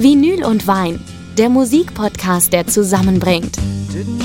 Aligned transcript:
Vinyl 0.00 0.44
und 0.44 0.68
Wein, 0.68 1.00
der 1.36 1.48
Musikpodcast, 1.48 2.52
der 2.52 2.68
zusammenbringt. 2.68 3.58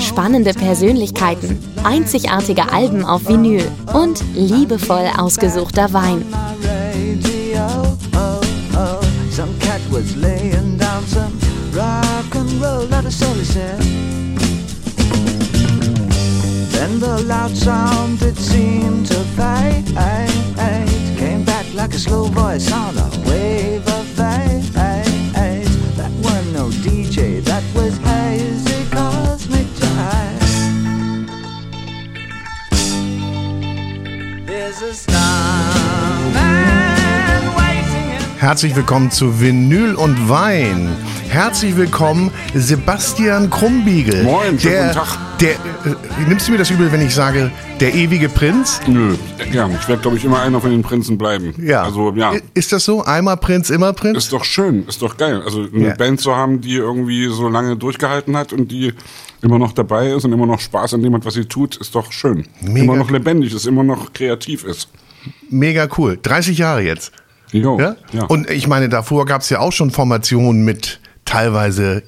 Spannende 0.00 0.52
Persönlichkeiten, 0.52 1.58
einzigartige 1.82 2.72
Alben 2.72 3.04
auf 3.04 3.28
Vinyl 3.28 3.66
und 3.92 4.22
liebevoll 4.34 5.10
ausgesuchter 5.18 5.92
Wein. 5.92 6.24
Like 21.76 21.92
a 21.92 21.98
slow 21.98 22.28
voice 22.28 22.72
on 22.72 22.96
a 22.96 23.10
wave 23.26 23.86
of 23.88 24.06
fate 24.16 24.83
Herzlich 38.38 38.76
willkommen 38.76 39.10
zu 39.10 39.40
Vinyl 39.40 39.94
und 39.94 40.28
Wein. 40.28 40.94
Herzlich 41.28 41.76
willkommen, 41.76 42.30
Sebastian 42.54 43.48
Krumbiegel. 43.48 44.22
Moin, 44.22 44.58
schönen 44.58 44.74
der, 44.74 44.82
guten 44.88 44.94
Tag. 44.94 45.18
Der, 45.40 45.50
äh, 45.52 46.28
nimmst 46.28 46.46
du 46.46 46.52
mir 46.52 46.58
das 46.58 46.70
übel, 46.70 46.92
wenn 46.92 47.00
ich 47.00 47.14
sage, 47.14 47.50
der 47.80 47.94
ewige 47.94 48.28
Prinz? 48.28 48.80
Nö, 48.86 49.14
ja, 49.52 49.68
ich 49.68 49.88
werde, 49.88 50.02
glaube 50.02 50.16
ich, 50.18 50.24
immer 50.24 50.42
einer 50.42 50.60
von 50.60 50.70
den 50.70 50.82
Prinzen 50.82 51.16
bleiben. 51.18 51.54
Ja. 51.58 51.82
Also, 51.84 52.12
ja. 52.14 52.34
Ist 52.52 52.72
das 52.72 52.84
so? 52.84 53.02
Einmal 53.02 53.38
Prinz, 53.38 53.70
immer 53.70 53.92
Prinz? 53.94 54.18
Ist 54.18 54.32
doch 54.32 54.44
schön, 54.44 54.86
ist 54.86 55.00
doch 55.02 55.16
geil. 55.16 55.40
Also 55.44 55.66
eine 55.74 55.88
Ja. 55.88 55.94
Band 55.94 56.20
zu 56.20 56.36
haben, 56.36 56.60
die 56.60 56.74
irgendwie 56.74 57.26
so 57.26 57.48
lange 57.48 57.76
durchgehalten 57.76 58.36
hat 58.36 58.52
und 58.52 58.70
die 58.70 58.92
immer 59.44 59.58
noch 59.58 59.72
dabei 59.72 60.10
ist 60.10 60.24
und 60.24 60.32
immer 60.32 60.46
noch 60.46 60.60
Spaß 60.60 60.94
an 60.94 61.02
dem 61.02 61.14
hat, 61.14 61.24
was 61.24 61.34
sie 61.34 61.44
tut, 61.44 61.76
ist 61.76 61.94
doch 61.94 62.10
schön. 62.10 62.46
Mega 62.62 62.84
Immer 62.84 62.96
noch 62.96 63.10
lebendig 63.10 63.54
ist, 63.54 63.66
immer 63.66 63.84
noch 63.84 64.12
kreativ 64.12 64.64
ist. 64.64 64.88
Mega 65.50 65.88
cool. 65.98 66.18
30 66.20 66.58
Jahre 66.58 66.82
jetzt. 66.82 67.12
Jo, 67.52 67.78
Ja? 67.78 67.96
ja. 68.12 68.24
Und 68.24 68.50
ich 68.50 68.66
meine, 68.66 68.88
davor 68.88 69.26
gab 69.26 69.42
es 69.42 69.50
ja 69.50 69.60
auch 69.60 69.72
schon 69.72 69.90
Formationen 69.90 70.64
mit 70.64 71.00
teilweise 71.24 72.02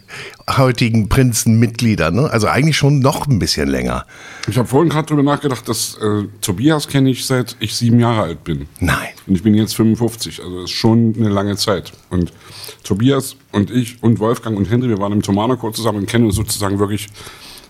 heutigen 0.48 1.09
Prinzenmitgliedern. 1.09 2.14
Ne? 2.14 2.31
Also 2.31 2.47
eigentlich 2.47 2.77
schon 2.77 3.00
noch 3.00 3.27
ein 3.27 3.39
bisschen 3.39 3.69
länger. 3.69 4.06
ich 4.48 4.56
habe 4.58 4.69
vorhin 4.69 4.91
gerade 4.91 5.06
drüber 5.06 5.23
nachgedacht, 5.23 5.69
dass 5.69 5.97
äh, 5.97 6.25
Tobias 6.41 6.89
kenne 6.89 7.11
ich 7.11 7.27
seit 7.27 7.56
ich 7.61 7.75
sieben 7.75 7.98
Jahre 7.98 8.23
alt 8.23 8.45
bin. 8.45 8.67
Nein. 8.81 9.08
Und 9.27 9.34
ich 9.34 9.42
bin 9.42 9.55
jetzt 9.55 9.75
55, 9.75 10.42
also 10.42 10.64
ist 10.64 10.70
schon 10.70 11.14
eine 11.19 11.28
lange 11.28 11.56
Zeit. 11.56 11.92
Und 12.11 12.33
Tobias 12.84 13.36
und 13.53 13.70
ich 13.70 14.03
und 14.03 14.20
Wolfgang 14.20 14.56
und 14.56 14.70
Henry, 14.70 14.89
wir 14.89 14.98
waren 14.98 15.12
im 15.12 15.23
Thomanerchor 15.23 15.73
zusammen 15.73 15.98
und 15.98 16.06
kennen 16.06 16.27
uns 16.27 16.36
sozusagen 16.36 16.78
wirklich 16.78 17.08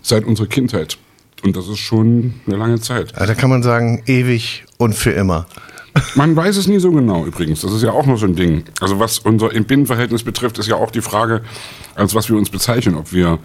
seit 0.02 0.24
unserer 0.24 0.46
Kindheit. 0.46 0.98
Und 1.42 1.56
das 1.56 1.68
ist 1.68 1.78
schon 1.78 2.34
eine 2.46 2.56
lange 2.56 2.80
Zeit. 2.80 3.14
Also 3.14 3.32
da 3.32 3.38
kann 3.38 3.50
man 3.50 3.62
sagen, 3.62 4.02
ewig 4.06 4.64
und 4.78 4.94
für 4.94 5.12
immer. 5.12 5.46
Man 6.14 6.36
weiß 6.36 6.56
es 6.56 6.66
nie 6.68 6.78
so 6.78 6.90
genau 6.92 7.24
übrigens. 7.24 7.60
Das 7.62 7.72
ist 7.72 7.82
ja 7.82 7.92
auch 7.92 8.06
noch 8.06 8.18
so 8.18 8.26
ein 8.26 8.34
Ding. 8.36 8.64
Also 8.80 8.98
was 8.98 9.18
unser 9.18 9.48
Binnenverhältnis 9.48 10.22
betrifft, 10.22 10.58
ist 10.58 10.68
ja 10.68 10.76
auch 10.76 10.90
die 10.90 11.00
Frage, 11.00 11.42
als 11.94 12.14
was 12.14 12.28
wir 12.28 12.36
uns 12.36 12.50
bezeichnen. 12.50 12.94
Ob 12.96 13.12
wir 13.12 13.38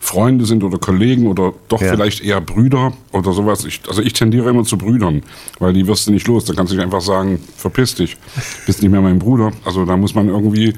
Freunde 0.00 0.46
sind 0.46 0.64
oder 0.64 0.78
Kollegen 0.78 1.28
oder 1.28 1.52
doch 1.68 1.80
Ja. 1.80 1.90
vielleicht 1.90 2.22
eher 2.22 2.40
Brüder 2.40 2.92
oder 3.12 3.32
sowas. 3.32 3.64
Ich, 3.64 3.82
also 3.88 4.02
ich 4.02 4.12
tendiere 4.14 4.50
immer 4.50 4.64
zu 4.64 4.76
Brüdern, 4.76 5.22
weil 5.60 5.72
die 5.72 5.86
wirst 5.86 6.08
du 6.08 6.12
nicht 6.12 6.26
los. 6.26 6.44
Da 6.44 6.54
kannst 6.54 6.72
du 6.72 6.76
nicht 6.76 6.84
einfach 6.84 7.00
sagen, 7.00 7.38
verpiss 7.56 7.94
dich, 7.94 8.16
bist 8.66 8.82
nicht 8.82 8.90
mehr 8.90 9.00
mein 9.00 9.20
Bruder. 9.20 9.52
Also 9.64 9.84
da 9.84 9.96
muss 9.96 10.14
man 10.14 10.28
irgendwie 10.28 10.74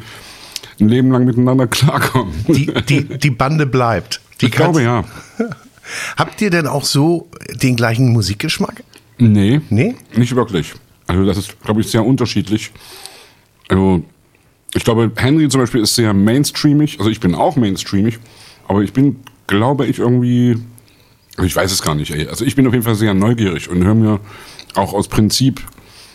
ein 0.79 0.89
Leben 0.89 1.11
lang 1.11 1.25
miteinander 1.25 1.67
klarkommen. 1.67 2.35
Die, 2.49 2.67
die, 2.87 3.05
die 3.19 3.31
Bande 3.31 3.65
bleibt. 3.67 4.21
Die 4.41 4.47
ich 4.47 4.53
glaube 4.53 4.83
ja. 4.83 5.05
Habt 6.17 6.41
ihr 6.43 6.51
denn 6.51 6.67
auch 6.67 6.85
so 6.85 7.29
den 7.63 7.77
gleichen 7.77 8.13
Musikgeschmack? 8.13 8.83
Nee. 9.19 9.61
Nee? 9.71 9.95
Nicht 10.17 10.35
wirklich. 10.35 10.75
Also 11.15 11.27
das 11.27 11.39
ist, 11.39 11.63
glaube 11.63 11.81
ich, 11.81 11.89
sehr 11.89 12.05
unterschiedlich. 12.05 12.73
Also 13.69 14.03
ich 14.75 14.85
glaube, 14.85 15.11
Henry 15.15 15.49
zum 15.49 15.61
Beispiel 15.61 15.81
ist 15.81 15.95
sehr 15.95 16.13
mainstreamig. 16.13 16.99
Also 16.99 17.11
ich 17.11 17.21
bin 17.21 17.35
auch 17.35 17.57
mainstreamig, 17.57 18.19
aber 18.67 18.83
ich 18.83 18.93
bin, 18.93 19.21
glaube 19.47 19.87
ich, 19.87 20.01
irgendwie, 20.01 20.59
also 21.37 21.47
ich 21.47 21.55
weiß 21.55 21.71
es 21.71 21.83
gar 21.83 21.95
nicht. 21.95 22.11
Ey. 22.11 22.27
Also 22.27 22.45
ich 22.45 22.57
bin 22.57 22.67
auf 22.67 22.73
jeden 22.73 22.85
Fall 22.85 22.97
sehr 22.97 23.15
neugierig 23.15 23.71
und 23.71 23.85
höre 23.85 23.95
mir 23.95 24.21
auch 24.75 24.93
aus 24.93 25.09
Prinzip 25.09 25.63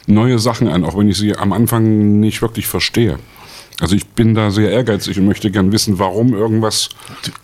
neue 0.05 0.39
Sachen 0.39 0.67
an, 0.67 0.83
auch 0.83 0.97
wenn 0.97 1.07
ich 1.07 1.17
sie 1.17 1.35
am 1.35 1.53
Anfang 1.53 2.19
nicht 2.19 2.41
wirklich 2.41 2.67
verstehe. 2.67 3.17
Also 3.79 3.95
ich 3.95 4.07
bin 4.07 4.35
da 4.35 4.51
sehr 4.51 4.71
ehrgeizig 4.71 5.17
und 5.17 5.25
möchte 5.25 5.51
gern 5.51 5.71
wissen, 5.71 5.99
warum 5.99 6.33
irgendwas 6.33 6.89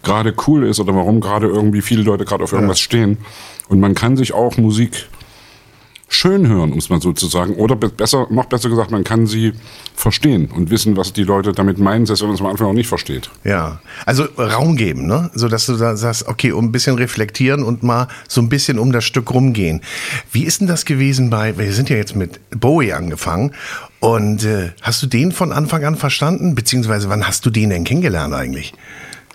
gerade 0.04 0.34
cool 0.48 0.66
ist 0.66 0.82
oder 0.82 0.94
warum 0.94 1.22
gerade 1.22 1.48
irgendwie 1.48 1.82
viele 1.82 2.04
Leute 2.04 2.26
gerade 2.26 2.44
auf 2.44 2.52
irgendwas 2.52 2.82
stehen. 2.82 3.20
Und 3.70 3.80
man 3.80 3.96
kann 3.96 4.18
sich 4.18 4.34
auch 4.34 4.58
Musik 4.58 5.08
schön 6.16 6.48
hören, 6.48 6.72
um 6.72 6.78
es 6.80 6.90
mal 6.90 7.02
so 7.02 7.14
zu 7.14 7.28
sagen. 7.28 7.56
Oder 7.56 7.76
be- 7.76 7.90
besser, 7.90 8.28
noch 8.30 8.46
besser 8.46 8.70
gesagt, 8.70 8.92
man 8.92 9.04
kann 9.04 9.28
sie 9.28 9.54
verstehen 9.96 10.50
und 10.54 10.70
wissen, 10.70 10.98
was 10.98 11.14
die 11.14 11.24
Leute 11.24 11.52
damit 11.52 11.78
meinen, 11.78 12.06
selbst 12.06 12.22
wenn 12.22 12.30
man 12.30 12.36
es 12.36 12.42
am 12.42 12.48
Anfang 12.48 12.68
auch 12.68 12.74
nicht 12.74 12.88
versteht. 12.88 13.30
Ja, 13.44 13.80
also 14.06 14.24
Raum 14.38 14.76
geben, 14.78 15.08
ne? 15.08 15.30
So 15.34 15.48
dass 15.48 15.66
du 15.66 15.76
da 15.78 15.96
sagst, 15.96 16.28
okay, 16.28 16.52
um 16.52 16.66
ein 16.66 16.72
bisschen 16.72 16.96
reflektieren 16.96 17.64
und 17.64 17.84
mal 17.84 18.08
so 18.28 18.42
ein 18.42 18.50
bisschen 18.50 18.80
um 18.80 18.92
das 18.92 19.04
Stück 19.04 19.34
rumgehen. 19.34 19.82
Wie 20.32 20.44
ist 20.44 20.62
denn 20.62 20.68
das 20.68 20.86
gewesen 20.86 21.30
bei, 21.30 21.58
wir 21.58 21.72
sind 21.74 21.90
ja 21.90 21.98
jetzt 21.98 22.16
mit 22.16 22.40
Bowie 22.52 22.94
angefangen 22.94 23.52
und 24.00 24.44
äh, 24.44 24.72
hast 24.82 25.02
du 25.04 25.08
den 25.08 25.32
von 25.32 25.52
Anfang 25.52 25.84
an 25.86 25.96
verstanden? 25.96 26.56
Beziehungsweise 26.56 27.10
wann 27.10 27.28
hast 27.28 27.46
du 27.46 27.50
den 27.50 27.70
denn 27.70 27.84
kennengelernt 27.84 28.34
eigentlich? 28.34 28.74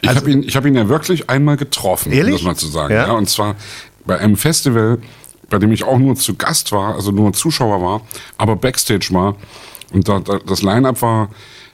Ich 0.03 0.09
habe 0.15 0.31
ihn, 0.31 0.43
ich 0.43 0.57
hab 0.57 0.65
ihn 0.65 0.75
ja 0.75 0.89
wirklich 0.89 1.29
einmal 1.29 1.59
getroffen, 1.59 2.11
um 2.13 2.17
Ehrlich? 2.19 2.37
das 2.37 2.43
mal 2.43 2.57
zu 2.57 2.69
sagen. 2.69 2.95
Ja? 2.95 3.09
Ja? 3.09 3.13
und 3.13 3.29
zwar 3.29 3.57
bei 4.07 4.19
einem 4.19 4.37
Festival, 4.37 4.99
bei 5.51 5.59
dem 5.59 5.73
ich 5.73 5.85
auch 5.85 5.99
nur 5.99 6.15
zu 6.15 6.35
Gast 6.37 6.73
war, 6.73 6.95
also 6.95 7.11
nur 7.11 7.33
Zuschauer 7.33 7.83
war, 7.83 8.01
aber 8.39 8.57
Backstage 8.57 9.09
war. 9.11 9.37
Und 9.93 10.09
da, 10.09 10.21
da, 10.21 10.39
das 10.39 10.63
Line-Up 10.63 11.03
war 11.03 11.29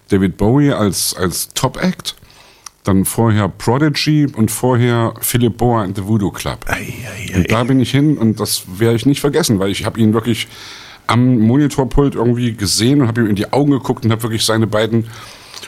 David 0.09 0.37
Bowie 0.37 0.73
als, 0.73 1.15
als 1.15 1.49
Top-Act, 1.55 2.17
dann 2.85 3.05
vorher 3.05 3.49
Prodigy 3.49 4.27
und 4.27 4.51
vorher 4.51 5.15
Philip 5.21 5.57
Boa 5.57 5.83
and 5.83 5.97
the 5.97 6.07
Voodoo 6.07 6.31
Club. 6.31 6.65
Ei, 6.67 6.75
ei, 6.75 7.33
ei. 7.33 7.37
Und 7.37 7.51
da 7.51 7.65
bin 7.65 7.81
ich 7.81 7.91
hin 7.91 8.17
und 8.17 8.41
das 8.41 8.65
werde 8.79 8.97
ich 8.97 9.07
nicht 9.07 9.21
vergessen, 9.21 9.59
weil 9.59 9.71
ich 9.71 9.85
habe 9.85 10.01
ihn 10.01 10.15
wirklich 10.15 10.49
am 11.07 11.39
Monitorpult 11.39 12.15
irgendwie 12.15 12.55
gesehen 12.55 13.03
und 13.03 13.09
habe 13.09 13.21
ihm 13.21 13.29
in 13.29 13.37
die 13.37 13.53
Augen 13.53 13.71
geguckt 13.71 14.05
und 14.05 14.13
habe 14.13 14.23
wirklich 14.23 14.45
seine 14.45 14.67
beiden 14.67 15.07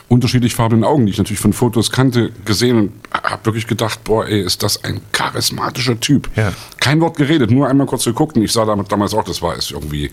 unterschiedlich 0.08 0.54
farbenen 0.54 0.84
Augen, 0.84 1.06
die 1.06 1.12
ich 1.12 1.18
natürlich 1.18 1.40
von 1.40 1.52
Fotos 1.52 1.90
kannte, 1.90 2.32
gesehen 2.44 2.78
und 2.78 2.92
habe 3.12 3.44
wirklich 3.46 3.66
gedacht, 3.66 4.04
boah, 4.04 4.26
ey, 4.26 4.40
ist 4.40 4.62
das 4.62 4.82
ein 4.84 5.00
charismatischer 5.12 6.00
Typ. 6.00 6.30
Ja. 6.34 6.52
Kein 6.80 7.00
Wort 7.00 7.16
geredet, 7.16 7.50
nur 7.50 7.68
einmal 7.68 7.86
kurz 7.86 8.04
geguckt 8.04 8.36
und 8.36 8.42
ich 8.42 8.52
sah 8.52 8.64
damit, 8.64 8.90
damals 8.90 9.14
auch, 9.14 9.24
das 9.24 9.42
war 9.42 9.56
es 9.56 9.70
irgendwie, 9.70 10.10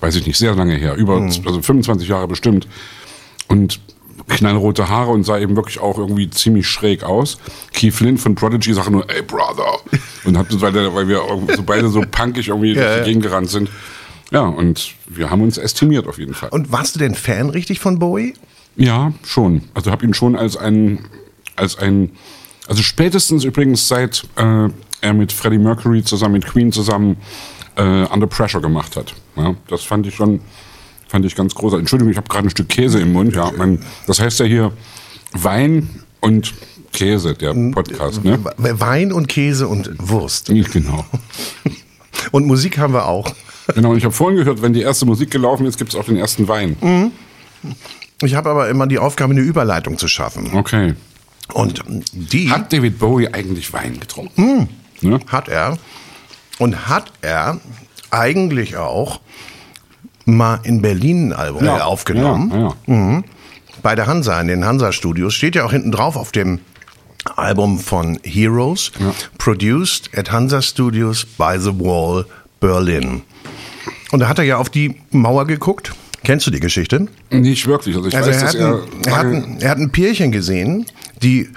weiß 0.00 0.14
ich 0.16 0.26
nicht, 0.26 0.38
sehr 0.38 0.54
lange 0.54 0.76
her, 0.76 0.94
über 0.94 1.20
also 1.20 1.60
25 1.60 2.08
Jahre 2.08 2.28
bestimmt. 2.28 2.68
Und 3.48 3.80
knallrote 4.28 4.88
Haare 4.88 5.10
und 5.10 5.24
sah 5.24 5.38
eben 5.38 5.56
wirklich 5.56 5.80
auch 5.80 5.98
irgendwie 5.98 6.30
ziemlich 6.30 6.68
schräg 6.68 7.02
aus. 7.02 7.38
Keith 7.72 7.92
Flint 7.92 8.20
von 8.20 8.34
Prodigy 8.34 8.72
sagte 8.72 8.92
nur, 8.92 9.10
ey 9.10 9.22
Brother. 9.22 9.80
Und 10.24 10.38
hat, 10.38 10.46
weil, 10.60 10.72
der, 10.72 10.94
weil 10.94 11.08
wir 11.08 11.22
so 11.56 11.62
beide 11.64 11.88
so 11.88 12.02
punkig 12.08 12.48
irgendwie 12.48 12.74
durch 12.74 12.86
ja. 12.86 12.98
die 12.98 13.04
Gegend 13.04 13.24
gerannt 13.24 13.50
sind. 13.50 13.68
Ja, 14.30 14.42
und 14.42 14.94
wir 15.08 15.30
haben 15.30 15.42
uns 15.42 15.58
estimiert 15.58 16.06
auf 16.06 16.18
jeden 16.18 16.34
Fall. 16.34 16.48
Und 16.50 16.72
warst 16.72 16.94
du 16.94 16.98
denn 16.98 17.14
Fan 17.14 17.50
richtig 17.50 17.80
von 17.80 17.98
Bowie? 17.98 18.34
Ja, 18.76 19.12
schon. 19.24 19.62
Also 19.74 19.90
habe 19.90 20.04
ihn 20.04 20.14
schon 20.14 20.36
als 20.36 20.56
ein, 20.56 21.00
als 21.56 21.78
ein, 21.78 22.10
also 22.68 22.82
spätestens 22.82 23.44
übrigens 23.44 23.88
seit 23.88 24.24
äh, 24.36 24.68
er 25.00 25.12
mit 25.14 25.32
Freddie 25.32 25.58
Mercury 25.58 26.02
zusammen 26.02 26.34
mit 26.34 26.46
Queen 26.46 26.72
zusammen 26.72 27.16
äh, 27.76 27.82
Under 27.82 28.26
Pressure 28.26 28.60
gemacht 28.60 28.96
hat. 28.96 29.14
Ja, 29.36 29.54
das 29.68 29.82
fand 29.82 30.06
ich 30.06 30.14
schon, 30.14 30.40
fand 31.08 31.24
ich 31.24 31.34
ganz 31.34 31.54
großartig. 31.54 31.82
Entschuldigung, 31.82 32.10
ich 32.10 32.16
habe 32.16 32.28
gerade 32.28 32.46
ein 32.46 32.50
Stück 32.50 32.68
Käse 32.68 33.00
im 33.00 33.12
Mund. 33.12 33.34
Ja, 33.34 33.50
mein, 33.56 33.80
das 34.06 34.20
heißt 34.20 34.40
ja 34.40 34.46
hier 34.46 34.72
Wein 35.32 35.88
und 36.20 36.54
Käse, 36.92 37.34
der 37.34 37.54
Podcast. 37.72 38.24
Ne? 38.24 38.38
Wein 38.56 39.12
und 39.12 39.28
Käse 39.28 39.66
und 39.68 39.90
Wurst. 39.98 40.46
Genau. 40.46 41.04
Und 42.30 42.46
Musik 42.46 42.78
haben 42.78 42.94
wir 42.94 43.06
auch. 43.06 43.34
Genau, 43.74 43.90
und 43.90 43.98
ich 43.98 44.04
habe 44.04 44.14
vorhin 44.14 44.38
gehört, 44.38 44.62
wenn 44.62 44.72
die 44.72 44.80
erste 44.80 45.04
Musik 45.06 45.30
gelaufen 45.30 45.66
ist, 45.66 45.76
gibt 45.76 45.92
es 45.92 45.98
auch 45.98 46.04
den 46.04 46.16
ersten 46.16 46.46
Wein. 46.48 46.76
Ich 48.22 48.34
habe 48.34 48.50
aber 48.50 48.68
immer 48.68 48.86
die 48.86 48.98
Aufgabe, 48.98 49.32
eine 49.32 49.40
Überleitung 49.40 49.98
zu 49.98 50.08
schaffen. 50.08 50.50
Okay. 50.54 50.94
Und 51.52 51.82
die 52.12 52.50
Hat 52.50 52.72
David 52.72 52.98
Bowie 52.98 53.28
eigentlich 53.28 53.72
Wein 53.72 53.98
getrunken? 54.00 54.68
Ne? 55.00 55.18
hat 55.26 55.48
er. 55.48 55.78
Und 56.58 56.88
hat 56.88 57.12
er 57.22 57.60
eigentlich 58.10 58.76
auch 58.76 59.20
mal 60.24 60.60
in 60.62 60.80
Berlin 60.80 61.32
ein 61.32 61.38
Album 61.38 61.64
äh, 61.64 61.70
aufgenommen. 61.70 62.50
Ja, 62.52 62.58
ja. 62.58 62.74
Mhm. 62.86 63.24
Bei 63.82 63.96
der 63.96 64.06
Hansa, 64.06 64.40
in 64.40 64.46
den 64.46 64.64
Hansa-Studios. 64.64 65.34
Steht 65.34 65.56
ja 65.56 65.64
auch 65.64 65.72
hinten 65.72 65.90
drauf 65.90 66.16
auf 66.16 66.30
dem 66.30 66.60
Album 67.36 67.80
von 67.80 68.18
Heroes. 68.22 68.92
Produced 69.38 70.16
at 70.16 70.30
Hansa 70.30 70.62
Studios 70.62 71.24
by 71.24 71.56
the 71.58 71.72
Wall, 71.78 72.26
Berlin. 72.60 73.22
Und 74.12 74.20
da 74.20 74.28
hat 74.28 74.38
er 74.38 74.44
ja 74.44 74.58
auf 74.58 74.70
die 74.70 75.00
Mauer 75.10 75.46
geguckt 75.46 75.94
Kennst 76.24 76.46
du 76.46 76.50
die 76.50 76.60
Geschichte? 76.60 77.08
Nicht 77.30 77.66
wirklich. 77.66 77.96
Also 77.96 78.08
Also 78.16 78.30
weiß, 78.30 78.54
er 78.54 78.68
hat, 78.68 78.74
ein, 78.76 79.04
er, 79.06 79.16
hat 79.16 79.26
ein, 79.26 79.56
er 79.60 79.70
hat 79.70 79.78
ein 79.78 79.90
Pärchen 79.90 80.30
gesehen, 80.32 80.86
die 81.22 81.48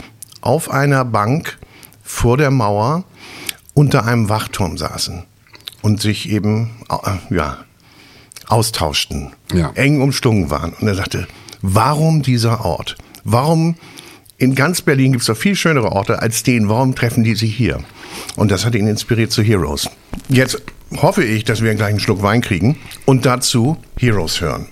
auf 0.42 0.70
einer 0.72 1.06
Bank 1.06 1.58
vor 2.04 2.38
der 2.38 2.52
Mauer 2.52 3.04
unter 3.74 4.06
einem 4.06 4.30
Wachturm 4.30 4.78
saßen 4.78 5.24
und 5.82 6.02
sich 6.02 6.30
eben 6.30 6.72
äh, 6.90 7.34
ja, 7.36 7.58
austauschten, 8.48 9.34
Ja. 9.54 9.72
eng 9.76 10.02
umschlungen 10.02 10.50
waren. 10.50 10.74
Und 10.74 10.88
er 10.88 10.96
sagte, 10.96 11.28
warum 11.62 12.22
dieser 12.22 12.64
Ort? 12.66 12.96
Warum 13.24 13.76
in 14.38 14.54
ganz 14.54 14.82
Berlin 14.82 15.14
gibt 15.14 15.22
es 15.22 15.28
doch 15.28 15.38
viel 15.38 15.56
schönere 15.56 15.92
Orte 15.94 16.22
als 16.22 16.44
den. 16.44 16.68
Warum 16.68 16.94
treffen 16.94 17.24
die 17.24 17.36
sich 17.36 17.56
hier? 17.56 17.80
Und 18.36 18.52
das 18.52 18.66
hat 18.66 18.76
ihn 18.76 18.86
inspiriert 18.88 19.32
zu 19.32 19.42
Heroes. 19.42 19.90
Jetzt 20.28 20.62
hoffe 20.98 21.24
ich, 21.24 21.44
dass 21.44 21.62
wir 21.62 21.74
gleich 21.76 21.90
einen 21.90 22.00
Schluck 22.00 22.22
Wein 22.22 22.42
kriegen 22.42 22.78
und 23.06 23.26
dazu 23.26 23.78
Heroes 23.98 24.42
hören. 24.42 24.68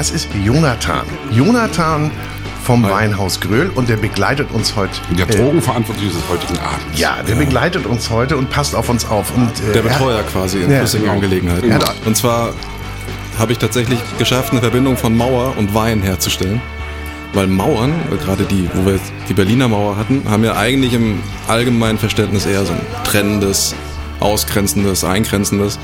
Das 0.00 0.10
ist 0.10 0.28
Jonathan. 0.42 1.04
Jonathan 1.30 2.10
vom 2.64 2.82
Weinhaus 2.84 3.38
Gröhl 3.38 3.68
und 3.74 3.90
der 3.90 3.98
begleitet 3.98 4.50
uns 4.50 4.74
heute. 4.74 4.92
der 5.18 5.26
Drogenverantwortliche 5.26 6.10
des 6.14 6.22
heutigen 6.30 6.58
Abends. 6.58 6.98
Ja, 6.98 7.22
der 7.22 7.34
begleitet 7.34 7.84
uns 7.84 8.08
heute 8.08 8.38
und 8.38 8.48
passt 8.48 8.74
auf 8.74 8.88
uns 8.88 9.04
auf. 9.04 9.30
Und, 9.36 9.50
äh, 9.60 9.72
Der 9.74 9.84
er- 9.84 9.90
Betreuer 9.90 10.22
quasi 10.22 10.62
in 10.62 10.70
Ja, 10.70 10.78
flüssigen 10.78 11.02
genau. 11.04 11.16
Angelegenheiten. 11.16 11.74
Hat- 11.74 11.96
Und 12.06 12.16
zwar 12.16 12.54
habe 13.38 13.52
ich 13.52 13.58
tatsächlich 13.58 13.98
geschafft, 14.18 14.52
eine 14.52 14.62
Verbindung 14.62 14.96
von 14.96 15.14
Mauer 15.14 15.52
und 15.58 15.74
Wein 15.74 16.00
herzustellen. 16.00 16.62
Weil 17.34 17.48
Mauern, 17.48 17.92
äh, 18.10 18.16
gerade 18.24 18.44
die, 18.44 18.70
wo 18.72 18.86
wir 18.86 18.98
die 19.28 19.34
Berliner 19.34 19.68
Mauer 19.68 19.98
hatten, 19.98 20.22
haben 20.30 20.44
ja 20.44 20.56
eigentlich 20.56 20.94
im 20.94 21.20
allgemeinen 21.46 21.98
Verständnis 21.98 22.46
eher 22.46 22.64
so 22.64 22.72
ein 22.72 22.80
trennendes, 23.04 23.74
ausgrenzendes, 24.18 25.04
eingrenzendes. 25.04 25.78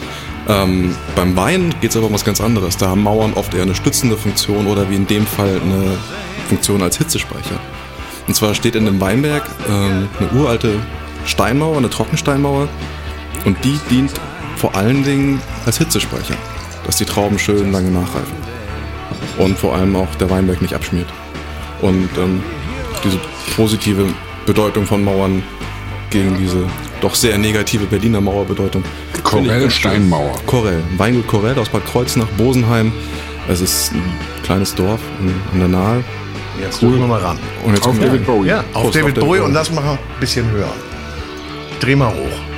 Ähm, 0.49 0.95
beim 1.15 1.37
Wein 1.37 1.75
geht 1.81 1.91
es 1.91 1.97
aber 1.97 2.07
um 2.07 2.13
was 2.13 2.25
ganz 2.25 2.41
anderes. 2.41 2.77
Da 2.77 2.89
haben 2.89 3.03
Mauern 3.03 3.35
oft 3.35 3.55
eher 3.55 3.63
eine 3.63 3.75
stützende 3.75 4.17
Funktion 4.17 4.67
oder 4.67 4.89
wie 4.91 4.97
in 4.97 5.07
dem 5.07 5.27
Fall 5.27 5.61
eine 5.63 5.99
Funktion 6.49 6.83
als 6.83 6.99
Hitzespeicher. 6.99 7.59
Und 8.29 8.35
zwar 8.35 8.55
steht 8.55 8.77
in 8.77 8.85
dem 8.85 9.01
Weinberg 9.01 9.49
ähm, 9.69 10.09
eine 10.19 10.31
uralte 10.41 10.81
Steinmauer, 11.25 11.77
eine 11.79 11.91
Trockensteinmauer. 11.91 12.69
Und 13.45 13.65
die 13.65 13.79
dient 13.91 14.13
vor 14.57 14.75
allen 14.75 15.05
Dingen 15.05 15.41
als 15.65 15.79
Hitzespeicher, 15.79 16.35
dass 16.85 16.97
die 16.97 17.05
Trauben 17.05 17.39
schön 17.39 17.73
lange 17.73 17.91
nachreifen. 17.91 18.35
Und 19.39 19.59
vor 19.59 19.75
allem 19.75 19.95
auch 19.97 20.13
der 20.17 20.31
Weinberg 20.31 20.63
nicht 20.63 20.75
abschmiert. 20.75 21.09
Und 21.83 22.09
ähm, 22.17 22.43
diese 23.05 23.19
positive 23.55 24.07
Bedeutung 24.47 24.87
von 24.87 25.05
Mauern 25.05 25.43
gegen 26.11 26.39
diese 26.39 26.67
doch 27.01 27.15
sehr 27.15 27.37
negative 27.39 27.87
Berliner 27.87 28.21
Mauerbedeutung. 28.21 28.85
Korell. 29.23 29.71
Steinmauer. 29.71 30.35
Korell. 30.47 30.83
Weingut 30.97 31.27
Korell 31.27 31.59
aus 31.59 31.69
Bad 31.69 31.85
Kreuznach, 31.87 32.29
Bosenheim. 32.37 32.93
Es 33.49 33.61
ist 33.61 33.93
ein 33.93 34.03
kleines 34.43 34.75
Dorf 34.75 35.01
in, 35.21 35.35
in 35.53 35.59
der 35.59 35.69
Nahe. 35.69 36.05
Jetzt 36.61 36.83
cool. 36.83 36.99
wir 36.99 37.07
mal 37.07 37.21
ran. 37.21 37.39
Und 37.65 37.75
jetzt 37.75 37.87
Auf 37.87 37.99
David 37.99 38.27
Bowie. 38.27 38.49
Ja, 38.49 38.61
auf 38.61 38.65
David 38.65 38.87
auf 38.87 38.91
David 38.93 39.15
Bowie 39.21 39.41
und 39.41 39.53
lass 39.53 39.71
mal 39.71 39.83
ein 39.85 39.99
bisschen 40.21 40.51
hören. 40.51 40.71
Dreh 41.81 41.95
mal 41.95 42.09
hoch. 42.09 42.56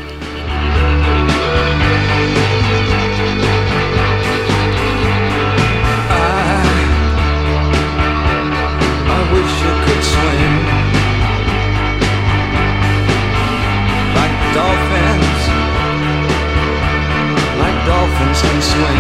Can 18.58 18.62
swim. 18.62 18.98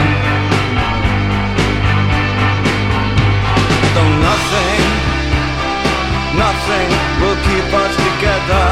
Though 3.94 4.12
nothing, 4.28 4.82
nothing 6.44 6.88
will 7.20 7.38
keep 7.48 7.68
us 7.82 7.94
together. 8.06 8.66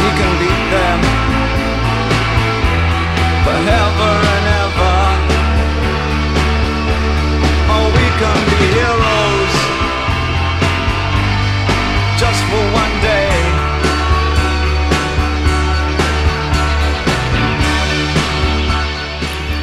We 0.00 0.08
can 0.18 0.32
beat 0.40 0.64
them 0.72 1.00
forever 3.44 4.37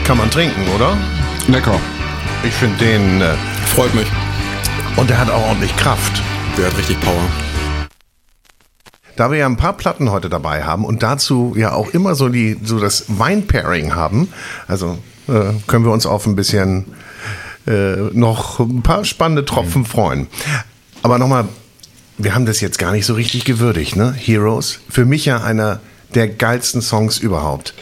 Kann 0.05 0.17
man 0.19 0.29
trinken, 0.29 0.61
oder? 0.75 0.95
Lecker. 1.47 1.79
Ich 2.43 2.53
finde 2.53 2.77
den. 2.77 3.21
Äh, 3.21 3.33
Freut 3.73 3.93
mich. 3.95 4.07
und 4.97 5.09
der 5.09 5.17
hat 5.17 5.29
auch 5.29 5.41
ordentlich 5.47 5.75
Kraft. 5.77 6.21
Der 6.57 6.67
hat 6.67 6.77
richtig 6.77 6.99
Power. 7.01 7.23
Da 9.15 9.31
wir 9.31 9.39
ja 9.39 9.45
ein 9.45 9.57
paar 9.57 9.73
Platten 9.73 10.11
heute 10.11 10.29
dabei 10.29 10.63
haben 10.63 10.85
und 10.85 11.01
dazu 11.01 11.55
ja 11.57 11.73
auch 11.73 11.89
immer 11.89 12.15
so 12.15 12.29
die 12.29 12.57
so 12.63 12.79
das 12.79 13.05
Wein-Pairing 13.07 13.95
haben, 13.95 14.27
also 14.67 14.97
äh, 15.27 15.53
können 15.67 15.85
wir 15.85 15.91
uns 15.91 16.05
auf 16.05 16.27
ein 16.27 16.35
bisschen 16.35 16.85
äh, 17.65 17.95
noch 18.13 18.59
ein 18.59 18.83
paar 18.83 19.05
spannende 19.05 19.43
Tropfen 19.43 19.85
freuen. 19.85 20.27
Aber 21.01 21.17
nochmal, 21.17 21.47
wir 22.17 22.35
haben 22.35 22.45
das 22.45 22.61
jetzt 22.61 22.77
gar 22.77 22.91
nicht 22.91 23.05
so 23.05 23.15
richtig 23.15 23.43
gewürdigt, 23.45 23.95
ne? 23.95 24.13
Heroes. 24.13 24.79
Für 24.89 25.05
mich 25.05 25.25
ja 25.25 25.41
einer 25.41 25.79
der 26.13 26.27
geilsten 26.27 26.81
Songs 26.81 27.17
überhaupt. 27.17 27.73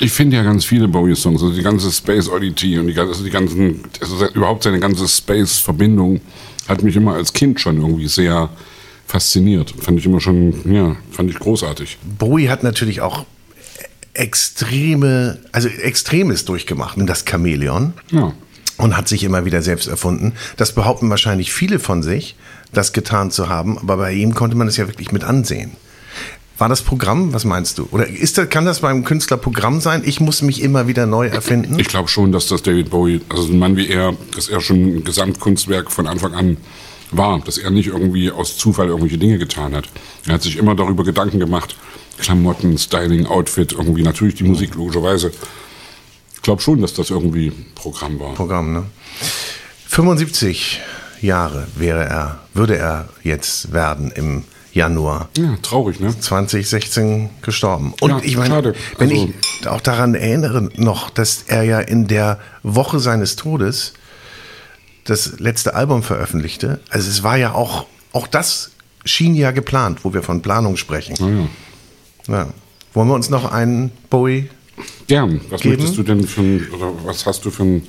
Ich 0.00 0.12
finde 0.12 0.36
ja 0.36 0.42
ganz 0.44 0.64
viele 0.64 0.86
Bowie-Songs, 0.88 1.42
also 1.42 1.54
die 1.54 1.62
ganze 1.62 1.90
Space 1.90 2.28
Oddity 2.28 2.78
und 2.78 2.86
die, 2.86 2.94
ganze- 2.94 3.12
also 3.12 3.24
die 3.24 3.30
ganzen, 3.30 3.80
also 4.00 4.26
überhaupt 4.28 4.62
seine 4.62 4.78
ganze 4.80 5.08
Space-Verbindung 5.08 6.20
hat 6.68 6.82
mich 6.82 6.94
immer 6.96 7.14
als 7.14 7.32
Kind 7.32 7.60
schon 7.60 7.78
irgendwie 7.78 8.06
sehr 8.08 8.48
fasziniert. 9.06 9.74
Fand 9.80 9.98
ich 9.98 10.06
immer 10.06 10.20
schon, 10.20 10.72
ja, 10.72 10.96
fand 11.10 11.30
ich 11.30 11.38
großartig. 11.38 11.98
Bowie 12.18 12.48
hat 12.48 12.62
natürlich 12.62 13.00
auch 13.00 13.24
extreme, 14.14 15.38
also 15.52 15.68
Extremes 15.68 16.44
durchgemacht, 16.44 16.96
ne? 16.96 17.06
das 17.06 17.24
Chamäleon. 17.28 17.92
Ja. 18.10 18.32
und 18.76 18.96
hat 18.96 19.08
sich 19.08 19.24
immer 19.24 19.44
wieder 19.44 19.60
selbst 19.62 19.88
erfunden. 19.88 20.34
Das 20.56 20.72
behaupten 20.72 21.10
wahrscheinlich 21.10 21.52
viele 21.52 21.80
von 21.80 22.02
sich, 22.04 22.36
das 22.72 22.92
getan 22.92 23.30
zu 23.32 23.48
haben, 23.48 23.76
aber 23.78 23.96
bei 23.96 24.12
ihm 24.12 24.34
konnte 24.34 24.56
man 24.56 24.68
es 24.68 24.76
ja 24.76 24.86
wirklich 24.86 25.10
mit 25.10 25.24
ansehen. 25.24 25.72
War 26.58 26.68
das 26.68 26.82
Programm? 26.82 27.32
Was 27.32 27.44
meinst 27.44 27.78
du? 27.78 27.88
Oder 27.92 28.08
ist 28.08 28.36
das, 28.36 28.48
kann 28.48 28.66
das 28.66 28.80
beim 28.80 29.04
Künstler 29.04 29.36
Programm 29.36 29.80
sein? 29.80 30.02
Ich 30.04 30.20
muss 30.20 30.42
mich 30.42 30.60
immer 30.60 30.88
wieder 30.88 31.06
neu 31.06 31.28
erfinden. 31.28 31.78
Ich 31.78 31.86
glaube 31.86 32.08
schon, 32.08 32.32
dass 32.32 32.48
das 32.48 32.62
David 32.62 32.90
Bowie, 32.90 33.20
also 33.28 33.44
ein 33.44 33.60
Mann 33.60 33.76
wie 33.76 33.88
er, 33.88 34.14
dass 34.34 34.48
er 34.48 34.60
schon 34.60 34.96
ein 34.96 35.04
Gesamtkunstwerk 35.04 35.92
von 35.92 36.08
Anfang 36.08 36.34
an 36.34 36.56
war, 37.12 37.38
dass 37.38 37.58
er 37.58 37.70
nicht 37.70 37.86
irgendwie 37.86 38.32
aus 38.32 38.56
Zufall 38.56 38.88
irgendwelche 38.88 39.18
Dinge 39.18 39.38
getan 39.38 39.74
hat. 39.74 39.88
Er 40.26 40.34
hat 40.34 40.42
sich 40.42 40.56
immer 40.56 40.74
darüber 40.74 41.04
Gedanken 41.04 41.38
gemacht, 41.38 41.76
Klamotten, 42.18 42.76
Styling, 42.76 43.26
Outfit, 43.26 43.72
irgendwie 43.72 44.02
natürlich 44.02 44.34
die 44.34 44.44
Musik 44.44 44.74
logischerweise. 44.74 45.30
Ich 46.34 46.42
glaube 46.42 46.60
schon, 46.60 46.80
dass 46.80 46.92
das 46.92 47.10
irgendwie 47.10 47.52
Programm 47.76 48.18
war. 48.18 48.34
Programm, 48.34 48.72
ne? 48.72 48.84
75 49.86 50.80
Jahre 51.22 51.68
wäre 51.76 52.04
er, 52.04 52.40
würde 52.52 52.76
er 52.76 53.08
jetzt 53.22 53.72
werden 53.72 54.10
im 54.10 54.44
Januar 54.78 55.28
Ja, 55.36 55.56
traurig, 55.62 56.00
ne? 56.00 56.18
2016 56.18 57.28
gestorben. 57.42 57.92
Und 58.00 58.10
Ja, 58.10 58.20
ich 58.22 58.36
meine, 58.36 58.54
schade. 58.54 58.74
wenn 58.98 59.10
Also- 59.10 59.30
ich 59.60 59.66
auch 59.68 59.80
daran 59.80 60.14
erinnere 60.14 60.70
noch, 60.76 61.10
dass 61.10 61.44
er 61.48 61.62
ja 61.64 61.80
in 61.80 62.06
der 62.06 62.38
Woche 62.62 63.00
seines 63.00 63.36
Todes 63.36 63.92
das 65.04 65.38
letzte 65.40 65.74
Album 65.74 66.02
veröffentlichte. 66.02 66.80
Also 66.90 67.10
es 67.10 67.22
war 67.22 67.36
ja 67.36 67.52
auch, 67.54 67.86
auch 68.12 68.26
das 68.26 68.70
schien 69.04 69.34
ja 69.34 69.50
geplant, 69.50 70.04
wo 70.04 70.12
wir 70.14 70.22
von 70.22 70.42
Planung 70.42 70.76
sprechen. 70.76 71.48
Ja. 72.28 72.34
Ja. 72.34 72.48
Wollen 72.94 73.08
wir 73.08 73.14
uns 73.14 73.30
noch 73.30 73.50
einen 73.50 73.90
Bowie? 74.10 74.48
Gern. 75.08 75.40
Was 75.50 75.60
Geben? 75.62 75.76
möchtest 75.76 75.98
du 75.98 76.02
denn 76.04 76.24
für 76.26 76.40
ein, 76.42 76.68
oder 76.72 76.92
was 77.04 77.26
hast 77.26 77.44
du 77.44 77.50
für 77.50 77.62
einen 77.64 77.86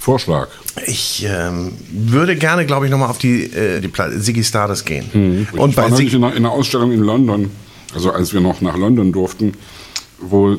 Vorschlag? 0.00 0.48
Ich 0.86 1.26
ähm, 1.28 1.72
würde 1.92 2.34
gerne, 2.34 2.64
glaube 2.64 2.86
ich, 2.86 2.90
nochmal 2.90 3.10
auf 3.10 3.18
die, 3.18 3.44
äh, 3.52 3.80
die 3.80 3.88
Pla- 3.88 4.10
Ziggy 4.18 4.42
Stardust 4.42 4.86
gehen. 4.86 5.04
Und 5.12 5.20
Mhm. 5.20 5.46
ich 5.68 5.76
bei 5.76 5.90
war 5.90 5.94
Ziggy, 5.94 6.16
in 6.16 6.24
einer, 6.24 6.32
in 6.34 6.38
einer 6.46 6.52
Ausstellung 6.52 6.90
in 6.90 7.00
London, 7.00 7.50
also 7.94 8.10
als 8.10 8.32
wir 8.32 8.40
noch 8.40 8.62
nach 8.62 8.76
London 8.78 9.12
durften, 9.12 9.52
wo 10.18 10.56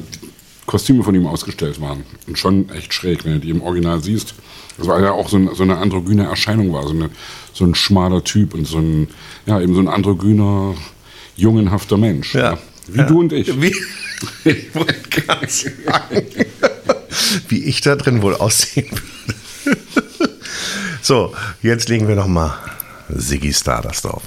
Kostüme 0.67 1.03
von 1.03 1.15
ihm 1.15 1.25
ausgestellt 1.25 1.81
waren. 1.81 2.03
Und 2.27 2.37
schon 2.37 2.69
echt 2.69 2.93
schräg, 2.93 3.25
wenn 3.25 3.33
du 3.33 3.39
die 3.39 3.49
im 3.49 3.61
Original 3.63 4.01
siehst. 4.03 4.35
Das 4.77 4.87
war 4.87 5.01
ja 5.01 5.11
auch 5.11 5.27
so, 5.27 5.37
ein, 5.37 5.49
so 5.55 5.63
eine 5.63 5.77
androgyne 5.77 6.25
Erscheinung 6.27 6.71
war, 6.71 6.83
so, 6.83 6.91
eine, 6.93 7.09
so 7.51 7.65
ein 7.65 7.73
schmaler 7.75 8.23
Typ 8.23 8.53
und 8.53 8.65
so 8.67 8.77
ein, 8.77 9.07
ja, 9.47 9.59
eben 9.59 9.73
so 9.73 9.81
ein 9.81 9.87
androgyner, 9.87 10.75
jungenhafter 11.35 11.97
Mensch. 11.97 12.35
Ja. 12.35 12.57
Wie 12.87 12.99
Ja. 12.99 13.05
du 13.05 13.19
und 13.19 13.33
ich. 13.33 13.59
Wie, 13.61 13.75
ich 14.45 14.75
wollte 14.75 15.09
gerade 15.09 15.47
sagen, 15.49 16.25
wie 17.47 17.63
ich 17.63 17.81
da 17.81 17.95
drin 17.95 18.21
wohl 18.21 18.35
aussehen 18.35 18.89
würde. 18.91 19.79
So, 21.03 21.33
jetzt 21.63 21.89
legen 21.89 22.07
wir 22.07 22.15
noch 22.15 22.27
mal 22.27 22.59
Ziggy 23.17 23.51
Stardust 23.51 24.05
auf. 24.05 24.21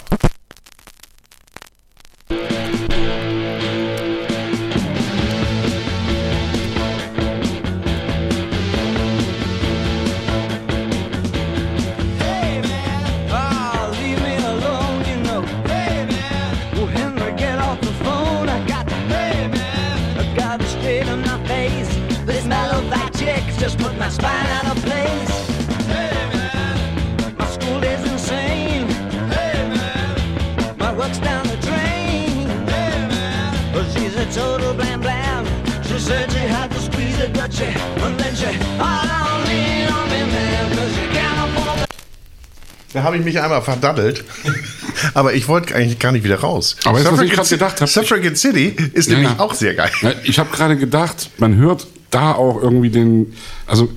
Da 42.92 43.02
habe 43.02 43.16
ich 43.16 43.25
mich 43.25 43.40
einmal 43.40 43.61
verdaddelt. 43.61 44.25
Aber 45.14 45.35
ich 45.35 45.49
wollte 45.49 45.75
eigentlich 45.75 45.99
gar 45.99 46.12
nicht 46.12 46.25
wieder 46.25 46.38
raus. 46.38 46.76
Aber 46.85 47.00
du, 47.00 47.11
was 47.12 47.21
ich 47.21 47.33
grad 47.33 47.49
gedacht 47.49 47.80
hab? 47.80 47.88
Suffragette 47.88 48.37
City 48.37 48.76
ist 48.92 49.11
Ja, 49.11 49.16
nämlich 49.16 49.37
ja. 49.37 49.44
auch 49.44 49.52
sehr 49.52 49.75
geil. 49.75 49.90
Ja, 50.00 50.12
ich 50.23 50.38
habe 50.38 50.50
gerade 50.54 50.76
gedacht, 50.76 51.30
man 51.38 51.56
hört 51.56 51.88
da 52.11 52.33
auch 52.33 52.62
irgendwie 52.62 52.90
den, 52.90 53.35
also 53.66 53.88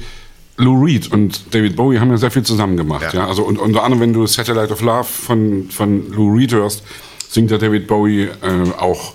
Lou 0.57 0.83
Reed 0.83 1.11
und 1.11 1.53
David 1.53 1.75
Bowie 1.75 1.99
haben 1.99 2.09
ja 2.09 2.17
sehr 2.17 2.31
viel 2.31 2.41
zusammen 2.41 2.75
gemacht. 2.75 3.13
Ja. 3.13 3.19
Ja. 3.21 3.27
Also 3.27 3.43
und 3.43 3.59
unter 3.59 3.83
anderem, 3.83 4.01
wenn 4.01 4.13
du 4.13 4.25
Satellite 4.25 4.73
of 4.73 4.81
Love 4.81 5.03
von, 5.03 5.69
von 5.69 6.11
Lou 6.11 6.33
Reed 6.35 6.53
hörst, 6.53 6.83
singt 7.29 7.51
der 7.51 7.59
David 7.59 7.85
Bowie 7.85 8.23
äh, 8.23 8.71
auch 8.79 9.13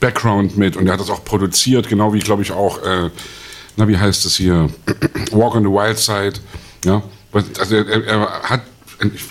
Background 0.00 0.56
mit 0.56 0.76
und 0.76 0.86
er 0.86 0.94
hat 0.94 1.00
das 1.00 1.10
auch 1.10 1.24
produziert, 1.24 1.88
genau 1.88 2.14
wie, 2.14 2.20
glaube 2.20 2.40
ich, 2.42 2.52
auch, 2.52 2.82
äh, 2.82 3.10
na, 3.78 3.86
wie 3.86 3.96
heißt 3.96 4.26
es 4.26 4.36
hier, 4.36 4.68
Walk 5.30 5.54
on 5.54 5.62
the 5.62 5.70
Wild 5.70 5.98
Side. 5.98 6.34
Ja, 6.84 7.02
also 7.32 7.76
er, 7.76 8.04
er, 8.04 8.42
hat, 8.42 8.62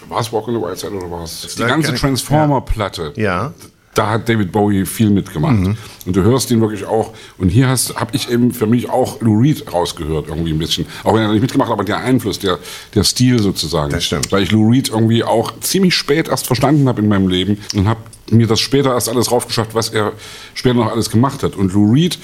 war 0.08 0.22
es 0.22 0.32
Walk 0.32 0.48
on 0.48 0.56
the 0.56 0.62
Wild 0.62 0.80
Side 0.80 0.94
oder 0.94 1.12
war 1.12 1.24
es 1.24 1.56
die 1.56 1.64
ganze 1.64 1.94
Transformer-Platte? 1.94 3.14
Ja. 3.18 3.54
da 3.94 4.12
hat 4.12 4.30
David 4.30 4.54
Bowie 4.54 4.86
viel 4.86 5.10
mitgemacht. 5.10 5.76
Und 6.06 6.16
du 6.16 6.24
hörst 6.24 6.50
ihn 6.52 6.62
wirklich 6.62 6.86
auch. 6.86 7.14
Und 7.38 7.50
hier 7.50 7.68
habe 7.68 8.12
ich 8.14 8.30
eben 8.30 8.52
für 8.54 8.68
mich 8.68 8.90
auch 8.90 9.20
Lou 9.20 9.42
Reed 9.42 9.74
rausgehört, 9.74 10.30
irgendwie 10.30 10.54
ein 10.54 10.60
bisschen. 10.60 10.86
Auch 11.04 11.14
wenn 11.14 11.24
er 11.24 11.32
nicht 11.34 11.42
mitgemacht 11.42 11.68
hat, 11.68 11.74
aber 11.74 11.84
der 11.84 11.98
Einfluss, 11.98 12.40
der, 12.40 12.58
der 12.96 13.04
Stil 13.04 13.42
sozusagen. 13.42 13.92
Das 13.92 14.06
stimmt. 14.06 14.32
Weil 14.32 14.44
ich 14.44 14.52
Lou 14.52 14.70
Reed 14.70 14.90
irgendwie 14.90 15.26
auch 15.26 15.60
ziemlich 15.60 15.94
spät 15.94 16.30
erst 16.30 16.48
verstanden 16.48 16.88
habe 16.88 17.02
in 17.02 17.10
meinem 17.10 17.28
Leben 17.28 17.58
und 17.76 17.90
habe 17.90 18.00
mir 18.30 18.48
das 18.48 18.62
später 18.62 18.94
erst 18.94 19.10
alles 19.10 19.32
raufgeschafft, 19.32 19.76
was 19.76 19.90
er 19.90 20.14
später 20.54 20.76
noch 20.76 20.92
alles 20.92 21.10
gemacht 21.10 21.44
hat. 21.44 21.56
Und 21.56 21.74
Lou 21.74 21.92
Reed 21.92 22.18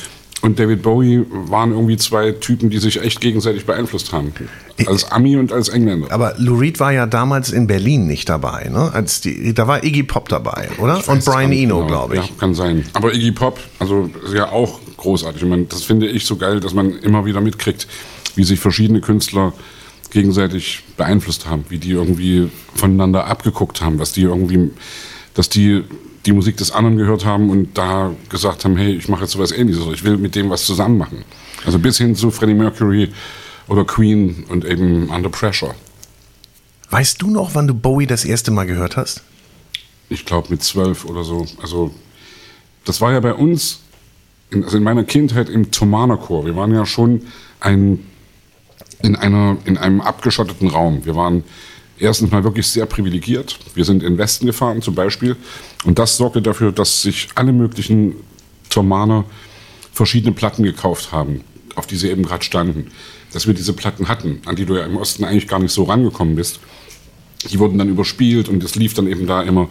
und 0.43 0.59
David 0.59 0.81
Bowie 0.81 1.25
waren 1.29 1.71
irgendwie 1.71 1.95
zwei 1.95 2.33
Typen, 2.33 2.69
die 2.69 2.77
sich 2.77 3.01
echt 3.01 3.21
gegenseitig 3.21 3.65
beeinflusst 3.65 4.11
haben. 4.11 4.33
Als 4.85 5.09
Ami 5.09 5.37
und 5.37 5.53
als 5.53 5.69
Engländer. 5.69 6.11
Aber 6.11 6.35
Lou 6.37 6.57
Reed 6.57 6.81
war 6.81 6.91
ja 6.91 7.05
damals 7.05 7.51
in 7.51 7.65
Berlin 7.65 8.07
nicht 8.07 8.27
dabei, 8.27 8.67
ne? 8.69 8.91
Als 8.93 9.21
die, 9.21 9.53
da 9.53 9.69
war 9.69 9.85
Iggy 9.85 10.03
Pop 10.03 10.27
dabei, 10.27 10.67
oder? 10.79 11.01
Und 11.07 11.23
Brian 11.23 11.53
Eno, 11.53 11.77
genau. 11.77 11.87
glaube 11.87 12.17
ich. 12.17 12.27
Ja, 12.27 12.29
kann 12.37 12.53
sein. 12.53 12.85
Aber 12.91 13.13
Iggy 13.13 13.31
Pop, 13.31 13.57
also 13.79 14.09
ist 14.25 14.33
ja 14.33 14.51
auch 14.51 14.81
großartig. 14.97 15.43
Ich 15.43 15.47
meine, 15.47 15.63
das 15.63 15.83
finde 15.83 16.07
ich 16.07 16.25
so 16.25 16.35
geil, 16.35 16.59
dass 16.59 16.73
man 16.73 16.91
immer 16.91 17.23
wieder 17.23 17.39
mitkriegt, 17.39 17.87
wie 18.35 18.43
sich 18.43 18.59
verschiedene 18.59 18.99
Künstler 18.99 19.53
gegenseitig 20.11 20.83
beeinflusst 20.97 21.45
haben, 21.47 21.63
wie 21.69 21.77
die 21.77 21.91
irgendwie 21.91 22.49
voneinander 22.75 23.27
abgeguckt 23.27 23.79
haben, 23.79 23.97
was 23.97 24.11
die 24.11 24.23
irgendwie, 24.23 24.71
dass 25.35 25.47
die 25.47 25.85
die 26.25 26.31
Musik 26.31 26.57
des 26.57 26.71
anderen 26.71 26.97
gehört 26.97 27.25
haben 27.25 27.49
und 27.49 27.77
da 27.77 28.13
gesagt 28.29 28.65
haben, 28.65 28.77
hey, 28.77 28.95
ich 28.95 29.09
mache 29.09 29.21
jetzt 29.21 29.31
sowas 29.31 29.51
ähnliches, 29.51 29.83
ich 29.93 30.03
will 30.03 30.17
mit 30.17 30.35
dem 30.35 30.49
was 30.49 30.65
zusammen 30.65 30.97
machen. 30.97 31.25
Also 31.65 31.79
bis 31.79 31.97
hin 31.97 32.15
zu 32.15 32.31
Freddie 32.31 32.53
Mercury 32.53 33.09
oder 33.67 33.85
Queen 33.85 34.45
und 34.49 34.65
eben 34.65 35.09
Under 35.09 35.29
Pressure. 35.29 35.75
Weißt 36.89 37.21
du 37.21 37.29
noch, 37.29 37.55
wann 37.55 37.67
du 37.67 37.73
Bowie 37.73 38.07
das 38.07 38.23
erste 38.23 38.51
Mal 38.51 38.65
gehört 38.65 38.97
hast? 38.97 39.23
ich 40.13 40.25
glaube 40.25 40.49
mit 40.49 40.63
zwölf 40.63 41.05
oder 41.05 41.23
so. 41.23 41.45
Also 41.61 41.93
das 42.85 43.01
war 43.01 43.11
ja 43.11 43.19
bei 43.19 43.33
uns, 43.33 43.79
in, 44.51 44.63
also 44.63 44.77
in 44.77 44.83
meiner 44.83 45.03
Kindheit 45.03 45.49
im 45.49 45.71
Thomanerchor. 45.71 46.45
Wir 46.45 46.55
waren 46.55 46.73
ja 46.73 46.85
schon 46.85 47.23
ein, 47.59 48.05
in, 49.01 49.15
einer, 49.15 49.57
in 49.65 49.77
einem 49.77 50.01
abgeschotteten 50.01 50.69
Raum. 50.69 51.05
Wir 51.05 51.15
waren 51.15 51.43
erstens 52.03 52.31
mal 52.31 52.43
wirklich 52.43 52.67
sehr 52.67 52.85
privilegiert. 52.85 53.57
Wir 53.73 53.85
sind 53.85 54.03
in 54.03 54.13
den 54.13 54.17
Westen 54.17 54.45
gefahren 54.45 54.81
zum 54.81 54.95
Beispiel. 54.95 55.35
Und 55.83 55.99
das 55.99 56.17
sorgte 56.17 56.41
dafür, 56.41 56.71
dass 56.71 57.01
sich 57.01 57.29
alle 57.35 57.53
möglichen 57.53 58.15
Thomaner 58.69 59.25
verschiedene 59.91 60.33
Platten 60.33 60.63
gekauft 60.63 61.11
haben, 61.11 61.41
auf 61.75 61.87
die 61.87 61.95
sie 61.95 62.09
eben 62.09 62.23
gerade 62.23 62.43
standen. 62.43 62.91
Dass 63.31 63.47
wir 63.47 63.53
diese 63.53 63.73
Platten 63.73 64.07
hatten, 64.07 64.41
an 64.45 64.55
die 64.55 64.65
du 64.65 64.75
ja 64.75 64.85
im 64.85 64.97
Osten 64.97 65.23
eigentlich 65.23 65.47
gar 65.47 65.59
nicht 65.59 65.71
so 65.71 65.83
rangekommen 65.83 66.35
bist 66.35 66.59
die 67.51 67.59
wurden 67.59 67.77
dann 67.77 67.89
überspielt 67.89 68.49
und 68.49 68.63
es 68.63 68.75
lief 68.75 68.93
dann 68.93 69.07
eben 69.07 69.27
da 69.27 69.41
immer. 69.41 69.69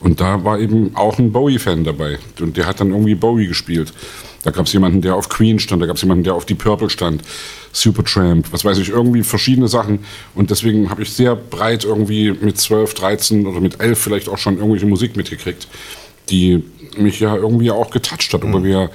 Und 0.00 0.20
da 0.20 0.44
war 0.44 0.58
eben 0.58 0.94
auch 0.94 1.18
ein 1.18 1.32
Bowie-Fan 1.32 1.84
dabei. 1.84 2.18
Und 2.40 2.56
der 2.56 2.66
hat 2.66 2.80
dann 2.80 2.90
irgendwie 2.90 3.14
Bowie 3.14 3.46
gespielt. 3.46 3.92
Da 4.44 4.50
gab 4.50 4.66
es 4.66 4.72
jemanden, 4.72 5.00
der 5.00 5.14
auf 5.16 5.28
Queen 5.28 5.58
stand, 5.58 5.82
da 5.82 5.86
gab 5.86 5.96
es 5.96 6.02
jemanden, 6.02 6.22
der 6.24 6.34
auf 6.34 6.44
Die 6.44 6.54
Purple 6.54 6.90
stand, 6.90 7.22
Supertramp, 7.72 8.52
was 8.52 8.64
weiß 8.64 8.78
ich, 8.78 8.90
irgendwie 8.90 9.22
verschiedene 9.22 9.68
Sachen. 9.68 10.00
Und 10.34 10.50
deswegen 10.50 10.90
habe 10.90 11.02
ich 11.02 11.12
sehr 11.12 11.34
breit 11.34 11.84
irgendwie 11.84 12.30
mit 12.32 12.58
12, 12.58 12.94
13 12.94 13.46
oder 13.46 13.60
mit 13.60 13.80
11 13.80 13.98
vielleicht 13.98 14.28
auch 14.28 14.38
schon 14.38 14.56
irgendwelche 14.58 14.86
Musik 14.86 15.16
mitgekriegt, 15.16 15.66
die 16.30 16.62
mich 16.96 17.20
ja 17.20 17.34
irgendwie 17.34 17.70
auch 17.70 17.90
getoucht 17.90 18.32
hat, 18.34 18.44
obwohl 18.44 18.64
wir 18.64 18.90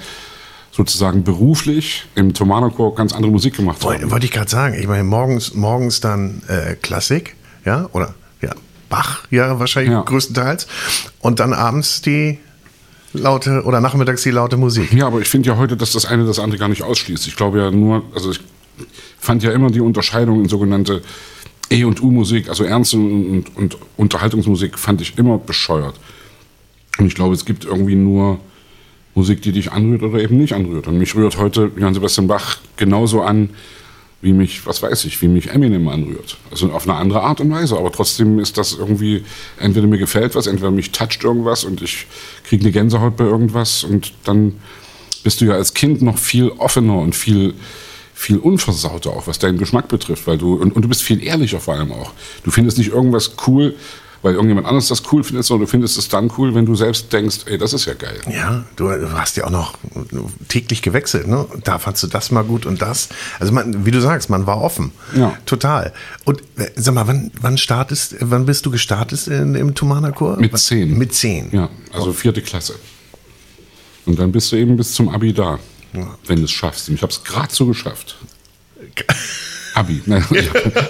sozusagen 0.72 1.24
beruflich 1.24 2.04
im 2.14 2.32
Thomanerchor 2.32 2.94
ganz 2.94 3.12
andere 3.12 3.32
Musik 3.32 3.56
gemacht 3.56 3.84
haben. 3.84 4.10
Wollte 4.10 4.26
ich 4.26 4.32
gerade 4.32 4.48
sagen. 4.50 4.76
Ich 4.80 4.86
meine, 4.86 5.02
morgens, 5.04 5.54
morgens 5.54 6.00
dann 6.00 6.42
äh, 6.48 6.74
Klassik, 6.76 7.34
ja, 7.64 7.88
oder 7.92 8.14
ja, 8.40 8.54
Bach, 8.88 9.26
ja, 9.30 9.58
wahrscheinlich 9.58 9.92
Ja. 9.92 10.02
größtenteils. 10.02 10.66
Und 11.20 11.40
dann 11.40 11.52
abends 11.52 12.02
die 12.02 12.38
laute 13.12 13.62
oder 13.64 13.80
nachmittags 13.80 14.22
die 14.22 14.30
laute 14.30 14.56
Musik. 14.56 14.92
Ja, 14.92 15.06
aber 15.06 15.20
ich 15.20 15.28
finde 15.28 15.48
ja 15.48 15.56
heute, 15.56 15.76
dass 15.76 15.92
das 15.92 16.06
eine 16.06 16.24
das 16.24 16.38
andere 16.38 16.58
gar 16.58 16.68
nicht 16.68 16.82
ausschließt. 16.82 17.26
Ich 17.26 17.36
glaube 17.36 17.58
ja 17.58 17.70
nur, 17.70 18.04
also 18.14 18.30
ich 18.30 18.40
fand 19.18 19.42
ja 19.42 19.52
immer 19.52 19.70
die 19.70 19.80
Unterscheidung 19.80 20.40
in 20.40 20.48
sogenannte 20.48 21.02
E- 21.70 21.84
und 21.84 22.02
U-Musik, 22.02 22.48
also 22.48 22.64
Ernst 22.64 22.94
und, 22.94 23.30
und, 23.30 23.56
und 23.56 23.78
Unterhaltungsmusik, 23.96 24.78
fand 24.78 25.00
ich 25.00 25.18
immer 25.18 25.38
bescheuert. 25.38 25.94
Und 26.98 27.06
ich 27.06 27.14
glaube, 27.14 27.34
es 27.34 27.44
gibt 27.44 27.64
irgendwie 27.64 27.94
nur 27.94 28.40
Musik, 29.14 29.42
die 29.42 29.52
dich 29.52 29.72
anrührt 29.72 30.02
oder 30.02 30.20
eben 30.20 30.38
nicht 30.38 30.52
anrührt. 30.52 30.86
Und 30.86 30.98
mich 30.98 31.14
rührt 31.14 31.36
heute 31.38 31.70
Johann 31.76 31.94
Sebastian 31.94 32.26
Bach 32.26 32.58
genauso 32.76 33.22
an, 33.22 33.50
wie 34.22 34.32
mich, 34.32 34.66
was 34.66 34.82
weiß 34.82 35.04
ich, 35.06 35.20
wie 35.22 35.28
mich 35.28 35.48
Eminem 35.48 35.88
anrührt. 35.88 36.36
Also 36.50 36.70
auf 36.72 36.86
eine 36.86 36.98
andere 36.98 37.22
Art 37.22 37.40
und 37.40 37.50
Weise. 37.50 37.78
Aber 37.78 37.90
trotzdem 37.90 38.38
ist 38.38 38.58
das 38.58 38.74
irgendwie, 38.74 39.24
entweder 39.58 39.86
mir 39.86 39.98
gefällt 39.98 40.34
was, 40.34 40.46
entweder 40.46 40.70
mich 40.70 40.92
toucht 40.92 41.24
irgendwas 41.24 41.64
und 41.64 41.80
ich 41.80 42.06
kriege 42.44 42.62
eine 42.62 42.72
Gänsehaut 42.72 43.16
bei 43.16 43.24
irgendwas 43.24 43.82
und 43.84 44.12
dann 44.24 44.56
bist 45.22 45.40
du 45.40 45.46
ja 45.46 45.54
als 45.54 45.74
Kind 45.74 46.02
noch 46.02 46.18
viel 46.18 46.50
offener 46.50 46.98
und 46.98 47.14
viel, 47.14 47.54
viel 48.14 48.38
unversauter 48.38 49.10
auch, 49.10 49.26
was 49.26 49.38
deinen 49.38 49.58
Geschmack 49.58 49.88
betrifft, 49.88 50.26
weil 50.26 50.36
du, 50.36 50.54
und, 50.54 50.72
und 50.76 50.82
du 50.82 50.88
bist 50.88 51.02
viel 51.02 51.22
ehrlicher 51.22 51.60
vor 51.60 51.74
allem 51.74 51.92
auch. 51.92 52.12
Du 52.44 52.50
findest 52.50 52.76
nicht 52.78 52.92
irgendwas 52.92 53.32
cool, 53.46 53.74
weil 54.22 54.34
irgendjemand 54.34 54.66
anderes 54.66 54.88
das 54.88 55.02
cool 55.12 55.24
findet, 55.24 55.44
sondern 55.46 55.66
du 55.66 55.70
findest 55.70 55.96
es 55.96 56.08
dann 56.08 56.30
cool, 56.36 56.54
wenn 56.54 56.66
du 56.66 56.74
selbst 56.74 57.12
denkst, 57.12 57.40
ey, 57.46 57.56
das 57.56 57.72
ist 57.72 57.86
ja 57.86 57.94
geil. 57.94 58.20
Ja, 58.30 58.64
du, 58.76 58.90
hast 59.12 59.36
ja 59.36 59.44
auch 59.44 59.50
noch 59.50 59.74
täglich 60.48 60.82
gewechselt, 60.82 61.26
ne? 61.26 61.46
Da 61.64 61.78
fandst 61.78 62.02
du 62.02 62.06
das 62.06 62.30
mal 62.30 62.42
gut 62.42 62.66
und 62.66 62.82
das. 62.82 63.08
Also 63.38 63.52
man, 63.52 63.86
wie 63.86 63.90
du 63.90 64.00
sagst, 64.00 64.28
man 64.28 64.46
war 64.46 64.60
offen. 64.60 64.92
Ja. 65.16 65.36
Total. 65.46 65.92
Und 66.24 66.40
äh, 66.56 66.70
sag 66.76 66.94
mal, 66.94 67.06
wann, 67.06 67.30
wann 67.40 67.56
startest, 67.56 68.16
wann 68.20 68.44
bist 68.44 68.66
du 68.66 68.70
gestartet 68.70 69.26
in, 69.26 69.54
im 69.54 69.74
Tumana-Chor? 69.74 70.36
Mit 70.38 70.56
zehn. 70.58 70.98
Mit 70.98 71.14
zehn. 71.14 71.48
Ja, 71.52 71.70
also 71.92 72.12
vierte 72.12 72.42
Klasse. 72.42 72.74
Und 74.04 74.18
dann 74.18 74.32
bist 74.32 74.52
du 74.52 74.56
eben 74.56 74.76
bis 74.76 74.92
zum 74.92 75.08
Abi 75.08 75.32
da, 75.32 75.58
wenn 76.26 76.38
du 76.38 76.44
es 76.44 76.50
schaffst. 76.50 76.88
Und 76.88 76.96
ich 76.96 77.02
habe 77.02 77.12
es 77.12 77.24
gerade 77.24 77.54
so 77.54 77.66
geschafft. 77.66 78.16
Abi. 79.74 80.02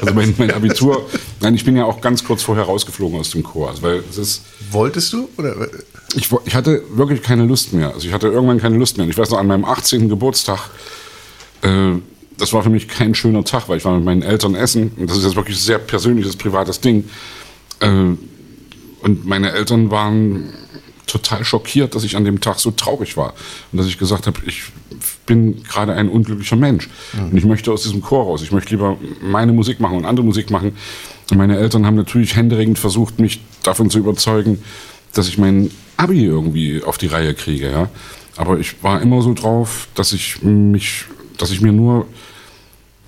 Also 0.01 0.15
mein, 0.15 0.35
mein 0.39 0.51
Abitur. 0.51 1.09
Nein, 1.41 1.55
ich 1.55 1.65
bin 1.65 1.77
ja 1.77 1.85
auch 1.85 2.01
ganz 2.01 2.25
kurz 2.25 2.43
vorher 2.43 2.65
rausgeflogen 2.65 3.19
aus 3.19 3.31
dem 3.31 3.43
Chor. 3.43 3.71
Also, 3.71 3.83
weil 3.83 4.03
es 4.11 4.19
ist, 4.19 4.43
Wolltest 4.71 5.13
du? 5.13 5.29
Oder? 5.37 5.69
ich, 6.17 6.29
ich 6.45 6.55
hatte 6.55 6.83
wirklich 6.91 7.23
keine 7.23 7.45
Lust 7.45 7.73
mehr. 7.73 7.93
Also 7.95 8.07
ich 8.07 8.13
hatte 8.13 8.29
irgendwann 8.29 8.61
keine 8.61 8.77
Lust 8.77 8.97
mehr. 8.97 9.05
Und 9.05 9.11
ich 9.11 9.19
weiß 9.19 9.31
noch, 9.31 9.39
an 9.39 9.47
meinem 9.47 9.65
18. 9.65 10.09
Geburtstag, 10.09 10.71
äh, 11.63 11.93
das 12.39 12.53
war 12.53 12.63
für 12.63 12.71
mich 12.71 12.89
kein 12.89 13.15
schöner 13.15 13.45
Tag, 13.45 13.69
weil 13.69 13.79
ich 13.79 13.85
war 13.85 13.95
mit 13.95 14.05
meinen 14.05 14.23
Eltern 14.23 14.55
essen. 14.55 14.93
Und 14.97 15.11
das 15.11 15.19
ist 15.19 15.25
jetzt 15.25 15.37
wirklich 15.37 15.57
ein 15.57 15.63
sehr 15.63 15.79
persönliches, 15.79 16.37
privates 16.37 16.81
Ding. 16.81 17.09
Äh, 17.81 17.87
und 19.03 19.27
meine 19.27 19.53
Eltern 19.53 19.91
waren 19.91 20.53
total 21.11 21.45
schockiert, 21.45 21.95
dass 21.95 22.05
ich 22.05 22.17
an 22.17 22.25
dem 22.25 22.41
Tag 22.41 22.59
so 22.59 22.71
traurig 22.71 23.17
war. 23.17 23.35
Und 23.73 23.79
dass 23.79 23.87
ich 23.87 23.99
gesagt 23.99 24.27
habe, 24.27 24.39
ich 24.47 24.63
bin 25.27 25.63
gerade 25.65 25.93
ein 25.95 26.09
unglücklicher 26.09 26.57
Mensch. 26.57 26.89
Und 27.31 27.37
ich 27.37 27.45
möchte 27.45 27.73
aus 27.73 27.83
diesem 27.83 28.01
Chor 28.01 28.25
raus. 28.25 28.43
Ich 28.43 28.53
möchte 28.53 28.71
lieber 28.71 28.97
meine 29.21 29.53
Musik 29.53 29.81
machen 29.81 29.97
und 29.97 30.05
andere 30.05 30.25
Musik 30.25 30.51
machen. 30.51 30.77
Und 31.31 31.37
meine 31.37 31.57
Eltern 31.59 31.87
haben 31.87 31.97
natürlich 31.97 32.37
händeringend 32.37 32.79
versucht, 32.79 33.19
mich 33.19 33.41
davon 33.63 33.91
zu 33.91 33.99
überzeugen, 33.99 34.63
dass 35.13 35.29
ich 35.29 35.39
mein 35.39 35.71
Abi 35.97 36.25
irgendwie 36.25 36.83
auf 36.83 36.99
die 36.99 37.07
Reihe 37.07 37.35
kriege. 37.35 37.71
Ja? 37.71 37.89
Aber 38.37 38.59
ich 38.59 38.83
war 38.83 39.03
immer 39.03 39.23
so 39.23 39.35
drauf, 39.35 39.89
dass 39.95 40.13
ich 40.13 40.43
mich, 40.43 41.05
dass 41.37 41.51
ich 41.51 41.61
mir 41.61 41.73
nur 41.73 42.07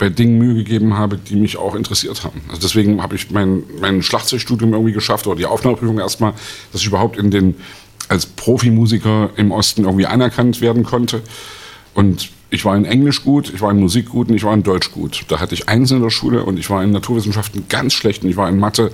bei 0.03 0.09
Dingen 0.09 0.37
Mühe 0.37 0.55
gegeben 0.55 0.95
habe, 0.95 1.17
die 1.17 1.37
mich 1.37 1.57
auch 1.57 1.77
interessiert 1.77 2.25
haben. 2.25 2.41
Also 2.49 2.61
deswegen 2.63 3.01
habe 3.01 3.15
ich 3.15 3.31
mein, 3.31 3.63
mein 3.81 4.03
Schlagzeugstudium 4.03 4.73
irgendwie 4.73 4.93
geschafft 4.93 5.29
oder 5.29 5.37
die 5.37 5.47
Aufnahmeprüfung 5.47 6.01
erstmal, 6.01 6.33
dass 6.73 6.81
ich 6.81 6.89
überhaupt 6.89 7.17
in 7.17 7.31
den 7.31 7.55
als 8.09 8.27
Profimusiker 8.27 9.31
im 9.37 9.51
Osten 9.53 9.85
irgendwie 9.85 10.07
anerkannt 10.07 10.61
werden 10.61 10.85
konnte. 10.85 11.23
Und 11.95 12.31
ich 12.51 12.65
war 12.65 12.77
in 12.77 12.85
Englisch 12.85 13.25
gut, 13.25 13.53
ich 13.55 13.61
war 13.63 13.71
in 13.71 13.81
Musik 13.81 14.11
gut 14.11 14.29
und 14.29 14.35
ich 14.35 14.45
war 14.45 14.53
in 14.53 14.63
Deutsch 14.63 14.93
gut. 14.93 15.25
Da 15.29 15.41
hatte 15.41 15.55
ich 15.55 15.69
eins 15.69 15.91
in 15.91 16.03
der 16.03 16.11
Schule 16.11 16.45
und 16.45 16.59
ich 16.59 16.69
war 16.69 16.83
in 16.85 16.91
Naturwissenschaften 16.91 17.65
ganz 17.69 17.95
schlecht 17.95 18.25
und 18.25 18.31
ich 18.31 18.37
war 18.37 18.49
in 18.49 18.59
Mathe 18.59 18.93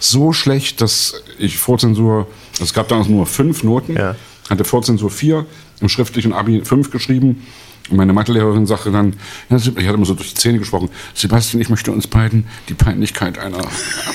so 0.00 0.32
schlecht, 0.32 0.80
dass 0.80 1.14
ich 1.38 1.56
Vorzensur, 1.58 2.26
es 2.60 2.72
gab 2.72 2.88
damals 2.88 3.08
nur 3.08 3.26
fünf 3.26 3.62
Noten, 3.62 3.94
Ja. 3.94 4.16
hatte 4.50 4.64
Vorzensur 4.64 5.10
vier, 5.10 5.46
im 5.80 5.88
schriftlichen 5.88 6.32
Abi 6.32 6.62
fünf 6.64 6.90
geschrieben. 6.90 7.46
Und 7.90 7.96
meine 7.98 8.12
Mathelehrerin 8.12 8.66
sagte 8.66 8.90
dann, 8.90 9.14
ja, 9.48 9.56
ich 9.56 9.66
hatte 9.68 9.78
immer 9.94 10.04
so 10.06 10.14
durch 10.14 10.30
die 10.30 10.34
Zähne 10.40 10.58
gesprochen, 10.58 10.88
Sebastian, 11.14 11.60
ich 11.60 11.68
möchte 11.68 11.92
uns 11.92 12.06
beiden 12.06 12.46
die 12.68 12.74
Peinlichkeit 12.74 13.38
einer, 13.38 13.60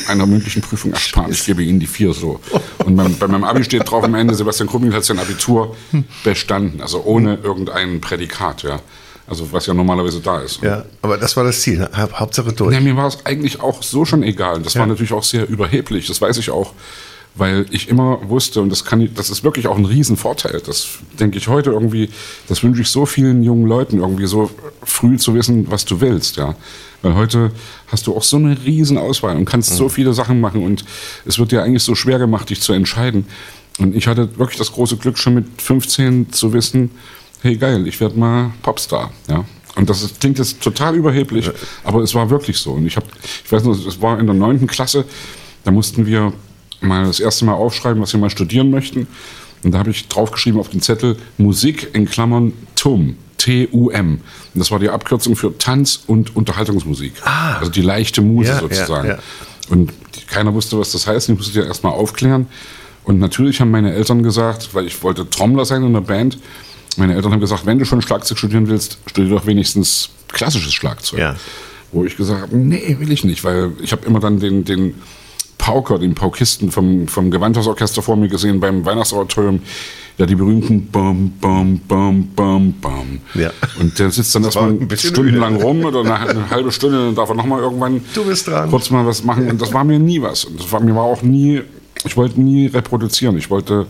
einer 0.08 0.26
mündlichen 0.26 0.62
Prüfung 0.62 0.92
ersparen. 0.92 1.32
Ich 1.32 1.46
gebe 1.46 1.64
Ihnen 1.64 1.80
die 1.80 1.88
vier 1.88 2.14
so. 2.14 2.40
Und 2.86 2.96
beim, 2.98 3.16
bei 3.18 3.28
meinem 3.28 3.44
Abi 3.46 3.64
steht 3.64 3.90
drauf 3.90 4.04
am 4.04 4.16
Ende, 4.16 4.36
Sebastian 4.36 4.68
Krummel 4.68 4.94
hat 4.94 5.06
sein 5.06 5.20
Abitur 5.20 5.76
bestanden, 6.24 6.82
also 6.82 7.04
ohne 7.04 7.36
irgendein 7.44 8.02
Prädikat, 8.02 8.64
ja. 8.64 8.80
Also 9.28 9.50
was 9.54 9.66
ja 9.66 9.74
normalerweise 9.74 10.20
da 10.20 10.40
ist. 10.42 10.62
Ja, 10.62 10.84
aber 11.02 11.18
das 11.18 11.38
war 11.38 11.46
das 11.46 11.62
Ziel. 11.62 11.78
ne? 11.78 11.90
Haupt- 11.96 12.20
Hauptsache 12.20 12.52
durch. 12.52 12.74
Ja, 12.74 12.82
mir 12.82 12.98
war 12.98 13.08
es 13.08 13.26
eigentlich 13.26 13.62
auch 13.62 13.82
so 13.82 14.04
schon 14.04 14.24
egal. 14.24 14.62
Das 14.62 14.76
war 14.76 14.86
natürlich 14.88 15.14
auch 15.14 15.24
sehr 15.24 15.48
überheblich, 15.48 16.08
das 16.08 16.20
weiß 16.20 16.36
ich 16.38 16.50
auch. 16.50 16.74
Weil 17.36 17.66
ich 17.72 17.88
immer 17.88 18.30
wusste, 18.30 18.62
und 18.62 18.70
das 18.70 18.84
kann 18.84 19.00
ich, 19.00 19.14
das 19.14 19.30
ist 19.30 19.44
wirklich 19.44 19.68
auch 19.68 19.78
ein 19.78 19.86
Riesenvorteil. 19.86 20.62
Das 20.66 21.00
denke 21.18 21.38
ich 21.38 21.48
heute 21.48 21.72
irgendwie, 21.72 22.10
das 22.48 22.62
wünsche 22.62 22.82
ich 22.82 22.90
so 22.90 23.06
vielen 23.06 23.42
jungen 23.44 23.68
Leuten, 23.68 24.00
irgendwie 24.00 24.28
so 24.28 24.52
früh 24.84 25.18
zu 25.18 25.34
wissen, 25.34 25.72
was 25.72 25.86
du 25.86 26.02
willst, 26.02 26.36
ja. 26.36 26.56
Weil 27.02 27.16
heute 27.16 27.52
hast 27.88 28.06
du 28.08 28.16
auch 28.16 28.24
so 28.24 28.38
eine 28.38 28.58
riesen 28.66 28.98
Auswahl 28.98 29.38
und 29.38 29.46
kannst 29.46 29.76
so 29.76 29.90
viele 29.90 30.14
Sachen 30.14 30.42
machen 30.42 30.64
und 30.64 30.86
es 31.26 31.40
wird 31.40 31.52
dir 31.52 31.64
eigentlich 31.64 31.84
so 31.84 31.96
schwer 31.96 32.20
gemacht, 32.20 32.50
dich 32.50 32.62
zu 32.62 32.74
entscheiden. 32.74 33.26
Und 33.80 33.96
ich 33.96 34.08
hatte 34.08 34.38
wirklich 34.38 34.58
das 34.58 34.74
große 34.74 34.98
Glück, 34.98 35.18
schon 35.18 35.34
mit 35.34 35.46
15 35.62 36.34
zu 36.34 36.54
wissen, 36.54 36.92
hey 37.42 37.56
geil, 37.56 37.88
ich 37.88 38.00
werde 38.00 38.20
mal 38.20 38.52
Popstar, 38.62 39.12
ja. 39.30 39.46
Und 39.76 39.90
das 39.90 40.04
ist, 40.04 40.20
klingt 40.20 40.38
jetzt 40.38 40.62
total 40.62 40.96
überheblich, 40.96 41.50
aber 41.84 42.02
es 42.02 42.14
war 42.14 42.30
wirklich 42.30 42.58
so. 42.58 42.74
Und 42.74 42.86
ich 42.86 42.98
habe, 42.98 43.06
ich 43.46 43.52
weiß 43.52 43.64
noch, 43.64 43.74
es 43.74 44.02
war 44.02 44.20
in 44.20 44.26
der 44.26 44.36
neunten 44.36 44.68
Klasse, 44.68 45.06
da 45.64 45.72
mussten 45.72 46.06
wir 46.06 46.34
mal 46.82 47.06
das 47.06 47.20
erste 47.20 47.46
Mal 47.46 47.54
aufschreiben, 47.54 48.02
was 48.02 48.14
wir 48.14 48.20
mal 48.20 48.30
studieren 48.30 48.70
möchten. 48.70 49.08
Und 49.64 49.72
da 49.74 49.80
habe 49.80 49.92
ich 49.92 50.08
draufgeschrieben 50.08 50.60
auf 50.60 50.70
den 50.70 50.82
Zettel 50.82 51.18
Musik 51.38 51.90
in 51.94 52.06
Klammern 52.06 52.54
TUM, 52.76 53.16
T-U-M. 53.38 54.14
Und 54.54 54.60
das 54.60 54.72
war 54.72 54.80
die 54.80 54.90
Abkürzung 54.90 55.36
für 55.36 55.56
Tanz- 55.58 56.04
und 56.08 56.36
Unterhaltungsmusik. 56.36 57.14
Also 57.60 57.72
die 57.72 57.82
leichte 57.82 58.22
Muse 58.22 58.50
Ja, 58.50 58.56
ja, 58.56 58.62
sozusagen. 58.62 59.08
ja. 59.08 59.20
Und 59.70 59.94
die, 60.16 60.22
keiner 60.26 60.54
wusste, 60.54 60.78
was 60.80 60.92
das 60.92 61.06
heißt. 61.08 61.30
Ich 61.30 61.38
musste 61.38 61.60
ja 61.60 61.66
erstmal 61.66 61.94
aufklären. 61.94 62.48
Und 63.04 63.20
natürlich 63.20 63.62
haben 63.62 63.72
meine 63.72 63.94
Eltern 63.94 64.24
gesagt, 64.24 64.74
weil 64.74 64.86
ich 64.88 65.02
wollte 65.04 65.30
Trommler 65.30 65.66
sein 65.66 65.84
in 65.84 65.94
der 65.94 66.02
Band, 66.02 66.38
meine 66.98 67.16
Eltern 67.16 67.32
haben 67.32 67.40
gesagt, 67.40 67.66
wenn 67.66 67.80
du 67.80 67.86
schon 67.86 68.02
Schlagzeug 68.02 68.38
studieren 68.38 68.68
willst, 68.68 68.98
studier 69.08 69.36
doch 69.36 69.46
wenigstens 69.46 70.10
klassisches 70.28 70.74
Schlagzeug. 70.74 71.20
Ja. 71.20 71.36
Wo 71.94 72.04
ich 72.04 72.18
gesagt 72.18 72.42
habe, 72.42 72.58
nee, 72.58 72.98
will 73.00 73.12
ich 73.12 73.24
nicht, 73.24 73.44
weil 73.44 73.72
ich 73.82 73.92
habe 73.92 74.06
immer 74.06 74.20
dann 74.20 74.40
den, 74.40 74.66
den 74.66 74.96
Pauker, 75.62 76.00
den 76.00 76.16
Paukisten 76.16 76.72
vom, 76.72 77.08
vom 77.08 77.30
Gewandhausorchester 77.30 78.02
vor 78.02 78.16
mir 78.16 78.28
gesehen 78.28 78.60
beim 78.60 78.84
Weihnachtsoratorium. 78.84 79.62
Ja, 80.18 80.26
die 80.26 80.36
berühmten 80.36 80.88
Bam, 80.88 81.34
Bam, 81.40 81.80
Bam, 81.88 82.28
Bam, 82.36 82.74
Bam. 82.82 83.20
Ja. 83.36 83.52
Und 83.80 83.98
der 83.98 84.10
sitzt 84.10 84.34
dann 84.34 84.44
erstmal 84.44 84.70
ein 84.70 84.88
bisschen 84.88 85.12
stundenlang 85.12 85.56
rum 85.62 85.86
oder 85.86 86.02
eine, 86.02 86.16
eine 86.16 86.50
halbe 86.50 86.72
Stunde, 86.72 86.98
dann 87.06 87.16
darf 87.16 87.30
er 87.30 87.36
nochmal 87.36 87.62
irgendwann 87.62 88.02
kurz 88.70 88.90
mal 88.90 89.06
was 89.06 89.24
machen. 89.24 89.50
Und 89.50 89.62
das 89.62 89.72
war 89.72 89.84
mir 89.84 90.00
nie 90.00 90.22
was. 90.22 90.46
Und 90.46 90.60
das 90.60 90.72
war 90.72 90.80
mir 90.80 90.96
war 90.96 91.04
auch 91.04 91.22
nie, 91.22 91.62
ich 92.04 92.18
wollte 92.18 92.42
nie 92.42 92.66
reproduzieren. 92.66 93.38
Ich 93.38 93.52
wollte 93.52 93.86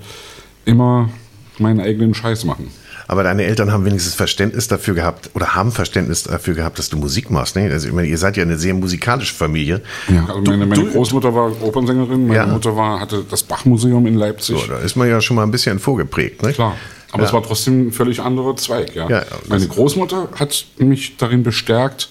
immer 0.65 1.09
meinen 1.57 1.79
eigenen 1.79 2.13
Scheiß 2.13 2.43
machen. 2.43 2.69
Aber 3.11 3.23
deine 3.23 3.43
Eltern 3.43 3.73
haben 3.73 3.83
wenigstens 3.83 4.15
Verständnis 4.15 4.69
dafür 4.69 4.93
gehabt 4.93 5.31
oder 5.33 5.53
haben 5.53 5.73
Verständnis 5.73 6.23
dafür 6.23 6.53
gehabt, 6.53 6.79
dass 6.79 6.87
du 6.87 6.95
Musik 6.95 7.29
machst. 7.29 7.57
Ne? 7.57 7.69
Also 7.69 7.89
ich 7.89 7.93
meine, 7.93 8.07
ihr 8.07 8.17
seid 8.17 8.37
ja 8.37 8.43
eine 8.43 8.57
sehr 8.57 8.73
musikalische 8.73 9.33
Familie. 9.35 9.81
Ja, 10.07 10.27
also 10.27 10.39
meine, 10.49 10.65
meine 10.65 10.85
du- 10.85 10.91
Großmutter 10.91 11.35
war 11.35 11.51
Opernsängerin, 11.61 12.27
meine 12.27 12.35
Ja. 12.39 12.45
Mutter 12.47 12.73
war, 12.77 13.01
hatte 13.01 13.25
das 13.29 13.43
Bachmuseum 13.43 14.07
in 14.07 14.15
Leipzig. 14.15 14.57
So, 14.61 14.65
da 14.67 14.77
ist 14.79 14.95
man 14.95 15.09
ja 15.09 15.19
schon 15.19 15.35
mal 15.35 15.43
ein 15.43 15.51
bisschen 15.51 15.77
vorgeprägt. 15.79 16.41
Ne? 16.41 16.53
Klar. 16.53 16.77
Aber 17.11 17.23
Ja. 17.23 17.27
es 17.27 17.33
war 17.33 17.43
trotzdem 17.43 17.87
ein 17.87 17.91
völlig 17.91 18.21
anderer 18.21 18.55
Zweig, 18.55 18.95
ja. 18.95 19.09
Ja, 19.09 19.25
Meine 19.49 19.67
Großmutter 19.67 20.29
hat 20.39 20.65
mich 20.77 21.17
darin 21.17 21.43
bestärkt, 21.43 22.07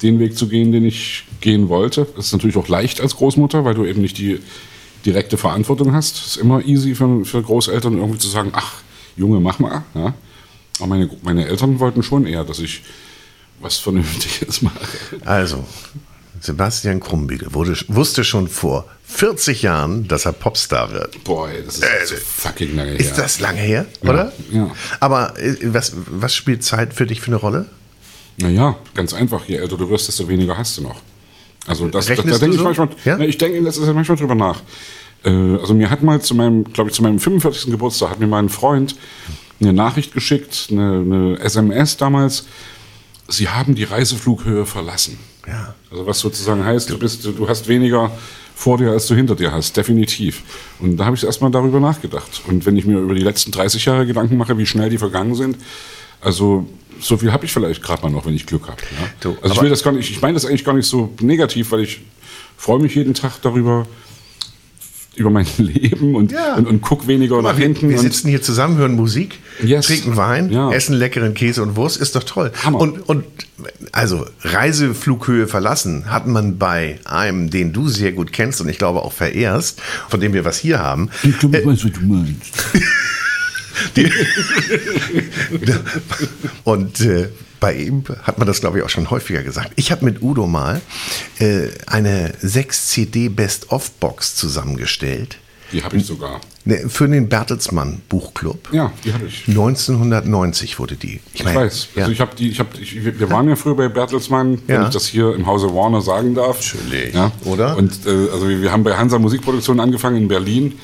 den 0.00 0.18
Weg 0.18 0.38
zu 0.38 0.48
gehen, 0.48 0.72
den 0.72 0.86
ich 0.86 1.24
gehen 1.42 1.68
wollte. 1.68 2.06
Das 2.16 2.28
ist 2.28 2.32
natürlich 2.32 2.56
auch 2.56 2.68
leicht 2.68 3.02
als 3.02 3.16
Großmutter, 3.16 3.66
weil 3.66 3.74
du 3.74 3.84
eben 3.84 4.00
nicht 4.00 4.16
die 4.16 4.40
direkte 5.04 5.36
Verantwortung 5.36 5.92
hast. 5.92 6.16
Es 6.16 6.26
ist 6.28 6.36
immer 6.38 6.64
easy 6.64 6.94
für, 6.94 7.22
für 7.26 7.42
Großeltern 7.42 7.98
irgendwie 7.98 8.18
zu 8.18 8.28
sagen, 8.28 8.52
ach, 8.54 8.76
Junge, 9.16 9.40
mach 9.40 9.58
mal. 9.58 9.82
Ja. 9.94 10.14
Aber 10.78 10.86
meine, 10.86 11.10
meine 11.22 11.46
Eltern 11.46 11.78
wollten 11.78 12.02
schon 12.02 12.26
eher, 12.26 12.44
dass 12.44 12.58
ich 12.58 12.82
was 13.60 13.78
Vernünftiges 13.78 14.62
mache. 14.62 14.80
Also, 15.24 15.64
Sebastian 16.40 16.98
Krumbiegel 17.00 17.54
wurde, 17.54 17.76
wusste 17.88 18.24
schon 18.24 18.48
vor 18.48 18.86
40 19.04 19.62
Jahren, 19.62 20.08
dass 20.08 20.24
er 20.24 20.32
Popstar 20.32 20.92
wird. 20.92 21.22
Boah, 21.24 21.48
ey, 21.48 21.62
das 21.64 21.78
ist 21.78 22.08
so 22.08 22.14
fucking 22.16 22.74
lange 22.74 22.92
her. 22.92 23.00
Ist 23.00 23.16
das 23.16 23.38
lange 23.38 23.60
her, 23.60 23.86
oder? 24.00 24.32
ja. 24.50 24.70
Aber 24.98 25.38
äh, 25.38 25.56
was, 25.62 25.92
was 25.94 26.34
spielt 26.34 26.64
Zeit 26.64 26.94
für 26.94 27.06
dich 27.06 27.20
für 27.20 27.28
eine 27.28 27.36
Rolle? 27.36 27.66
Naja, 28.38 28.76
ganz 28.94 29.14
einfach. 29.14 29.44
Je 29.46 29.56
älter 29.56 29.76
du 29.76 29.88
wirst, 29.88 30.08
desto 30.08 30.26
weniger 30.28 30.56
hast 30.56 30.78
du 30.78 30.82
noch. 30.82 31.00
Also 31.66 31.86
das, 31.88 32.06
das, 32.06 32.16
da 32.16 32.38
denke 32.38 32.56
ich 32.56 32.62
manchmal, 32.62 32.88
Ja? 33.04 33.16
Na, 33.18 33.24
ich 33.24 33.38
denke 33.38 33.58
in 33.58 33.64
letzter 33.64 33.84
Zeit 33.84 33.94
manchmal 33.94 34.16
drüber 34.16 34.34
nach. 34.34 34.60
Äh, 35.24 35.30
also 35.30 35.74
mir 35.74 35.90
hat 35.90 36.02
mal 36.02 36.20
zu 36.20 36.34
meinem, 36.34 36.64
glaube 36.64 36.90
ich, 36.90 36.96
zu 36.96 37.02
meinem 37.02 37.18
45. 37.18 37.70
Geburtstag 37.70 38.10
hat 38.10 38.20
mir 38.20 38.26
mein 38.26 38.48
Freund 38.48 38.96
eine 39.60 39.72
Nachricht 39.72 40.12
geschickt, 40.12 40.68
eine, 40.70 41.00
eine 41.00 41.38
SMS 41.40 41.96
damals. 41.96 42.46
Sie 43.28 43.48
haben 43.48 43.74
die 43.74 43.84
Reiseflughöhe 43.84 44.66
verlassen. 44.66 45.18
Ja. 45.46 45.74
Also 45.90 46.06
was 46.06 46.18
sozusagen 46.18 46.64
heißt, 46.64 46.90
du 46.90 46.98
bist, 46.98 47.24
du 47.24 47.48
hast 47.48 47.68
weniger 47.68 48.10
vor 48.54 48.78
dir, 48.78 48.90
als 48.90 49.06
du 49.06 49.14
hinter 49.14 49.34
dir 49.34 49.52
hast, 49.52 49.76
definitiv. 49.76 50.42
Und 50.78 50.96
da 50.96 51.06
habe 51.06 51.16
ich 51.16 51.24
erstmal 51.24 51.50
darüber 51.50 51.80
nachgedacht. 51.80 52.42
Und 52.46 52.66
wenn 52.66 52.76
ich 52.76 52.84
mir 52.84 52.98
über 52.98 53.14
die 53.14 53.22
letzten 53.22 53.50
30 53.50 53.84
Jahre 53.84 54.06
Gedanken 54.06 54.36
mache, 54.36 54.56
wie 54.58 54.66
schnell 54.66 54.90
die 54.90 54.98
vergangen 54.98 55.34
sind, 55.34 55.56
also 56.20 56.68
so 57.00 57.16
viel 57.16 57.32
habe 57.32 57.44
ich 57.44 57.52
vielleicht 57.52 57.82
gerade 57.82 58.02
mal 58.02 58.10
noch, 58.10 58.26
wenn 58.26 58.34
ich 58.34 58.46
Glück 58.46 58.68
habe. 58.68 58.80
Ja? 59.24 59.34
Also 59.42 59.54
ich 59.54 59.62
will 59.62 59.70
das 59.70 59.82
gar 59.82 59.92
nicht, 59.92 60.10
ich 60.10 60.20
meine 60.20 60.34
das 60.34 60.44
eigentlich 60.44 60.64
gar 60.64 60.74
nicht 60.74 60.86
so 60.86 61.12
negativ, 61.20 61.72
weil 61.72 61.80
ich 61.80 62.02
freue 62.56 62.78
mich 62.78 62.94
jeden 62.94 63.14
Tag 63.14 63.42
darüber, 63.42 63.86
über 65.14 65.30
mein 65.30 65.46
Leben 65.58 66.14
und, 66.14 66.32
Ja. 66.32 66.54
und, 66.56 66.66
und 66.66 66.80
guck 66.80 67.06
weniger 67.06 67.40
nach 67.42 67.56
wir, 67.58 67.64
hinten. 67.64 67.88
wir 67.88 67.96
und, 67.96 68.02
sitzen 68.02 68.28
hier 68.28 68.42
zusammen, 68.42 68.76
hören 68.78 68.94
Musik, 68.94 69.38
Yes. 69.62 69.86
trinken 69.86 70.16
Wein, 70.16 70.50
Ja. 70.50 70.72
essen 70.72 70.94
leckeren 70.94 71.34
Käse 71.34 71.62
und 71.62 71.76
Wurst, 71.76 71.98
ist 72.00 72.16
doch 72.16 72.24
toll. 72.24 72.50
Hammer. 72.64 72.80
Und, 72.80 73.08
und 73.08 73.24
also 73.92 74.26
Reiseflughöhe 74.42 75.46
verlassen 75.46 76.10
hat 76.10 76.26
man 76.26 76.58
bei 76.58 76.98
einem, 77.04 77.50
den 77.50 77.72
du 77.72 77.88
sehr 77.88 78.12
gut 78.12 78.32
kennst 78.32 78.60
und 78.60 78.68
ich 78.68 78.78
glaube 78.78 79.02
auch 79.02 79.12
verehrst, 79.12 79.80
von 80.08 80.20
dem 80.20 80.32
wir 80.32 80.44
was 80.44 80.58
hier 80.58 80.80
haben. 80.80 81.10
ich 81.22 81.38
glaube, 81.38 81.58
ich 81.58 81.66
weiß, 81.66 81.84
was 81.84 81.92
du 81.92 82.00
meinst. 82.06 82.64
Und 86.64 87.00
äh, 87.00 87.28
bei 87.62 87.74
ihm 87.74 88.02
hat 88.24 88.38
man 88.38 88.48
das, 88.48 88.60
glaube 88.60 88.78
ich, 88.78 88.84
auch 88.84 88.88
schon 88.88 89.08
häufiger 89.08 89.44
gesagt. 89.44 89.70
Ich 89.76 89.92
habe 89.92 90.04
mit 90.04 90.20
Udo 90.20 90.48
mal 90.48 90.80
äh, 91.38 91.68
eine 91.86 92.34
6-CD 92.42 93.28
Best-of-Box 93.28 94.34
zusammengestellt 94.34 95.38
Die 95.72 95.82
habe 95.82 95.96
ich 95.96 96.04
sogar. 96.06 96.40
ne, 96.64 96.84
für 96.88 97.08
den 97.08 97.28
Bertelsmann 97.28 98.02
Buchclub. 98.08 98.68
Ja, 98.72 98.92
die 99.04 99.12
habe 99.12 99.26
ich. 99.26 99.48
1990 99.48 100.78
wurde 100.78 100.96
die. 100.96 101.20
Ich 101.34 101.44
mein, 101.44 101.54
weiß. 101.54 101.88
Ja. 101.94 102.02
Also 102.02 102.12
ich 102.12 102.20
habe 102.20 102.36
die, 102.36 102.48
ich 102.50 102.58
habe, 102.58 102.68
ich, 102.80 103.04
wir 103.04 103.30
waren 103.30 103.48
ja 103.48 103.56
früher 103.56 103.74
bei 103.76 103.88
Bertelsmann, 103.88 104.58
wenn 104.66 104.76
Ja. 104.82 104.86
ich 104.86 104.92
das 104.92 105.06
hier 105.06 105.34
im 105.34 105.46
Hause 105.46 105.74
Warner 105.74 106.02
sagen 106.02 106.34
darf. 106.34 106.60
Natürlich. 106.74 107.14
Ja. 107.14 107.32
Oder? 107.44 107.76
Und 107.76 107.92
äh, 108.06 108.10
also 108.32 108.48
wir, 108.48 108.60
wir 108.62 108.72
haben 108.72 108.84
bei 108.84 108.96
Hansa 108.96 109.18
Musikproduktion 109.18 109.80
angefangen 109.80 110.16
in 110.16 110.28
Berlin 110.28 110.74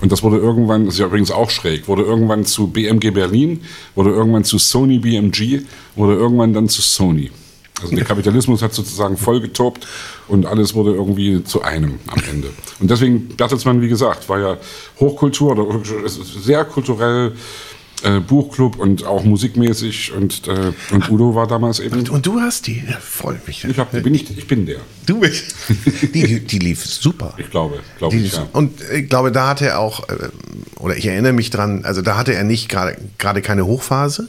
und 0.00 0.10
das 0.10 0.22
wurde 0.22 0.38
irgendwann, 0.38 0.86
das 0.86 0.94
ist 0.94 1.00
ja 1.00 1.06
übrigens 1.06 1.30
auch 1.30 1.50
schräg, 1.50 1.86
wurde 1.86 2.02
irgendwann 2.02 2.44
zu 2.44 2.66
BMG 2.66 3.12
Berlin, 3.12 3.60
wurde 3.94 4.10
irgendwann 4.10 4.42
zu 4.44 4.58
Sony 4.58 4.98
BMG, 4.98 5.60
wurde 5.94 6.14
irgendwann 6.14 6.52
dann 6.52 6.68
zu 6.68 6.82
Sony. 6.82 7.30
Also 7.82 7.94
der 7.94 8.04
Kapitalismus 8.04 8.62
hat 8.62 8.72
sozusagen 8.72 9.16
voll 9.16 9.40
getobt 9.40 9.86
und 10.28 10.46
alles 10.46 10.74
wurde 10.74 10.92
irgendwie 10.94 11.44
zu 11.44 11.62
einem 11.62 11.98
am 12.06 12.22
Ende. 12.30 12.50
Und 12.80 12.90
deswegen, 12.90 13.28
Bertelsmann, 13.28 13.80
wie 13.80 13.88
gesagt, 13.88 14.28
war 14.28 14.38
ja 14.38 14.56
Hochkultur 15.00 15.52
oder 15.52 15.80
sehr 16.08 16.64
kulturell, 16.64 17.32
äh, 18.02 18.20
Buchclub 18.20 18.78
und 18.78 19.04
auch 19.04 19.24
musikmäßig 19.24 20.12
und, 20.12 20.48
äh, 20.48 20.72
und 20.92 21.10
Udo 21.10 21.34
war 21.34 21.46
damals 21.46 21.78
eben. 21.80 22.08
Und 22.08 22.26
du 22.26 22.40
hast 22.40 22.66
die? 22.66 22.82
Ja, 22.88 22.98
freut 23.00 23.46
mich. 23.46 23.64
Ich, 23.64 23.78
hab, 23.78 23.92
bin 23.92 24.14
ich, 24.14 24.36
ich 24.36 24.46
bin 24.46 24.66
der. 24.66 24.80
Du 25.06 25.20
bist. 25.20 25.54
Die, 26.12 26.40
die, 26.40 26.58
lief 26.58 26.84
super. 26.84 27.34
Ich 27.38 27.50
glaube, 27.50 27.78
glaube 27.98 28.16
ich, 28.16 28.32
ja. 28.32 28.48
Und 28.52 28.72
ich 28.92 29.08
glaube, 29.08 29.30
da 29.32 29.48
hatte 29.48 29.66
er 29.66 29.78
auch, 29.78 30.08
äh, 30.08 30.28
oder 30.80 30.96
ich 30.96 31.06
erinnere 31.06 31.32
mich 31.32 31.50
dran, 31.50 31.84
also 31.84 32.02
da 32.02 32.16
hatte 32.16 32.34
er 32.34 32.44
nicht 32.44 32.68
gerade 32.68 32.96
gerade 33.18 33.40
keine 33.40 33.66
Hochphase, 33.66 34.28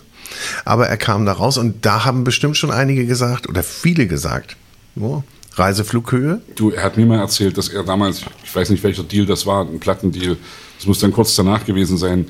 aber 0.66 0.88
er 0.88 0.98
kam 0.98 1.26
da 1.26 1.34
raus 1.34 1.58
und 1.58 1.86
da 1.86 2.06
haben 2.06 2.24
bestimmt 2.24 2.58
schon 2.58 2.72
einige 2.72 3.06
gesagt, 3.06 3.48
oder 3.50 3.64
viele 3.64 4.08
gesagt, 4.08 4.56
oh, 5.00 5.24
Reiseflughöhe. 5.56 6.42
Du, 6.56 6.72
er 6.72 6.84
hat 6.84 6.98
mir 6.98 7.06
mal 7.06 7.20
erzählt, 7.20 7.58
dass 7.58 7.70
er 7.70 7.84
damals, 7.84 8.24
ich 8.44 8.56
weiß 8.56 8.70
nicht 8.70 8.84
welcher 8.84 9.04
Deal 9.04 9.26
das 9.26 9.46
war, 9.46 9.66
ein 9.66 9.80
Plattendeal, 9.80 10.38
das 10.78 10.88
muss 10.88 11.00
dann 11.00 11.14
kurz 11.14 11.36
danach 11.36 11.66
gewesen 11.66 11.98
sein, 11.98 12.28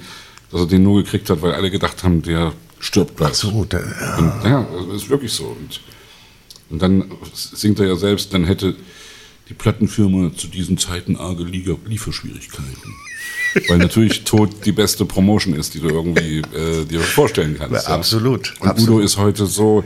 dass 0.51 0.61
er 0.61 0.67
den 0.67 0.83
nur 0.83 1.03
gekriegt 1.03 1.29
hat, 1.29 1.41
weil 1.41 1.53
alle 1.53 1.71
gedacht 1.71 2.03
haben, 2.03 2.21
der 2.21 2.53
stirbt 2.79 3.17
gleich. 3.17 3.33
So, 3.33 3.65
da, 3.67 3.79
Und, 4.17 4.43
ja, 4.43 4.67
das 4.87 5.03
ist 5.03 5.09
wirklich 5.09 5.31
so. 5.31 5.45
Und, 5.45 5.79
und 6.69 6.81
dann 6.81 7.11
singt 7.33 7.79
er 7.79 7.87
ja 7.87 7.95
selbst, 7.95 8.33
dann 8.33 8.45
hätte 8.45 8.75
die 9.49 9.53
Plattenfirma 9.53 10.35
zu 10.35 10.47
diesen 10.47 10.77
Zeiten 10.77 11.15
arge 11.17 11.43
Lieferschwierigkeiten. 11.43 12.93
Weil 13.67 13.77
natürlich 13.77 14.23
Tod 14.23 14.65
die 14.65 14.71
beste 14.71 15.05
Promotion 15.05 15.55
ist, 15.55 15.73
die 15.73 15.79
du 15.79 15.89
irgendwie 15.89 16.39
äh, 16.39 16.85
dir 16.85 17.01
vorstellen 17.01 17.55
kannst. 17.57 17.87
Ja, 17.87 17.93
absolut, 17.93 18.53
Und 18.59 18.69
absolut. 18.69 18.95
Udo 18.95 18.99
ist 19.05 19.17
heute 19.17 19.45
so 19.45 19.83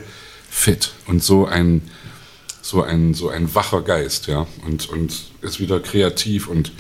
fit 0.49 0.91
und 1.07 1.23
so 1.23 1.45
ein, 1.45 1.81
so 2.61 2.81
ein, 2.83 3.13
so 3.13 3.29
ein 3.29 3.53
wacher 3.53 3.81
Geist, 3.81 4.27
ja. 4.27 4.47
Und, 4.65 4.89
und 4.89 5.13
ist 5.41 5.59
wieder 5.59 5.79
kreativ 5.79 6.47
und 6.47 6.71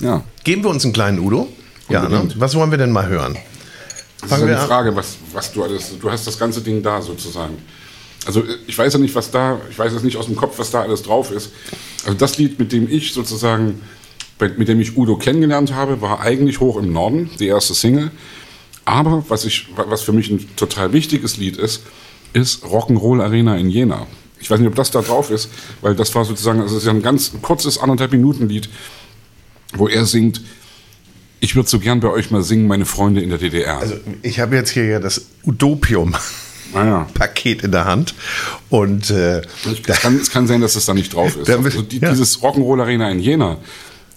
ja. 0.00 0.22
geben 0.44 0.62
wir 0.62 0.70
uns 0.70 0.84
einen 0.84 0.92
kleinen 0.92 1.18
Udo. 1.18 1.48
Ja, 1.88 2.08
ne? 2.08 2.28
Was 2.36 2.54
wollen 2.54 2.70
wir 2.70 2.78
denn 2.78 2.92
mal 2.92 3.08
hören? 3.08 3.36
Das 4.20 4.30
Fangen 4.30 4.44
ist 4.44 4.48
wir 4.48 4.58
eine. 4.58 4.66
Frage, 4.66 4.96
was, 4.96 5.16
was 5.32 5.52
du 5.52 5.64
alles, 5.64 5.98
du 5.98 6.10
hast 6.10 6.26
das 6.26 6.38
ganze 6.38 6.60
Ding 6.60 6.82
da 6.82 7.02
sozusagen. 7.02 7.58
Also 8.24 8.44
ich 8.66 8.78
weiß 8.78 8.92
ja 8.92 8.98
nicht, 9.00 9.14
was 9.14 9.30
da, 9.32 9.60
ich 9.68 9.78
weiß 9.78 9.92
es 9.92 10.02
nicht 10.04 10.16
aus 10.16 10.26
dem 10.26 10.36
Kopf, 10.36 10.58
was 10.58 10.70
da 10.70 10.82
alles 10.82 11.02
drauf 11.02 11.32
ist. 11.32 11.50
Also 12.04 12.16
das 12.16 12.38
Lied, 12.38 12.58
mit 12.58 12.70
dem 12.72 12.88
ich 12.88 13.12
sozusagen, 13.12 13.82
mit 14.56 14.68
dem 14.68 14.80
ich 14.80 14.96
Udo 14.96 15.16
kennengelernt 15.16 15.74
habe, 15.74 16.00
war 16.00 16.20
eigentlich 16.20 16.60
hoch 16.60 16.76
im 16.76 16.92
Norden, 16.92 17.30
die 17.38 17.46
erste 17.46 17.74
Single. 17.74 18.10
Aber 18.84 19.24
was 19.28 19.44
ich, 19.44 19.68
was 19.76 20.02
für 20.02 20.12
mich 20.12 20.30
ein 20.30 20.44
total 20.56 20.92
wichtiges 20.92 21.36
Lied 21.36 21.56
ist, 21.56 21.82
ist 22.32 22.64
Rock'n'Roll 22.64 23.22
Arena 23.22 23.56
in 23.56 23.68
Jena. 23.70 24.06
Ich 24.40 24.50
weiß 24.50 24.58
nicht, 24.58 24.68
ob 24.68 24.74
das 24.74 24.90
da 24.90 25.02
drauf 25.02 25.30
ist, 25.30 25.48
weil 25.82 25.94
das 25.94 26.14
war 26.14 26.24
sozusagen, 26.24 26.60
also 26.60 26.74
es 26.76 26.82
ist 26.82 26.86
ja 26.86 26.92
ein 26.92 27.02
ganz 27.02 27.32
kurzes 27.42 27.78
anderthalb 27.78 28.10
Minuten 28.12 28.48
Lied, 28.48 28.68
wo 29.74 29.86
er 29.86 30.04
singt, 30.04 30.40
ich 31.38 31.54
würde 31.54 31.68
so 31.68 31.78
gern 31.78 32.00
bei 32.00 32.08
euch 32.08 32.30
mal 32.30 32.42
singen, 32.42 32.66
meine 32.66 32.84
Freunde 32.84 33.20
in 33.20 33.28
der 33.30 33.38
DDR. 33.38 33.78
Also 33.78 33.94
ich 34.22 34.40
habe 34.40 34.56
jetzt 34.56 34.70
hier 34.70 34.84
ja 34.84 34.98
das 35.00 35.26
Utopium-Paket 35.44 36.24
naja. 36.74 37.64
in 37.64 37.72
der 37.72 37.84
Hand 37.84 38.14
und 38.68 39.10
äh, 39.10 39.42
Es 39.86 40.00
kann, 40.00 40.16
es 40.16 40.30
kann 40.30 40.46
sein, 40.46 40.60
dass 40.60 40.76
es 40.76 40.86
da 40.86 40.94
nicht 40.94 41.14
drauf 41.14 41.36
ist. 41.40 41.50
Also 41.50 41.82
die, 41.82 41.98
ja. 41.98 42.10
Dieses 42.10 42.40
Rock'n'Roll 42.40 42.80
Arena 42.80 43.10
in 43.10 43.20
Jena, 43.20 43.58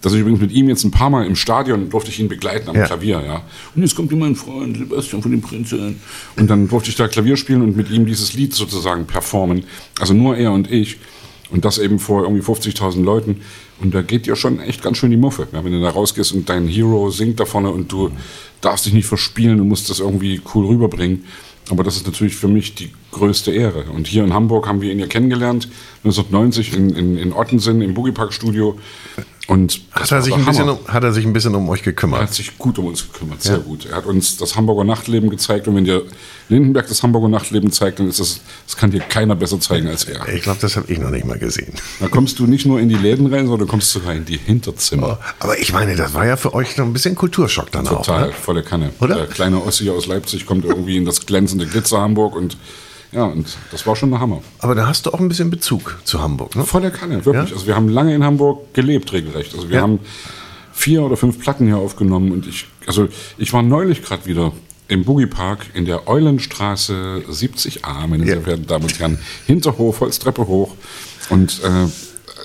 das 0.05 0.13
ich 0.13 0.19
übrigens 0.19 0.39
mit 0.39 0.51
ihm 0.51 0.69
jetzt 0.69 0.83
ein 0.83 0.91
paar 0.91 1.09
Mal 1.09 1.25
im 1.25 1.35
Stadion 1.35 1.89
durfte 1.89 2.11
ich 2.11 2.19
ihn 2.19 2.27
begleiten 2.27 2.69
am 2.69 2.75
Ja. 2.75 2.85
Klavier, 2.85 3.23
ja. 3.25 3.41
Und 3.75 3.81
jetzt 3.81 3.95
kommt 3.95 4.09
hier 4.09 4.19
mein 4.19 4.35
Freund 4.35 4.77
Sebastian 4.77 5.23
von 5.23 5.31
den 5.31 5.41
Prinzen. 5.41 5.99
Und 6.35 6.47
dann 6.47 6.67
durfte 6.67 6.91
ich 6.91 6.95
da 6.95 7.07
Klavier 7.07 7.35
spielen 7.37 7.63
und 7.63 7.75
mit 7.75 7.89
ihm 7.89 8.05
dieses 8.05 8.33
Lied 8.33 8.53
sozusagen 8.53 9.07
performen. 9.07 9.63
Also 9.99 10.13
nur 10.13 10.37
er 10.37 10.51
und 10.51 10.71
ich. 10.71 10.97
Und 11.49 11.65
das 11.65 11.79
eben 11.79 11.97
vor 11.97 12.21
irgendwie 12.21 12.43
50.000 12.43 13.01
Leuten. 13.03 13.37
Und 13.81 13.95
da 13.95 14.03
geht 14.03 14.27
dir 14.27 14.35
schon 14.35 14.59
echt 14.59 14.83
ganz 14.83 14.97
schön 14.97 15.09
die 15.09 15.17
Muffe. 15.17 15.47
Ja, 15.51 15.65
wenn 15.65 15.71
du 15.71 15.81
da 15.81 15.89
rausgehst 15.89 16.33
und 16.33 16.47
dein 16.49 16.67
Hero 16.67 17.09
singt 17.09 17.39
da 17.39 17.45
vorne 17.45 17.71
und 17.71 17.91
du 17.91 18.11
darfst 18.61 18.85
dich 18.85 18.93
nicht 18.93 19.07
verspielen, 19.07 19.57
du 19.57 19.63
musst 19.63 19.89
das 19.89 20.01
irgendwie 20.01 20.39
cool 20.53 20.67
rüberbringen. 20.67 21.25
Aber 21.71 21.83
das 21.83 21.95
ist 21.95 22.05
natürlich 22.05 22.35
für 22.35 22.47
mich 22.47 22.75
die 22.75 22.91
größte 23.15 23.51
Ehre. 23.51 23.85
Und 23.93 24.07
hier 24.07 24.23
in 24.23 24.33
Hamburg 24.33 24.67
haben 24.67 24.81
wir 24.81 24.91
ihn 24.91 24.99
ja 24.99 25.07
kennengelernt, 25.07 25.67
1990 26.03 26.73
in, 26.75 26.89
in, 26.95 27.17
in 27.17 27.33
Ottensen 27.33 27.81
im 27.81 27.93
Boogie 27.93 28.11
Park 28.11 28.33
Studio. 28.33 28.77
Und 29.47 29.81
hat, 29.91 30.11
er 30.11 30.23
sich 30.23 30.33
ein 30.33 30.43
bisschen 30.43 30.67
um, 30.69 30.79
hat 30.87 31.03
er 31.03 31.13
sich 31.13 31.23
ein 31.23 31.31
bisschen 31.31 31.53
um 31.53 31.69
euch 31.69 31.81
Er 31.81 31.85
gekümmert. 31.85 32.19
hat 32.19 32.33
sich 32.33 32.57
gut 32.57 32.79
um 32.79 32.87
uns 32.87 33.03
gekümmert, 33.11 33.43
sehr 33.43 33.59
gut. 33.59 33.85
Er 33.85 33.97
hat 33.97 34.07
uns 34.07 34.37
das 34.37 34.55
Hamburger 34.55 34.83
Nachtleben 34.83 35.29
gezeigt 35.29 35.67
und 35.67 35.75
wenn 35.75 35.85
dir 35.85 36.01
Lindenberg 36.49 36.87
das 36.87 37.03
Hamburger 37.03 37.29
Nachtleben 37.29 37.71
zeigt, 37.71 37.99
dann 37.99 38.09
ist 38.09 38.19
das, 38.19 38.41
das 38.65 38.75
kann 38.75 38.89
dir 38.89 39.01
keiner 39.01 39.35
besser 39.35 39.59
zeigen 39.59 39.87
als 39.87 40.05
er. 40.05 40.27
Ich 40.29 40.41
glaube, 40.41 40.57
das 40.61 40.75
habe 40.77 40.91
ich 40.91 40.97
noch 40.97 41.11
nicht 41.11 41.25
mal 41.27 41.37
gesehen. 41.37 41.73
Da 41.99 42.07
kommst 42.07 42.39
du 42.39 42.47
nicht 42.47 42.65
nur 42.65 42.79
in 42.79 42.89
die 42.89 42.95
Läden 42.95 43.27
rein, 43.27 43.45
sondern 43.45 43.67
du 43.67 43.71
kommst 43.71 43.91
sogar 43.91 44.15
in 44.15 44.25
die 44.25 44.37
Hinterzimmer. 44.37 45.19
Aber 45.37 45.59
ich 45.59 45.71
meine, 45.73 45.95
das 45.95 46.15
war 46.15 46.25
ja 46.25 46.37
für 46.37 46.55
euch 46.55 46.75
noch 46.77 46.85
ein 46.87 46.93
bisschen 46.93 47.13
Kulturschock 47.13 47.71
dann 47.71 47.87
auch. 47.87 47.97
Total, 48.01 48.29
Ne? 48.29 48.33
volle 48.33 48.63
Kanne. 48.63 48.89
Oder? 48.99 49.13
Der 49.15 49.27
kleine 49.27 49.63
Ossi 49.63 49.91
aus 49.91 50.07
Leipzig 50.07 50.47
kommt 50.47 50.65
irgendwie 50.65 50.97
in 50.97 51.05
das 51.05 51.23
glänzende 51.27 51.67
Glitzer 51.67 51.99
Hamburg 52.01 52.35
und 52.35 52.57
ja, 53.15 53.23
und 53.25 53.57
das 53.71 53.87
war 53.87 53.95
schon 53.95 54.11
der 54.11 54.19
Hammer. 54.19 54.41
Aber 54.59 54.75
da 54.75 54.87
hast 54.87 55.05
du 55.05 55.11
auch 55.11 55.19
ein 55.19 55.27
bisschen 55.29 55.49
Bezug 55.49 55.97
zu 56.03 56.21
Hamburg. 56.21 56.55
Ne? 56.55 56.65
Voller 56.65 56.91
Kanne, 56.91 57.25
wirklich. 57.25 57.49
Ja? 57.49 57.55
Also 57.55 57.65
wir 57.67 57.75
haben 57.75 57.89
lange 57.89 58.13
in 58.13 58.23
Hamburg 58.23 58.73
gelebt, 58.73 59.11
regelrecht. 59.13 59.55
Also 59.55 59.69
wir 59.69 59.77
Ja. 59.77 59.81
haben 59.81 59.99
vier 60.73 61.01
oder 61.03 61.15
fünf 61.17 61.39
Platten 61.39 61.65
hier 61.65 61.77
aufgenommen 61.77 62.31
und 62.31 62.45
ich, 62.47 62.67
also 62.85 63.07
ich 63.37 63.53
war 63.53 63.63
neulich 63.63 64.03
gerade 64.03 64.25
wieder 64.25 64.51
im 64.87 65.03
Boogie 65.05 65.25
Park 65.25 65.65
in 65.73 65.85
der 65.85 66.07
Eulenstraße 66.07 67.23
70a, 67.29 68.05
meine 68.07 68.25
Ja. 68.25 68.33
sehr 68.33 68.41
verehrten 68.41 68.67
Damen 68.67 68.83
und 68.85 68.99
Herren, 68.99 69.17
Hinterhof, 69.47 70.01
Holztreppe 70.01 70.45
hoch 70.47 70.75
und 71.29 71.61
äh, 71.63 71.87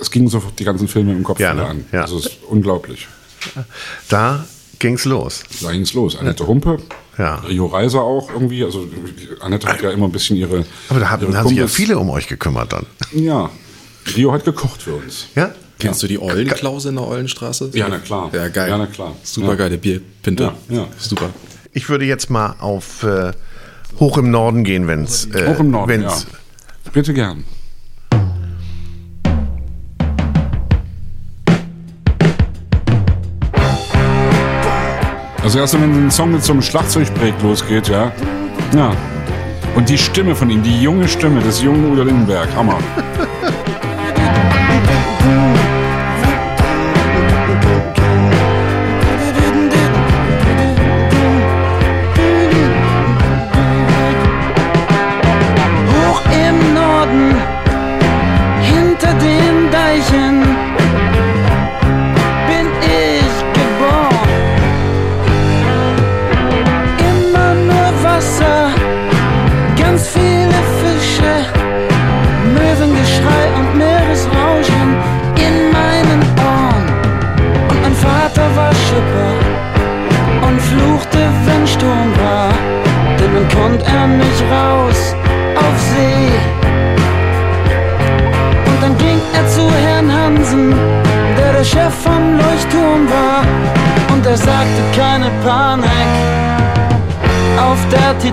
es 0.00 0.11
gingen 0.11 0.28
sofort 0.28 0.59
die 0.59 0.64
ganzen 0.64 0.88
Filme 0.88 1.12
im 1.12 1.22
Kopf 1.24 1.40
Ja, 1.40 1.52
wieder 1.52 1.64
ne? 1.64 1.68
an. 1.70 1.85
Ja. 1.92 2.02
Also 2.02 2.18
es 2.18 2.26
ist 2.26 2.38
unglaublich. 2.48 3.09
Da 4.09 4.44
ging's 4.80 5.04
los. 5.04 5.44
Da 5.62 5.70
ging's 5.70 5.94
los. 5.94 6.16
Annette 6.16 6.44
Humpe, 6.46 6.78
Ja. 7.16 7.36
Rio 7.48 7.66
Reiser 7.66 8.00
auch 8.02 8.28
irgendwie. 8.32 8.64
Also 8.64 8.88
Annette 9.40 9.68
hat 9.68 9.80
ja 9.82 9.90
immer 9.92 10.06
ein 10.06 10.12
bisschen 10.12 10.36
ihre. 10.36 10.64
Aber 10.88 10.98
da 10.98 11.10
haben, 11.10 11.22
ihre 11.28 11.36
haben 11.36 11.48
sich 11.48 11.58
ja 11.58 11.68
viele 11.68 11.98
um 11.98 12.10
euch 12.10 12.26
gekümmert 12.26 12.72
dann. 12.72 12.86
Ja. 13.12 13.50
Rio 14.16 14.32
hat 14.32 14.44
gekocht 14.44 14.82
für 14.82 14.94
uns. 14.94 15.26
Ja? 15.36 15.52
Kennst 15.78 16.02
du 16.02 16.06
die 16.08 16.20
Eulenklause 16.20 16.88
in 16.90 16.96
der 16.96 17.06
Eulenstraße? 17.06 17.70
Ja, 17.74 17.88
na 17.88 17.98
klar. 17.98 18.30
Ja, 18.34 18.48
geil. 18.48 18.68
Ja, 18.68 18.76
na 18.78 18.86
klar. 18.86 19.14
Super 19.22 19.50
Ja. 19.50 19.54
geile 19.54 19.78
Bierpinte. 19.78 20.52
Ja, 20.68 20.76
ja. 20.76 20.86
Super. 20.98 21.30
Ich 21.72 21.88
würde 21.88 22.04
jetzt 22.04 22.28
mal 22.28 22.56
auf 22.58 23.02
äh, 23.04 23.32
Hoch 23.98 24.18
im 24.18 24.30
Norden 24.30 24.64
gehen, 24.64 24.88
wenn's 24.88 25.26
äh, 25.32 25.46
Auch 25.46 25.60
im 25.60 25.70
Norden, 25.70 25.88
wenn's, 25.88 26.26
ja. 26.84 26.90
Bitte 26.92 27.14
gern. 27.14 27.44
Also 35.50 35.58
erst 35.58 35.74
wenn 35.74 36.06
ein 36.06 36.10
Song 36.12 36.30
mit 36.30 36.44
so 36.44 36.52
einem 36.52 36.62
Schlagzeugbreak 36.62 37.34
losgeht, 37.42 37.88
ja. 37.88 38.12
Ja. 38.72 38.92
Und 39.74 39.88
die 39.88 39.98
Stimme 39.98 40.36
von 40.36 40.48
ihm, 40.48 40.62
die 40.62 40.80
junge 40.80 41.08
Stimme 41.08 41.40
des 41.40 41.60
jungen 41.60 41.90
Udo 41.90 42.04
Lindenberg, 42.04 42.54
Hammer. 42.54 42.78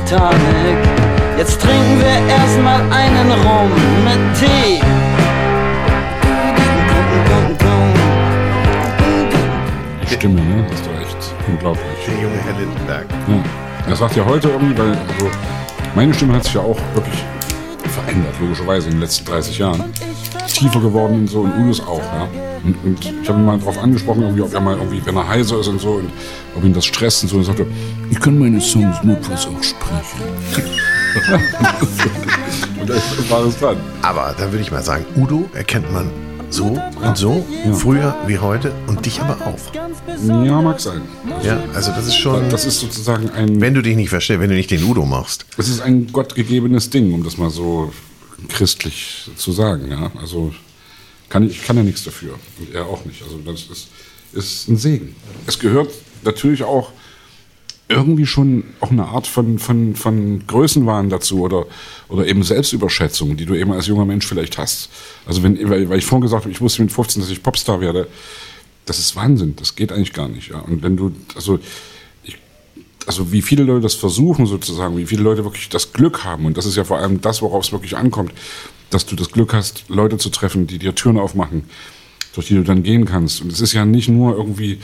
Titanic. 0.07 0.77
Jetzt 1.37 1.61
trinken 1.61 1.99
wir 1.99 2.33
erstmal 2.33 2.79
einen 2.91 3.29
Rum 3.29 3.69
mit 4.05 4.39
Tee. 4.39 4.79
Die 10.01 10.13
Stimme, 10.13 10.39
ne? 10.39 10.65
Das 10.69 10.79
ist 10.79 10.87
doch 10.87 11.01
echt 11.01 11.33
unglaublich. 11.49 11.83
Der 12.07 12.21
junge 12.21 12.37
Herr 12.37 12.57
Lindenberg. 12.57 13.05
Ja. 13.27 13.89
Er 13.89 13.95
sagt 13.97 14.15
ja 14.15 14.23
heute 14.23 14.47
irgendwie, 14.47 14.77
weil 14.77 14.91
also 14.91 15.29
meine 15.93 16.13
Stimme 16.13 16.35
hat 16.35 16.45
sich 16.45 16.53
ja 16.53 16.61
auch 16.61 16.79
wirklich 16.93 17.21
verändert, 17.89 18.33
logischerweise 18.39 18.87
in 18.87 18.93
den 18.93 19.01
letzten 19.01 19.25
30 19.25 19.57
Jahren. 19.57 19.83
Tiefer 20.47 20.79
geworden 20.79 21.15
und 21.15 21.27
so 21.29 21.41
und 21.41 21.53
Udos 21.59 21.81
auch, 21.81 22.01
ja. 22.01 22.27
Und, 22.63 22.75
und 22.83 23.13
ich 23.21 23.29
habe 23.29 23.39
ihn 23.39 23.45
mal 23.45 23.59
darauf 23.59 23.77
angesprochen, 23.77 24.23
irgendwie, 24.23 24.41
ob 24.41 24.53
er 24.53 24.61
mal 24.61 24.75
irgendwie, 24.77 25.05
wenn 25.05 25.15
er 25.17 25.27
heiser 25.27 25.59
ist 25.59 25.67
und 25.67 25.79
so, 25.79 25.91
und 25.91 26.09
ob 26.55 26.63
ihn 26.63 26.73
das 26.73 26.85
stresst 26.85 27.23
und 27.23 27.29
so, 27.29 27.35
und 27.35 27.43
er 27.43 27.45
sagte, 27.45 27.67
ich 28.09 28.19
kann 28.19 28.39
meine 28.39 28.59
Songs 28.59 29.03
nur 29.03 29.15
plus 29.17 29.45
auch 29.45 29.61
sprechen. 29.61 29.76
und 32.79 32.89
da 32.89 32.95
war 33.29 33.45
es 33.45 33.57
dran. 33.57 33.77
Aber 34.01 34.33
da 34.37 34.51
würde 34.51 34.61
ich 34.61 34.71
mal 34.71 34.83
sagen, 34.83 35.05
Udo 35.15 35.49
erkennt 35.53 35.91
man 35.91 36.09
so 36.49 36.81
und 37.01 37.17
so, 37.17 37.45
früher 37.73 38.15
wie 38.25 38.39
heute 38.39 38.71
und 38.87 39.05
dich 39.05 39.19
aber 39.21 39.35
auch. 39.45 39.73
Ja, 40.45 40.61
mag 40.61 40.79
sein. 40.79 41.01
Ja, 41.43 41.61
also 41.73 41.91
das 41.91 42.07
ist 42.07 42.15
schon, 42.15 42.49
Das 42.49 42.65
ist 42.65 42.79
sozusagen 42.79 43.29
ein, 43.31 43.59
wenn 43.59 43.73
du 43.73 43.81
dich 43.81 43.95
nicht 43.95 44.09
verstehst, 44.09 44.39
wenn 44.39 44.49
du 44.49 44.55
nicht 44.55 44.71
den 44.71 44.83
Udo 44.83 45.05
machst. 45.05 45.45
das 45.57 45.67
ist 45.67 45.81
ein 45.81 46.07
gottgegebenes 46.11 46.89
Ding, 46.89 47.13
um 47.13 47.23
das 47.23 47.37
mal 47.37 47.49
so 47.49 47.91
christlich 48.47 49.29
zu 49.35 49.51
sagen, 49.51 49.91
ja. 49.91 50.11
Also 50.21 50.53
kann 51.29 51.49
ich 51.49 51.63
kann 51.63 51.75
ja 51.75 51.83
nichts 51.83 52.03
dafür 52.03 52.35
und 52.59 52.73
er 52.73 52.85
auch 52.85 53.03
nicht. 53.03 53.21
Also 53.23 53.37
das 53.39 53.63
ist, 53.63 53.89
ist 54.31 54.69
ein 54.69 54.77
Segen. 54.77 55.15
Es 55.45 55.59
gehört 55.59 55.91
natürlich 56.23 56.63
auch 56.63 56.91
irgendwie 57.89 58.25
schon 58.25 58.65
auch 58.81 58.91
eine 58.91 59.05
Art 59.05 59.27
von, 59.27 59.59
von, 59.59 59.95
von 59.95 60.45
Größenwahn 60.45 61.09
dazu 61.09 61.41
oder, 61.41 61.65
oder 62.09 62.27
eben 62.27 62.43
Selbstüberschätzung, 62.43 63.37
die 63.37 63.45
du 63.45 63.53
eben 63.53 63.71
als 63.71 63.87
junger 63.87 64.05
Mensch 64.05 64.27
vielleicht 64.27 64.57
hast. 64.57 64.89
Also 65.25 65.41
wenn, 65.43 65.57
weil, 65.69 65.89
weil 65.89 65.99
ich 65.99 66.05
vorhin 66.05 66.23
gesagt 66.23 66.43
habe, 66.43 66.51
ich 66.51 66.59
wusste 66.59 66.81
mit 66.81 66.91
15, 66.91 67.21
dass 67.21 67.31
ich 67.31 67.41
Popstar 67.41 67.79
werde, 67.79 68.07
das 68.85 68.99
ist 68.99 69.15
Wahnsinn, 69.15 69.55
das 69.55 69.75
geht 69.75 69.91
eigentlich 69.91 70.13
gar 70.13 70.27
nicht. 70.27 70.49
Ja. 70.49 70.59
Und 70.59 70.83
wenn 70.83 70.97
du, 70.97 71.13
also 71.35 71.59
ich, 72.23 72.37
also 73.05 73.31
wie 73.31 73.41
viele 73.41 73.63
Leute 73.63 73.81
das 73.81 73.95
versuchen 73.95 74.47
sozusagen, 74.47 74.97
wie 74.97 75.05
viele 75.05 75.23
Leute 75.23 75.45
wirklich 75.45 75.69
das 75.69 75.93
Glück 75.93 76.25
haben, 76.25 76.45
und 76.45 76.57
das 76.57 76.65
ist 76.65 76.75
ja 76.75 76.83
vor 76.83 76.99
allem 76.99 77.21
das, 77.21 77.41
worauf 77.41 77.63
es 77.63 77.71
wirklich 77.71 77.95
ankommt, 77.95 78.33
dass 78.89 79.05
du 79.05 79.15
das 79.15 79.31
Glück 79.31 79.53
hast, 79.53 79.85
Leute 79.87 80.17
zu 80.17 80.29
treffen, 80.29 80.67
die 80.67 80.79
dir 80.79 80.93
Türen 80.93 81.17
aufmachen, 81.17 81.63
durch 82.33 82.47
die 82.47 82.55
du 82.55 82.63
dann 82.63 82.83
gehen 82.83 83.05
kannst. 83.05 83.41
Und 83.41 83.51
es 83.51 83.61
ist 83.61 83.73
ja 83.73 83.85
nicht 83.85 84.09
nur 84.09 84.35
irgendwie, 84.35 84.79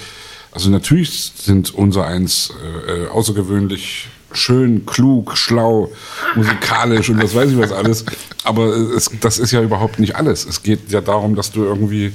also 0.54 0.70
natürlich 0.70 1.32
sind 1.36 1.74
unser 1.74 2.06
eins 2.06 2.54
äh, 2.88 2.92
äh, 2.92 3.08
außergewöhnlich 3.08 4.08
schön, 4.34 4.86
klug, 4.86 5.36
schlau, 5.36 5.92
musikalisch 6.36 7.10
und 7.10 7.22
was 7.22 7.34
weiß 7.34 7.52
ich 7.52 7.58
was 7.58 7.72
alles. 7.72 8.06
Aber 8.44 8.68
es, 8.68 9.10
das 9.20 9.40
ist 9.40 9.52
ja 9.52 9.62
überhaupt 9.62 10.00
nicht 10.00 10.16
alles. 10.16 10.46
Es 10.46 10.62
geht 10.62 10.92
ja 10.92 11.02
darum, 11.02 11.36
dass 11.36 11.52
du 11.52 11.64
irgendwie, 11.64 12.12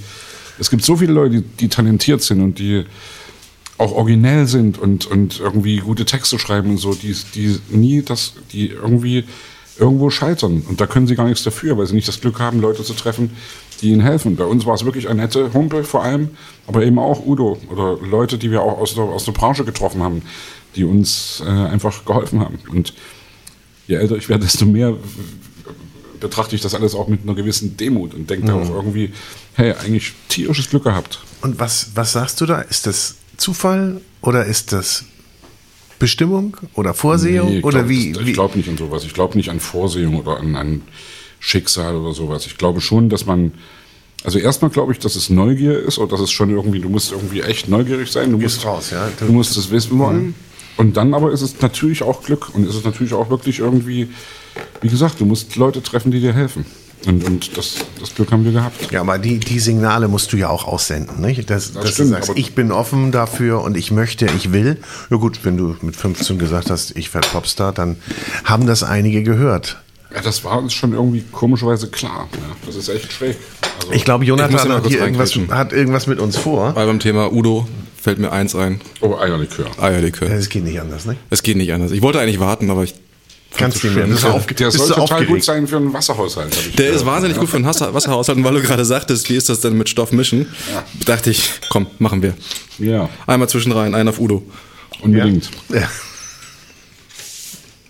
es 0.58 0.70
gibt 0.70 0.84
so 0.84 0.96
viele 0.96 1.12
Leute, 1.12 1.40
die, 1.40 1.42
die 1.42 1.68
talentiert 1.68 2.22
sind 2.22 2.40
und 2.40 2.58
die 2.58 2.84
auch 3.76 3.92
originell 3.92 4.46
sind 4.46 4.78
und, 4.78 5.06
und 5.06 5.40
irgendwie 5.40 5.78
gute 5.78 6.04
Texte 6.04 6.38
schreiben 6.38 6.70
und 6.70 6.78
so, 6.78 6.94
die, 6.94 7.16
die 7.34 7.58
nie 7.70 8.02
das, 8.02 8.34
die 8.52 8.68
irgendwie 8.68 9.24
irgendwo 9.78 10.10
scheitern. 10.10 10.62
Und 10.68 10.80
da 10.80 10.86
können 10.86 11.06
sie 11.06 11.14
gar 11.14 11.26
nichts 11.26 11.44
dafür, 11.44 11.78
weil 11.78 11.86
sie 11.86 11.94
nicht 11.94 12.08
das 12.08 12.20
Glück 12.20 12.40
haben, 12.40 12.60
Leute 12.60 12.82
zu 12.82 12.94
treffen, 12.94 13.30
die 13.80 13.90
ihnen 13.90 14.00
helfen. 14.00 14.36
Bei 14.36 14.44
uns 14.44 14.66
war 14.66 14.74
es 14.74 14.84
wirklich 14.84 15.08
Annette 15.08 15.52
Humpe 15.54 15.84
vor 15.84 16.02
allem, 16.02 16.30
aber 16.66 16.84
eben 16.84 16.98
auch 16.98 17.24
Udo 17.24 17.58
oder 17.70 17.96
Leute, 18.04 18.38
die 18.38 18.50
wir 18.50 18.62
auch 18.62 18.78
aus 18.78 18.94
der, 18.94 19.04
aus 19.04 19.24
der 19.24 19.32
Branche 19.32 19.64
getroffen 19.64 20.02
haben, 20.02 20.22
die 20.76 20.84
uns 20.84 21.42
äh, 21.44 21.48
einfach 21.48 22.04
geholfen 22.04 22.40
haben. 22.40 22.58
Und 22.70 22.92
je 23.86 23.96
älter 23.96 24.16
ich 24.16 24.28
werde, 24.28 24.44
desto 24.44 24.66
mehr 24.66 24.94
betrachte 26.20 26.56
ich 26.56 26.62
das 26.62 26.74
alles 26.74 26.94
auch 26.94 27.06
mit 27.08 27.22
einer 27.22 27.34
gewissen 27.34 27.76
Demut 27.76 28.12
und 28.14 28.28
denke 28.28 28.46
da 28.48 28.54
auch 28.54 28.70
irgendwie, 28.70 29.12
hey, 29.54 29.72
eigentlich 29.72 30.14
tierisches 30.28 30.68
Glück 30.68 30.84
gehabt. 30.84 31.20
Und 31.42 31.60
was, 31.60 31.90
was 31.94 32.12
sagst 32.12 32.40
du 32.40 32.46
da? 32.46 32.60
Ist 32.60 32.86
das 32.86 33.14
Zufall 33.36 34.00
oder 34.20 34.44
ist 34.44 34.72
das 34.72 35.04
Bestimmung 36.00 36.56
oder 36.74 36.92
Vorsehung? 36.94 37.50
Nee, 37.50 37.58
ich 37.58 37.64
oder 37.64 37.78
glaub, 37.80 37.88
wie? 37.88 38.12
das- 38.12 38.26
Ich 38.26 38.32
glaube 38.34 38.56
nicht 38.58 38.68
an 38.68 38.76
sowas. 38.76 39.04
Ich 39.04 39.14
glaube 39.14 39.36
nicht 39.36 39.48
an 39.50 39.60
Vorsehung 39.60 40.16
oder 40.16 40.38
an, 40.38 40.56
an 40.56 40.82
Schicksal 41.40 41.96
oder 41.96 42.12
sowas. 42.12 42.46
Ich 42.46 42.58
glaube 42.58 42.80
schon, 42.80 43.08
dass 43.08 43.26
man. 43.26 43.52
Also 44.24 44.40
erstmal 44.40 44.72
glaube 44.72 44.92
ich, 44.92 44.98
dass 44.98 45.14
es 45.14 45.30
Neugier 45.30 45.78
ist 45.78 45.98
oder 45.98 46.10
dass 46.10 46.20
es 46.20 46.32
schon 46.32 46.50
irgendwie, 46.50 46.80
du 46.80 46.88
musst 46.88 47.12
irgendwie 47.12 47.40
echt 47.40 47.68
neugierig 47.68 48.10
sein. 48.10 48.32
Du 48.32 48.38
Gehst 48.38 48.56
musst 48.56 48.66
raus, 48.66 48.90
ja. 48.90 49.08
Du, 49.20 49.32
musst 49.32 49.56
es 49.56 49.70
wissen 49.70 49.96
wollen. 50.00 50.34
Und 50.76 50.96
dann 50.96 51.14
aber 51.14 51.30
ist 51.30 51.42
es 51.42 51.60
natürlich 51.60 52.02
auch 52.02 52.24
Glück 52.24 52.52
und 52.52 52.66
ist 52.68 52.74
es 52.74 52.84
natürlich 52.84 53.12
auch 53.12 53.30
wirklich 53.30 53.60
irgendwie, 53.60 54.08
wie 54.80 54.88
gesagt, 54.88 55.20
du 55.20 55.24
musst 55.24 55.54
Leute 55.54 55.82
treffen, 55.82 56.10
die 56.10 56.20
dir 56.20 56.32
helfen. 56.32 56.66
Und, 57.06 57.24
und 57.24 57.56
das, 57.56 57.76
das 58.00 58.14
Glück 58.14 58.32
haben 58.32 58.44
wir 58.44 58.52
gehabt. 58.52 58.90
Ja, 58.90 59.00
aber 59.00 59.18
die, 59.18 59.38
die 59.38 59.60
Signale 59.60 60.08
musst 60.08 60.32
du 60.32 60.36
ja 60.36 60.48
auch 60.48 60.66
aussenden, 60.66 61.20
nicht? 61.20 61.48
Das, 61.48 61.72
dass 61.72 61.92
stimmt, 61.92 62.10
sagst, 62.10 62.32
ich 62.34 62.54
bin 62.54 62.72
offen 62.72 63.12
dafür 63.12 63.62
und 63.62 63.76
ich 63.76 63.90
möchte, 63.90 64.26
ich 64.36 64.52
will. 64.52 64.78
Ja 65.10 65.16
gut, 65.16 65.44
wenn 65.44 65.56
du 65.56 65.76
mit 65.80 65.94
15 65.94 66.38
gesagt 66.38 66.70
hast, 66.70 66.96
ich 66.96 67.14
werde 67.14 67.28
Popstar, 67.28 67.72
dann 67.72 67.96
haben 68.44 68.66
das 68.66 68.82
einige 68.82 69.22
gehört. 69.22 69.80
Ja, 70.14 70.22
das 70.22 70.42
war 70.44 70.58
uns 70.58 70.72
schon 70.72 70.92
irgendwie 70.94 71.22
komischerweise 71.32 71.88
klar. 71.88 72.28
Ja, 72.32 72.56
das 72.66 72.76
ist 72.76 72.88
echt 72.88 73.12
schräg. 73.12 73.36
Also, 73.80 73.92
Ich 73.92 74.04
glaube, 74.04 74.24
Ich 74.24 74.28
Jonathan 74.28 74.56
ja 74.56 74.64
mal 74.64 74.76
hat 74.78 74.86
hier 74.86 75.00
irgendwas, 75.00 75.34
hat 75.50 75.72
irgendwas 75.72 76.06
mit 76.06 76.18
uns 76.18 76.36
vor. 76.36 76.74
Weil 76.74 76.86
beim 76.86 76.98
Thema 76.98 77.30
Udo 77.32 77.68
fällt 78.00 78.18
mir 78.18 78.32
eins 78.32 78.54
ein. 78.54 78.80
oh, 79.02 79.16
Eierlikör. 79.16 79.66
Eierlikör. 79.78 80.30
Es 80.30 80.48
geht 80.48 80.64
nicht 80.64 80.80
anders, 80.80 81.04
ne? 81.04 81.16
Es 81.30 81.42
geht 81.42 81.56
nicht 81.58 81.72
anders. 81.72 81.90
Ich 81.92 82.00
wollte 82.00 82.20
eigentlich 82.20 82.40
warten, 82.40 82.70
aber 82.70 82.84
ich. 82.84 82.94
Kannst 83.56 83.82
du 83.82 83.86
nicht 83.88 83.96
mehr. 83.96 84.06
Der 84.06 84.16
soll 84.70 84.88
total 84.88 85.02
aufgeregt? 85.02 85.28
gut 85.30 85.42
sein 85.44 85.66
für 85.66 85.76
einen 85.78 85.92
Wasserhaushalt. 85.92 86.54
ich 86.54 86.76
Der 86.76 86.86
ist 86.88 86.98
gehört. 87.00 87.06
wahnsinnig 87.06 87.38
gut 87.38 87.48
für 87.48 87.56
einen 87.56 87.64
Wasser- 87.66 87.92
Wasserhaushalt. 87.94 88.38
Und 88.38 88.44
weil 88.44 88.54
du 88.54 88.60
gerade 88.62 88.84
sagtest, 88.84 89.28
wie 89.30 89.36
ist 89.36 89.48
das 89.48 89.60
denn 89.60 89.76
mit 89.76 89.88
Stoff 89.88 90.12
mischen, 90.12 90.46
dachte 91.06 91.30
ich, 91.30 91.50
komm, 91.70 91.86
machen 91.98 92.22
wir. 92.22 92.34
Ja, 92.78 93.08
Einmal 93.26 93.48
zwischen 93.48 93.72
rein, 93.72 93.94
einen 93.94 94.08
auf 94.10 94.20
Udo. 94.20 94.42
unbedingt. 95.02 95.50
Ja. 95.70 95.88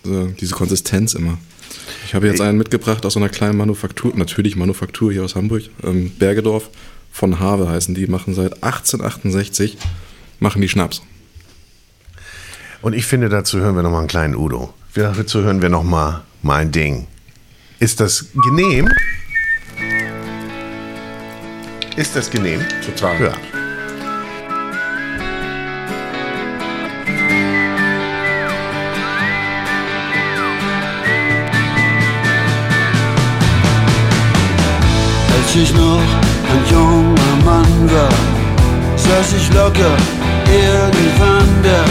So, 0.03 0.27
diese 0.27 0.55
Konsistenz 0.55 1.13
immer. 1.13 1.37
Ich 2.05 2.15
habe 2.15 2.27
jetzt 2.27 2.41
einen 2.41 2.57
mitgebracht 2.57 3.05
aus 3.05 3.13
so 3.13 3.19
einer 3.19 3.29
kleinen 3.29 3.57
Manufaktur, 3.57 4.13
natürlich 4.15 4.55
Manufaktur 4.55 5.11
hier 5.11 5.23
aus 5.23 5.35
Hamburg, 5.35 5.63
ähm, 5.83 6.11
Bergedorf. 6.17 6.69
Von 7.11 7.39
Have 7.39 7.67
heißen 7.69 7.95
die, 7.95 8.07
machen 8.07 8.33
seit 8.33 8.63
1868, 8.63 9.77
machen 10.39 10.61
die 10.61 10.69
Schnaps. 10.69 11.01
Und 12.81 12.93
ich 12.93 13.05
finde, 13.05 13.29
dazu 13.29 13.59
hören 13.59 13.75
wir 13.75 13.83
noch 13.83 13.91
mal 13.91 13.99
einen 13.99 14.07
kleinen 14.07 14.35
Udo. 14.35 14.73
Dazu 14.93 15.43
hören 15.43 15.61
wir 15.61 15.69
noch 15.69 15.83
mal 15.83 16.23
mein 16.41 16.71
Ding. 16.71 17.07
Ist 17.79 17.99
das 17.99 18.27
genehm? 18.33 18.89
Ist 21.95 22.15
das 22.15 22.29
genehm? 22.29 22.61
Total. 22.85 23.21
Ja. 23.21 23.33
Als 35.49 35.57
ich 35.57 35.73
noch 35.73 35.81
ein 36.51 36.63
junger 36.69 37.35
Mann 37.43 37.89
war, 37.89 38.13
saß 38.95 39.33
ich 39.33 39.51
locker 39.51 39.97
irgendwann 40.45 41.49
da 41.63 41.81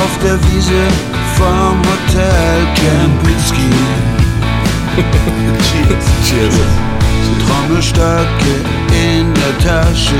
auf 0.00 0.18
der 0.24 0.38
Wiese 0.44 0.82
vom 1.34 1.76
Hotel 1.84 2.66
Kempinski. 2.74 3.68
Cheers. 5.66 6.06
Cheers. 6.26 6.54
Trommelstöcke 7.44 8.54
in 8.88 9.34
der 9.34 9.58
Tasche, 9.58 10.16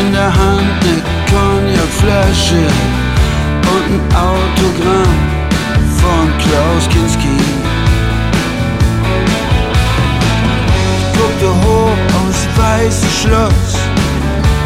in 0.00 0.12
der 0.12 0.34
Hand 0.34 0.80
ne 0.80 1.02
Cognacflasche 1.28 2.64
und 3.74 3.84
ein 3.92 4.16
Autogramm 4.16 5.18
von 6.00 6.32
Klaus 6.38 6.88
Kinski. 6.88 7.57
Hoch 11.48 11.98
aufs 12.18 12.46
weiße 12.56 13.06
Schloss 13.20 13.70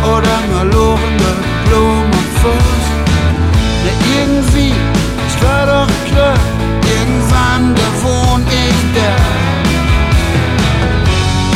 oder 0.04 0.36
malorende 0.52 1.32
Blumen 1.66 2.10
am 2.12 2.28
Fuß. 2.42 2.84
Na 3.84 3.92
irgendwie, 4.16 4.72
es 5.26 5.42
war 5.42 5.66
doch 5.66 5.92
klar, 6.10 6.36
irgendwann 6.82 7.74
da 7.74 7.86
wohn 8.02 8.42
ich 8.46 8.80
da. 8.94 9.12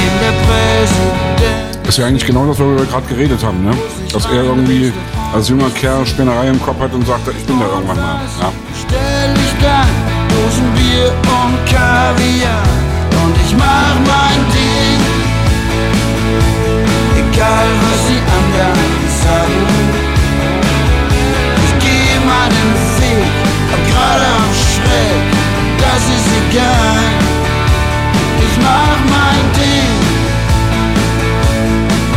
In 0.05 0.15
der 0.23 0.35
Präsident. 0.47 1.89
Ist 1.89 1.99
ja 1.99 2.07
eigentlich 2.07 2.27
genau 2.27 2.47
das, 2.47 2.59
worüber 2.59 2.81
wir 2.81 2.87
gerade 2.87 3.07
geredet 3.07 3.45
haben, 3.45 3.65
ne? 3.65 3.73
Dass 4.13 4.27
er 4.27 4.43
irgendwie 4.43 4.93
als 5.33 5.49
junger 5.49 5.71
Kerl 5.71 6.07
Spinnerei 6.07 6.49
im 6.49 6.61
Kopf 6.63 6.81
hat 6.81 6.93
und 6.93 7.07
sagte, 7.07 7.33
ich 7.37 7.45
bin 7.47 7.61
da 7.61 7.67
irgendwann 7.67 7.97
mal. 7.97 8.21
Ja. 8.41 8.53
Stell 8.87 9.35
ich 9.35 9.63
dann 9.63 9.89
Dosenbier 10.29 11.13
und 11.23 11.67
Kaviar 11.67 12.63
und 13.25 13.37
ich 13.47 13.57
mach 13.57 13.95
mein 13.95 14.53
Ding. 14.53 14.66
Egal 17.37 17.69
was 17.83 18.01
die 18.09 18.23
anderen 18.37 18.89
sagen. 19.23 19.67
Ich 21.67 21.75
gehe 21.85 22.19
meinen 22.25 22.71
Weg, 22.99 23.35
ob 23.75 23.81
gerade 23.91 24.25
auch 24.25 24.55
schräg, 24.73 25.23
das 25.79 26.03
ist 26.17 26.29
egal. 26.49 27.03
Ich 28.41 28.57
mach 28.63 28.99
mein 29.15 29.45
Ding, 29.59 29.97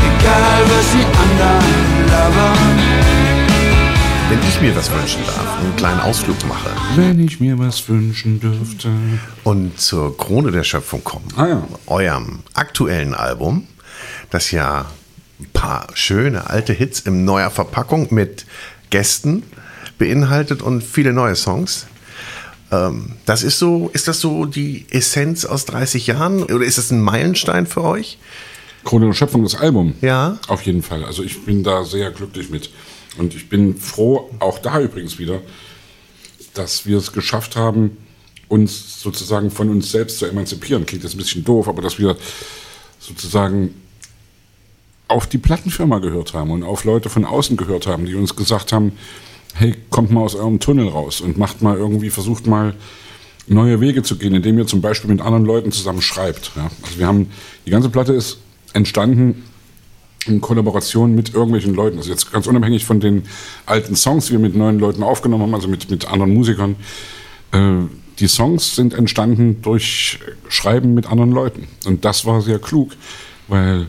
egal 0.09 0.61
was 0.71 0.87
die 0.93 1.05
anderen 1.23 2.07
labern. 2.09 2.79
Wenn 4.29 4.39
ich 4.47 4.61
mir 4.61 4.75
was 4.75 4.91
wünschen 4.91 5.23
darf, 5.25 5.59
einen 5.59 5.75
kleinen 5.75 5.99
Ausflug 6.01 6.37
mache 6.47 6.69
Wenn 6.95 7.19
ich 7.19 7.39
mir 7.39 7.57
was 7.57 7.89
wünschen 7.89 8.39
dürfte. 8.39 8.89
und 9.43 9.79
zur 9.81 10.15
Krone 10.15 10.51
der 10.51 10.63
Schöpfung 10.63 11.03
komme, 11.03 11.25
Ah 11.35 11.47
ja. 11.47 11.63
eurem 11.87 12.39
aktuellen 12.53 13.15
Album, 13.15 13.65
das 14.29 14.51
ja 14.51 14.85
ein 15.39 15.49
paar 15.53 15.87
schöne 15.93 16.49
alte 16.49 16.73
Hits 16.73 16.99
in 16.99 17.25
neuer 17.25 17.49
Verpackung 17.49 18.07
mit 18.13 18.45
Gästen 18.89 19.43
beinhaltet 19.97 20.61
und 20.61 20.83
viele 20.83 21.13
neue 21.13 21.35
Songs. 21.35 21.85
Ähm, 22.71 23.13
das 23.25 23.43
ist 23.43 23.59
so, 23.59 23.89
ist 23.93 24.07
das 24.07 24.19
so 24.19 24.45
die 24.45 24.85
Essenz 24.89 25.45
aus 25.45 25.65
30 25.65 26.07
Jahren 26.07 26.43
oder 26.43 26.65
ist 26.65 26.77
das 26.77 26.91
ein 26.91 27.01
Meilenstein 27.01 27.67
für 27.67 27.83
euch? 27.83 28.17
Krone 28.83 29.07
der 29.07 29.13
Schöpfung, 29.13 29.43
das 29.43 29.55
Album. 29.55 29.95
Ja. 30.01 30.39
Auf 30.47 30.61
jeden 30.63 30.83
Fall. 30.83 31.03
Also 31.03 31.23
ich 31.23 31.45
bin 31.45 31.63
da 31.63 31.83
sehr 31.83 32.11
glücklich 32.11 32.49
mit. 32.49 32.69
Und 33.17 33.35
ich 33.35 33.49
bin 33.49 33.75
froh, 33.77 34.29
auch 34.39 34.59
da 34.59 34.79
übrigens 34.79 35.19
wieder, 35.19 35.41
dass 36.53 36.85
wir 36.85 36.97
es 36.97 37.11
geschafft 37.11 37.55
haben, 37.55 37.97
uns 38.47 39.01
sozusagen 39.01 39.51
von 39.51 39.69
uns 39.69 39.91
selbst 39.91 40.19
zu 40.19 40.25
emanzipieren. 40.25 40.85
Klingt 40.85 41.03
jetzt 41.03 41.15
ein 41.15 41.17
bisschen 41.17 41.43
doof, 41.43 41.67
aber 41.67 41.81
dass 41.81 41.99
wir 41.99 42.15
sozusagen 42.99 43.73
auf 45.09 45.27
die 45.27 45.39
Plattenfirma 45.39 45.99
gehört 45.99 46.33
haben 46.33 46.51
und 46.51 46.63
auf 46.63 46.85
Leute 46.85 47.09
von 47.09 47.25
außen 47.25 47.57
gehört 47.57 47.87
haben, 47.87 48.05
die 48.05 48.15
uns 48.15 48.35
gesagt 48.35 48.71
haben, 48.71 48.93
hey, 49.55 49.75
kommt 49.89 50.11
mal 50.11 50.21
aus 50.21 50.35
eurem 50.35 50.59
Tunnel 50.59 50.87
raus 50.87 51.19
und 51.19 51.37
macht 51.37 51.61
mal 51.61 51.75
irgendwie, 51.75 52.09
versucht 52.09 52.47
mal 52.47 52.75
neue 53.47 53.81
Wege 53.81 54.03
zu 54.03 54.17
gehen, 54.17 54.35
indem 54.35 54.57
ihr 54.59 54.67
zum 54.67 54.81
Beispiel 54.81 55.09
mit 55.09 55.21
anderen 55.21 55.45
Leuten 55.45 55.71
zusammen 55.71 56.01
schreibt. 56.01 56.51
Ja? 56.55 56.69
Also 56.83 56.99
wir 56.99 57.07
haben, 57.07 57.31
die 57.65 57.71
ganze 57.71 57.89
Platte 57.89 58.13
ist 58.13 58.37
entstanden 58.73 59.43
in 60.27 60.41
Kollaboration 60.41 61.15
mit 61.15 61.33
irgendwelchen 61.33 61.73
Leuten. 61.73 61.97
Also 61.97 62.11
jetzt 62.11 62.31
ganz 62.31 62.45
unabhängig 62.45 62.85
von 62.85 62.99
den 62.99 63.23
alten 63.65 63.95
Songs, 63.95 64.27
die 64.27 64.33
wir 64.33 64.39
mit 64.39 64.55
neuen 64.55 64.77
Leuten 64.77 65.01
aufgenommen 65.01 65.43
haben, 65.43 65.55
also 65.55 65.67
mit, 65.67 65.89
mit 65.89 66.07
anderen 66.07 66.33
Musikern. 66.33 66.75
Äh, 67.51 67.85
die 68.19 68.27
Songs 68.27 68.75
sind 68.75 68.93
entstanden 68.93 69.61
durch 69.63 70.19
Schreiben 70.49 70.93
mit 70.93 71.07
anderen 71.07 71.31
Leuten. 71.31 71.67
Und 71.85 72.05
das 72.05 72.25
war 72.25 72.41
sehr 72.41 72.59
klug, 72.59 72.91
weil 73.47 73.87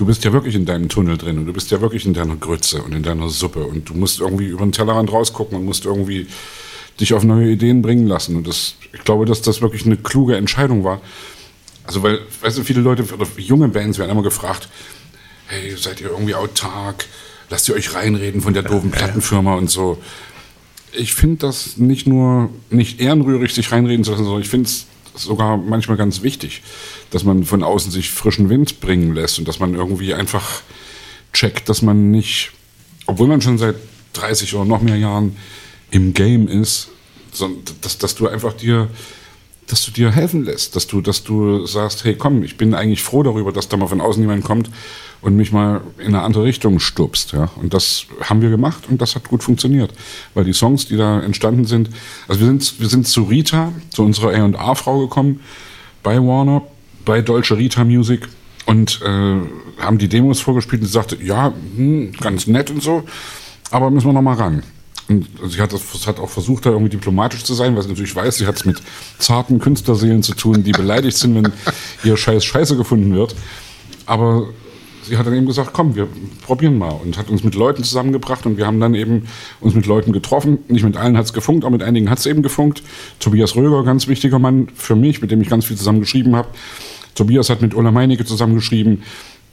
du 0.00 0.06
bist 0.06 0.24
ja 0.24 0.32
wirklich 0.32 0.54
in 0.54 0.64
deinem 0.64 0.88
Tunnel 0.88 1.18
drin 1.18 1.36
und 1.36 1.44
du 1.44 1.52
bist 1.52 1.70
ja 1.70 1.82
wirklich 1.82 2.06
in 2.06 2.14
deiner 2.14 2.36
Grütze 2.36 2.82
und 2.82 2.94
in 2.94 3.02
deiner 3.02 3.28
Suppe 3.28 3.64
und 3.64 3.90
du 3.90 3.94
musst 3.94 4.18
irgendwie 4.18 4.46
über 4.46 4.64
den 4.64 4.72
Tellerrand 4.72 5.12
rausgucken 5.12 5.58
und 5.58 5.66
musst 5.66 5.84
irgendwie 5.84 6.26
dich 6.98 7.12
auf 7.12 7.22
neue 7.22 7.50
Ideen 7.50 7.82
bringen 7.82 8.06
lassen. 8.06 8.34
Und 8.36 8.48
das, 8.48 8.76
ich 8.94 9.04
glaube, 9.04 9.26
dass 9.26 9.42
das 9.42 9.60
wirklich 9.60 9.84
eine 9.84 9.98
kluge 9.98 10.36
Entscheidung 10.36 10.84
war. 10.84 11.02
Also, 11.84 12.02
weil, 12.02 12.20
weißt 12.40 12.56
du, 12.56 12.62
viele 12.64 12.80
Leute 12.80 13.04
oder 13.12 13.26
junge 13.36 13.68
Bands 13.68 13.98
werden 13.98 14.10
immer 14.10 14.22
gefragt, 14.22 14.70
hey, 15.48 15.76
seid 15.76 16.00
ihr 16.00 16.08
irgendwie 16.08 16.34
autark? 16.34 17.04
Lasst 17.50 17.68
ihr 17.68 17.74
euch 17.74 17.94
reinreden 17.94 18.40
von 18.40 18.54
der 18.54 18.62
doofen 18.62 18.90
Plattenfirma 18.90 19.54
und 19.56 19.68
so. 19.68 19.98
Ich 20.92 21.14
finde 21.14 21.46
das 21.46 21.76
nicht 21.76 22.06
nur 22.06 22.48
nicht 22.70 23.00
ehrenrührig, 23.00 23.52
sich 23.52 23.70
reinreden 23.70 24.02
zu 24.02 24.12
lassen, 24.12 24.24
sondern 24.24 24.40
ich 24.40 24.48
finde 24.48 24.66
es 24.66 24.86
sogar 25.14 25.56
manchmal 25.56 25.96
ganz 25.96 26.22
wichtig, 26.22 26.62
dass 27.10 27.24
man 27.24 27.44
von 27.44 27.62
außen 27.62 27.90
sich 27.90 28.10
frischen 28.10 28.48
Wind 28.48 28.80
bringen 28.80 29.14
lässt 29.14 29.38
und 29.38 29.48
dass 29.48 29.58
man 29.58 29.74
irgendwie 29.74 30.14
einfach 30.14 30.62
checkt, 31.32 31.68
dass 31.68 31.82
man 31.82 32.10
nicht, 32.10 32.52
obwohl 33.06 33.28
man 33.28 33.40
schon 33.40 33.58
seit 33.58 33.76
30 34.14 34.54
oder 34.54 34.64
noch 34.64 34.82
mehr 34.82 34.96
Jahren 34.96 35.36
im 35.90 36.14
Game 36.14 36.48
ist, 36.48 36.88
dass, 37.80 37.98
dass 37.98 38.14
du 38.14 38.28
einfach 38.28 38.52
dir, 38.52 38.88
dass 39.66 39.84
du 39.84 39.92
dir 39.92 40.10
helfen 40.10 40.44
lässt, 40.44 40.74
dass 40.74 40.86
du, 40.86 41.00
dass 41.00 41.22
du 41.22 41.66
sagst, 41.66 42.04
hey 42.04 42.14
komm, 42.14 42.42
ich 42.42 42.56
bin 42.56 42.74
eigentlich 42.74 43.02
froh 43.02 43.22
darüber, 43.22 43.52
dass 43.52 43.68
da 43.68 43.76
mal 43.76 43.86
von 43.86 44.00
außen 44.00 44.22
jemand 44.22 44.44
kommt 44.44 44.70
und 45.22 45.36
mich 45.36 45.52
mal 45.52 45.82
in 45.98 46.08
eine 46.08 46.22
andere 46.22 46.44
Richtung 46.44 46.80
stupst. 46.80 47.32
Ja? 47.32 47.50
Und 47.56 47.74
das 47.74 48.06
haben 48.22 48.40
wir 48.42 48.50
gemacht 48.50 48.84
und 48.88 49.00
das 49.00 49.14
hat 49.14 49.28
gut 49.28 49.42
funktioniert. 49.42 49.92
Weil 50.34 50.44
die 50.44 50.52
Songs, 50.52 50.86
die 50.86 50.96
da 50.96 51.20
entstanden 51.20 51.64
sind, 51.64 51.90
also 52.28 52.40
wir 52.40 52.46
sind, 52.46 52.80
wir 52.80 52.88
sind 52.88 53.06
zu 53.06 53.24
Rita, 53.24 53.72
zu 53.90 54.02
unserer 54.02 54.34
A&A-Frau 54.34 55.00
gekommen, 55.00 55.40
bei 56.02 56.16
Warner, 56.16 56.62
bei 57.04 57.20
Dolce 57.20 57.56
Rita 57.56 57.84
Music 57.84 58.28
und 58.66 59.00
äh, 59.02 59.36
haben 59.80 59.98
die 59.98 60.08
Demos 60.08 60.40
vorgespielt 60.40 60.82
und 60.82 60.86
sie 60.86 60.92
sagte, 60.92 61.18
ja, 61.22 61.52
hm, 61.76 62.12
ganz 62.20 62.46
nett 62.46 62.70
und 62.70 62.82
so, 62.82 63.04
aber 63.70 63.90
müssen 63.90 64.06
wir 64.06 64.12
noch 64.12 64.22
mal 64.22 64.36
ran. 64.36 64.62
Und 65.08 65.26
sie 65.48 65.60
hat, 65.60 65.72
das, 65.72 66.06
hat 66.06 66.20
auch 66.20 66.28
versucht, 66.30 66.66
da 66.66 66.70
irgendwie 66.70 66.90
diplomatisch 66.90 67.42
zu 67.42 67.54
sein, 67.54 67.74
weil 67.74 67.82
sie 67.82 67.88
natürlich 67.88 68.14
weiß, 68.14 68.36
sie 68.36 68.46
hat 68.46 68.56
es 68.56 68.64
mit 68.64 68.80
zarten 69.18 69.58
Künstlerseelen 69.58 70.22
zu 70.22 70.34
tun, 70.34 70.62
die 70.62 70.70
beleidigt 70.70 71.16
sind, 71.16 71.34
wenn 71.34 71.52
ihr 72.04 72.16
Scheiß 72.16 72.44
Scheiße 72.44 72.76
gefunden 72.76 73.12
wird. 73.12 73.34
Aber 74.06 74.48
sie 75.10 75.18
hat 75.18 75.26
dann 75.26 75.34
eben 75.34 75.46
gesagt, 75.46 75.70
komm, 75.72 75.96
wir 75.96 76.08
probieren 76.46 76.78
mal 76.78 76.92
und 76.92 77.18
hat 77.18 77.28
uns 77.28 77.44
mit 77.44 77.54
Leuten 77.54 77.82
zusammengebracht 77.84 78.46
und 78.46 78.56
wir 78.56 78.66
haben 78.66 78.80
dann 78.80 78.94
eben 78.94 79.26
uns 79.60 79.74
mit 79.74 79.86
Leuten 79.86 80.12
getroffen. 80.12 80.58
Nicht 80.68 80.84
mit 80.84 80.96
allen 80.96 81.16
hat 81.18 81.26
es 81.26 81.32
gefunkt, 81.32 81.64
aber 81.64 81.72
mit 81.72 81.82
einigen 81.82 82.08
hat 82.08 82.18
es 82.18 82.26
eben 82.26 82.42
gefunkt. 82.42 82.82
Tobias 83.18 83.56
Röger, 83.56 83.82
ganz 83.82 84.06
wichtiger 84.06 84.38
Mann 84.38 84.68
für 84.74 84.96
mich, 84.96 85.20
mit 85.20 85.30
dem 85.30 85.42
ich 85.42 85.48
ganz 85.48 85.66
viel 85.66 85.76
zusammen 85.76 86.00
geschrieben 86.00 86.36
habe. 86.36 86.48
Tobias 87.14 87.50
hat 87.50 87.60
mit 87.60 87.74
Ulla 87.74 87.90
Meinecke 87.90 88.24
zusammengeschrieben. 88.24 89.02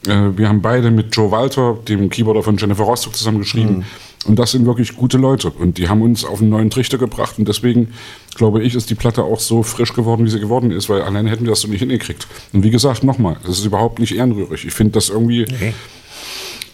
Äh, 0.06 0.30
Wir 0.36 0.48
haben 0.48 0.62
beide 0.62 0.90
mit 0.90 1.14
Joe 1.14 1.30
Walter, 1.30 1.76
dem 1.88 2.08
Keyboarder 2.08 2.42
von 2.42 2.56
Jennifer 2.56 2.84
Rostock, 2.84 3.16
zusammengeschrieben. 3.16 3.84
Und 4.26 4.38
das 4.38 4.50
sind 4.50 4.66
wirklich 4.66 4.96
gute 4.96 5.16
Leute. 5.16 5.50
Und 5.50 5.78
die 5.78 5.88
haben 5.88 6.02
uns 6.02 6.24
auf 6.24 6.40
einen 6.40 6.50
neuen 6.50 6.70
Trichter 6.70 6.98
gebracht. 6.98 7.38
Und 7.38 7.48
deswegen, 7.48 7.94
glaube 8.34 8.62
ich, 8.62 8.74
ist 8.74 8.90
die 8.90 8.94
Platte 8.94 9.22
auch 9.22 9.40
so 9.40 9.62
frisch 9.62 9.94
geworden, 9.94 10.26
wie 10.26 10.30
sie 10.30 10.40
geworden 10.40 10.70
ist, 10.70 10.88
weil 10.88 11.02
alleine 11.02 11.30
hätten 11.30 11.44
wir 11.44 11.50
das 11.50 11.60
so 11.60 11.68
nicht 11.68 11.80
hingekriegt. 11.80 12.26
Und 12.52 12.62
wie 12.64 12.70
gesagt, 12.70 13.04
nochmal, 13.04 13.36
das 13.46 13.58
ist 13.58 13.64
überhaupt 13.64 13.98
nicht 13.98 14.14
ehrenrührig. 14.14 14.64
Ich 14.64 14.74
finde 14.74 14.92
das 14.94 15.08
irgendwie. 15.08 15.46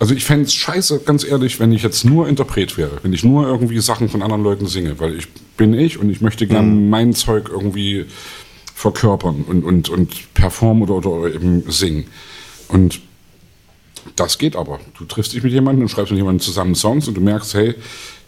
Also 0.01 0.15
ich 0.15 0.25
fände 0.25 0.47
es 0.47 0.55
scheiße, 0.55 1.03
ganz 1.05 1.25
ehrlich, 1.25 1.61
wenn 1.61 1.73
ich 1.73 1.83
jetzt 1.83 2.05
nur 2.05 2.29
Interpret 2.29 2.77
wäre, 2.77 2.99
wenn 3.03 3.13
ich 3.13 3.23
nur 3.23 3.47
irgendwie 3.47 3.79
Sachen 3.79 4.09
von 4.09 4.23
anderen 4.23 4.43
Leuten 4.43 4.67
singe, 4.67 4.99
weil 4.99 5.17
ich 5.17 5.29
bin 5.57 5.73
ich 5.73 5.99
und 5.99 6.11
ich 6.11 6.21
möchte 6.21 6.49
gern 6.49 6.91
mein 6.91 7.13
Zeug 7.13 7.49
irgendwie 7.49 8.07
verkörpern 8.75 9.45
und, 9.47 9.65
und, 9.65 9.89
und 9.89 10.35
performen 10.35 10.83
oder, 10.83 11.07
oder 11.07 11.33
eben 11.33 11.63
singen. 11.71 12.07
Und 12.69 13.01
das 14.17 14.39
geht 14.39 14.57
aber. 14.57 14.81
Du 14.99 15.05
triffst 15.05 15.33
dich 15.33 15.43
mit 15.43 15.53
jemandem 15.53 15.83
und 15.83 15.89
schreibst 15.89 16.11
mit 16.11 16.19
jemandem 16.19 16.41
zusammen 16.41 16.75
Songs 16.75 17.09
und 17.09 17.15
du 17.15 17.21
merkst, 17.21 17.55
hey, 17.55 17.75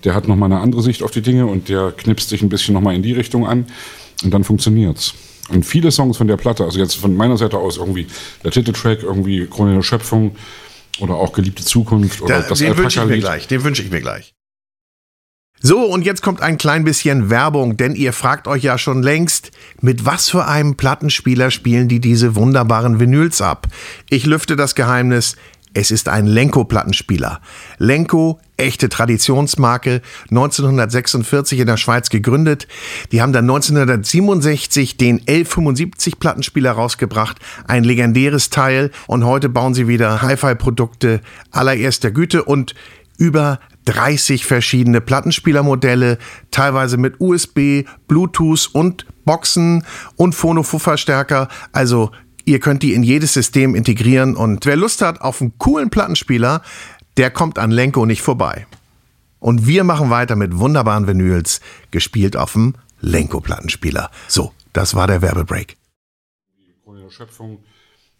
der 0.04 0.14
hat 0.14 0.28
nochmal 0.28 0.52
eine 0.52 0.60
andere 0.60 0.82
Sicht 0.82 1.02
auf 1.02 1.10
die 1.10 1.22
Dinge 1.22 1.46
und 1.46 1.68
der 1.68 1.92
knipst 1.92 2.30
dich 2.30 2.42
ein 2.42 2.48
bisschen 2.48 2.74
nochmal 2.74 2.94
in 2.94 3.02
die 3.02 3.12
Richtung 3.12 3.46
an 3.46 3.66
und 4.22 4.32
dann 4.32 4.44
funktioniert's. 4.44 5.14
Und 5.48 5.64
viele 5.64 5.92
Songs 5.92 6.16
von 6.16 6.26
der 6.26 6.36
Platte, 6.36 6.64
also 6.64 6.78
jetzt 6.78 6.96
von 6.96 7.16
meiner 7.16 7.36
Seite 7.36 7.58
aus 7.58 7.76
irgendwie 7.76 8.06
der 8.42 8.50
Titeltrack, 8.50 9.02
irgendwie 9.02 9.46
Krone 9.46 9.74
der 9.74 9.82
Schöpfung 9.82 10.36
oder 10.98 11.14
auch 11.14 11.32
Geliebte 11.32 11.64
Zukunft 11.64 12.20
oder 12.22 12.40
Da, 12.40 12.48
das 12.48 12.58
den 12.58 12.76
wünsche 12.76 13.00
ich 13.00 13.06
mir 13.06 13.18
gleich. 13.18 13.46
Den 13.46 13.64
wünsche 13.64 13.82
ich 13.82 13.90
mir 13.90 14.00
gleich. 14.00 14.34
So, 15.62 15.80
und 15.80 16.04
jetzt 16.04 16.20
kommt 16.20 16.42
ein 16.42 16.58
klein 16.58 16.84
bisschen 16.84 17.30
Werbung, 17.30 17.78
denn 17.78 17.94
ihr 17.94 18.12
fragt 18.12 18.46
euch 18.46 18.62
ja 18.62 18.76
schon 18.76 19.02
längst, 19.02 19.52
mit 19.80 20.04
was 20.04 20.28
für 20.28 20.44
einem 20.44 20.76
Plattenspieler 20.76 21.50
spielen 21.50 21.88
die 21.88 21.98
diese 21.98 22.36
wunderbaren 22.36 23.00
Vinyls 23.00 23.40
ab? 23.40 23.66
Ich 24.10 24.26
lüfte 24.26 24.56
das 24.56 24.74
Geheimnis. 24.74 25.36
Es 25.76 25.90
ist 25.90 26.08
ein 26.08 26.24
Lenko-Plattenspieler. 26.26 27.42
Lenko, 27.76 28.40
echte 28.56 28.88
Traditionsmarke, 28.88 30.00
1946 30.30 31.60
in 31.60 31.66
der 31.66 31.76
Schweiz 31.76 32.08
gegründet. 32.08 32.66
Die 33.12 33.20
haben 33.20 33.34
dann 33.34 33.44
1967 33.44 34.96
den 34.96 35.20
L75-Plattenspieler 35.20 36.70
rausgebracht, 36.70 37.40
ein 37.66 37.84
legendäres 37.84 38.48
Teil. 38.48 38.90
Und 39.06 39.26
heute 39.26 39.50
bauen 39.50 39.74
sie 39.74 39.86
wieder 39.86 40.22
Hi-Fi-Produkte 40.22 41.20
allererster 41.50 42.10
Güte 42.10 42.44
und 42.44 42.74
über 43.18 43.60
30 43.84 44.46
verschiedene 44.46 45.02
Plattenspielermodelle, 45.02 46.16
teilweise 46.50 46.96
mit 46.96 47.20
USB, 47.20 47.84
Bluetooth 48.08 48.70
und 48.72 49.04
Boxen 49.26 49.84
und 50.16 50.34
Phono-Verstärker. 50.34 51.48
Also 51.72 52.12
ihr 52.46 52.60
könnt 52.60 52.82
die 52.82 52.94
in 52.94 53.02
jedes 53.02 53.34
System 53.34 53.74
integrieren 53.74 54.34
und 54.36 54.64
wer 54.64 54.76
Lust 54.76 55.02
hat 55.02 55.20
auf 55.20 55.42
einen 55.42 55.58
coolen 55.58 55.90
Plattenspieler, 55.90 56.62
der 57.18 57.30
kommt 57.30 57.58
an 57.58 57.70
Lenko 57.70 58.06
nicht 58.06 58.22
vorbei. 58.22 58.66
Und 59.38 59.66
wir 59.66 59.84
machen 59.84 60.08
weiter 60.10 60.34
mit 60.36 60.58
wunderbaren 60.58 61.06
Vinyls, 61.06 61.60
gespielt 61.90 62.36
auf 62.36 62.52
dem 62.54 62.74
Lenko-Plattenspieler. 63.00 64.10
So, 64.28 64.52
das 64.72 64.94
war 64.94 65.06
der 65.06 65.20
Werbebreak. 65.22 65.76
Krone 66.84 67.02
der 67.02 67.10
Schöpfung 67.10 67.58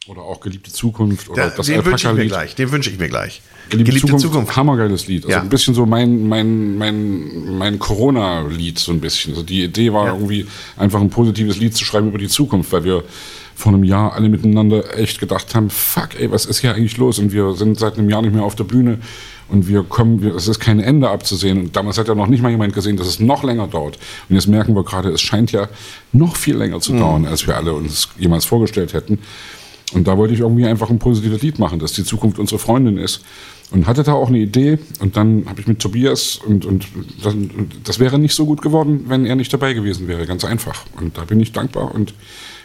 oder 0.09 0.23
auch 0.23 0.41
Geliebte 0.41 0.71
Zukunft 0.73 1.29
oder 1.29 1.49
Da, 1.51 1.57
das 1.57 1.67
den 1.67 1.85
wünsche 1.85 2.09
ich 2.09 2.15
mir 2.15 2.27
gleich. 2.27 2.55
Den 2.55 2.71
wünsche 2.71 2.91
ich 2.91 2.99
mir 2.99 3.09
gleich. 3.09 3.43
Geliebte, 3.71 4.17
Zukunft, 4.19 4.55
hammergeiles 4.57 5.09
Lied. 5.09 5.25
Also 5.25 5.33
Ja. 5.37 5.41
ein 5.41 5.49
bisschen 5.49 5.75
so 5.75 5.85
mein, 5.87 6.29
mein, 6.29 6.77
mein, 6.79 7.59
mein 7.59 7.79
Corona-Lied 7.81 8.79
so 8.79 8.93
ein 8.93 9.01
bisschen. 9.01 9.33
Also 9.33 9.43
die 9.43 9.65
Idee 9.65 9.93
war 9.93 10.07
Ja. 10.07 10.13
irgendwie 10.15 10.47
einfach 10.77 11.01
ein 11.01 11.11
positives 11.11 11.57
Lied 11.57 11.75
zu 11.77 11.85
schreiben 11.85 12.09
über 12.09 12.19
die 12.19 12.29
Zukunft, 12.29 12.71
weil 12.73 12.85
wir 12.85 13.03
vor 13.57 13.73
einem 13.73 13.85
Jahr 13.85 14.13
alle 14.13 14.29
miteinander 14.29 14.99
echt 14.99 15.19
gedacht 15.19 15.55
haben, 15.55 15.71
fuck, 15.71 16.11
ey, 16.19 16.31
was 16.31 16.45
ist 16.45 16.61
hier 16.61 16.75
eigentlich 16.75 16.99
los? 16.99 17.19
Und 17.19 17.33
wir 17.33 17.55
sind 17.55 17.79
seit 17.79 17.99
einem 17.99 18.11
Jahr 18.11 18.21
nicht 18.21 18.35
mehr 18.35 18.45
auf 18.45 18.55
der 18.55 18.65
Bühne 18.65 18.99
und 19.49 19.67
wir 19.67 19.83
kommen, 19.83 20.23
es 20.37 20.47
ist 20.47 20.61
kein 20.61 20.79
Ende 20.79 21.09
abzusehen. 21.09 21.59
Und 21.59 21.75
damals 21.75 21.97
hat 21.97 22.07
ja 22.07 22.15
noch 22.15 22.27
nicht 22.27 22.43
mal 22.43 22.51
jemand 22.51 22.75
gesehen, 22.75 22.99
dass 22.99 23.07
es 23.07 23.19
noch 23.19 23.45
länger 23.45 23.67
dauert. 23.67 23.99
Und 24.29 24.35
jetzt 24.35 24.47
merken 24.47 24.75
wir 24.75 24.85
gerade, 24.85 25.09
es 25.09 25.23
scheint 25.23 25.53
ja 25.53 25.69
noch 26.13 26.37
viel 26.37 26.57
länger 26.57 26.81
zu 26.81 26.93
dauern, 26.93 27.25
als 27.25 27.47
wir 27.47 27.57
alle 27.57 27.73
uns 27.73 28.11
jemals 28.19 28.45
vorgestellt 28.45 28.93
hätten. 28.93 29.21
Und 29.95 30.07
da 30.07 30.19
wollte 30.19 30.35
ich 30.35 30.41
irgendwie 30.41 30.67
einfach 30.67 30.91
ein 30.91 30.99
positives 30.99 31.41
Lied 31.41 31.59
machen, 31.59 31.79
dass 31.79 31.93
die 31.93 32.05
Zukunft 32.05 32.39
unsere 32.39 32.59
Freundin 32.59 32.99
ist. 32.99 33.23
Und 33.71 33.87
hatte 33.87 34.05
da 34.05 34.13
auch 34.13 34.29
eine 34.29 34.39
Idee. 34.39 34.79
Und 35.01 35.17
dann 35.17 35.47
habe 35.49 35.61
ich 35.61 35.67
mit 35.67 35.81
Tobias 35.81 36.37
und, 36.37 36.65
und, 36.65 36.87
das, 37.23 37.35
und 37.35 37.71
das 37.85 37.99
wäre 37.99 38.19
nicht 38.19 38.35
so 38.35 38.47
gut 38.47 38.63
geworden, 38.63 39.07
wenn 39.09 39.27
er 39.27 39.35
nicht 39.35 39.53
dabei 39.53 39.73
gewesen 39.73 40.07
wäre. 40.07 40.27
Ganz 40.27 40.45
einfach. 40.45 40.85
Und 41.01 41.19
da 41.19 41.25
bin 41.25 41.41
ich 41.41 41.53
dankbar 41.53 41.95
und 41.95 42.15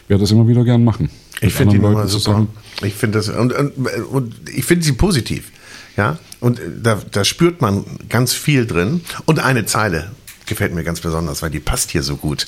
werde 0.08 0.22
das 0.22 0.30
immer 0.30 0.46
wieder 0.46 0.64
gern 0.64 0.84
machen. 0.84 1.10
Ich 1.40 1.54
finde 1.54 1.74
die 1.74 1.80
Nummer 1.80 2.06
super. 2.06 2.46
Ich 2.82 2.94
finde 2.94 3.18
das 3.18 3.28
und, 3.28 3.52
und, 3.52 3.72
und 4.10 4.34
ich 4.54 4.64
finde 4.64 4.84
sie 4.84 4.92
positiv. 4.92 5.50
Ja, 5.96 6.18
und 6.40 6.60
da, 6.82 7.00
da 7.10 7.24
spürt 7.24 7.60
man 7.60 7.84
ganz 8.08 8.32
viel 8.32 8.66
drin. 8.66 9.02
Und 9.26 9.40
eine 9.40 9.66
Zeile 9.66 10.12
gefällt 10.46 10.74
mir 10.74 10.84
ganz 10.84 11.00
besonders, 11.00 11.42
weil 11.42 11.50
die 11.50 11.60
passt 11.60 11.90
hier 11.90 12.02
so 12.02 12.16
gut 12.16 12.46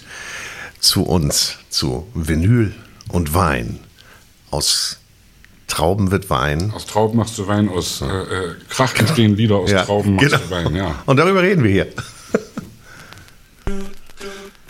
zu 0.78 1.02
uns, 1.02 1.56
zu 1.68 2.06
Vinyl 2.14 2.72
und 3.08 3.34
Wein. 3.34 3.80
Aus 4.50 4.98
Trauben 5.74 6.12
wird 6.12 6.30
Wein. 6.30 6.72
Aus 6.72 6.86
Trauben 6.86 7.16
machst 7.16 7.36
du 7.36 7.48
Wein, 7.48 7.68
aus 7.68 8.00
äh, 8.00 8.04
äh, 8.06 8.54
Krach 8.68 8.94
entstehen 8.94 9.34
Lieder, 9.34 9.56
aus 9.56 9.70
Trauben 9.72 10.14
machst 10.14 10.30
genau. 10.30 10.42
du 10.42 10.50
Wein, 10.50 10.76
ja. 10.76 10.94
Und 11.04 11.16
darüber 11.16 11.42
reden 11.42 11.64
wir 11.64 11.70
hier. 11.70 11.88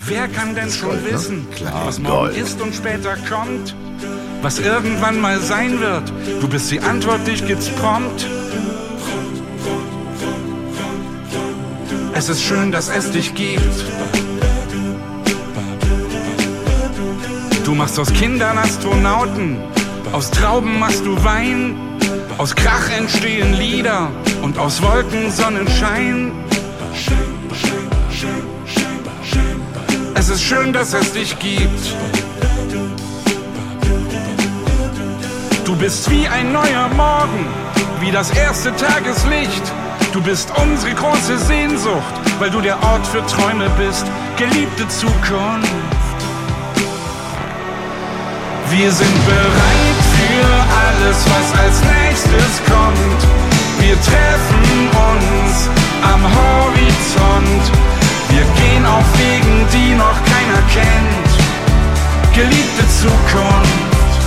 Wer 0.06 0.28
kann 0.28 0.54
denn 0.54 0.70
schon 0.70 1.04
wissen, 1.04 1.46
was 1.84 1.96
Gold. 1.96 2.08
morgen 2.08 2.34
ist 2.34 2.60
und 2.60 2.74
später 2.74 3.16
kommt? 3.28 3.74
Was 4.40 4.58
irgendwann 4.58 5.20
mal 5.20 5.40
sein 5.40 5.78
wird? 5.78 6.10
Du 6.40 6.48
bist 6.48 6.70
die 6.70 6.80
Antwort, 6.80 7.26
dich 7.26 7.46
gibt's 7.46 7.68
prompt. 7.68 8.26
Es 12.14 12.30
ist 12.30 12.42
schön, 12.42 12.72
dass 12.72 12.88
es 12.88 13.10
dich 13.10 13.34
gibt. 13.34 13.84
Du 17.64 17.74
machst 17.74 17.98
aus 17.98 18.10
Kindern 18.12 18.56
Astronauten, 18.56 19.58
aus 20.14 20.30
Trauben 20.30 20.78
machst 20.78 21.04
du 21.04 21.24
Wein, 21.24 21.76
aus 22.38 22.54
Krach 22.54 22.88
entstehen 22.96 23.52
Lieder 23.54 24.12
und 24.42 24.56
aus 24.58 24.80
Wolken 24.80 25.32
Sonnenschein. 25.32 26.30
Es 30.14 30.28
ist 30.28 30.42
schön, 30.42 30.72
dass 30.72 30.94
es 30.94 31.12
dich 31.12 31.36
gibt. 31.40 31.96
Du 35.64 35.74
bist 35.74 36.08
wie 36.08 36.28
ein 36.28 36.52
neuer 36.52 36.88
Morgen, 36.96 37.46
wie 37.98 38.12
das 38.12 38.30
erste 38.30 38.74
Tageslicht. 38.76 39.62
Du 40.12 40.22
bist 40.22 40.48
unsere 40.56 40.94
große 40.94 41.38
Sehnsucht, 41.38 42.14
weil 42.38 42.50
du 42.50 42.60
der 42.60 42.80
Ort 42.84 43.04
für 43.04 43.26
Träume 43.26 43.68
bist, 43.76 44.06
geliebte 44.36 44.86
Zukunft. 44.86 45.72
Wir 48.70 48.92
sind 48.92 49.26
bereit 49.26 49.73
für 50.34 50.56
alles, 50.84 51.18
was 51.32 51.48
als 51.62 51.76
nächstes 51.84 52.52
kommt. 52.66 53.20
Wir 53.78 53.96
treffen 54.00 54.88
uns 55.12 55.68
am 56.02 56.22
Horizont. 56.22 57.64
Wir 58.30 58.44
gehen 58.60 58.84
auf 58.86 59.04
Wegen, 59.18 59.66
die 59.72 59.94
noch 59.94 60.18
keiner 60.32 60.62
kennt. 60.72 61.30
Geliebte 62.34 62.84
Zukunft. 63.00 64.20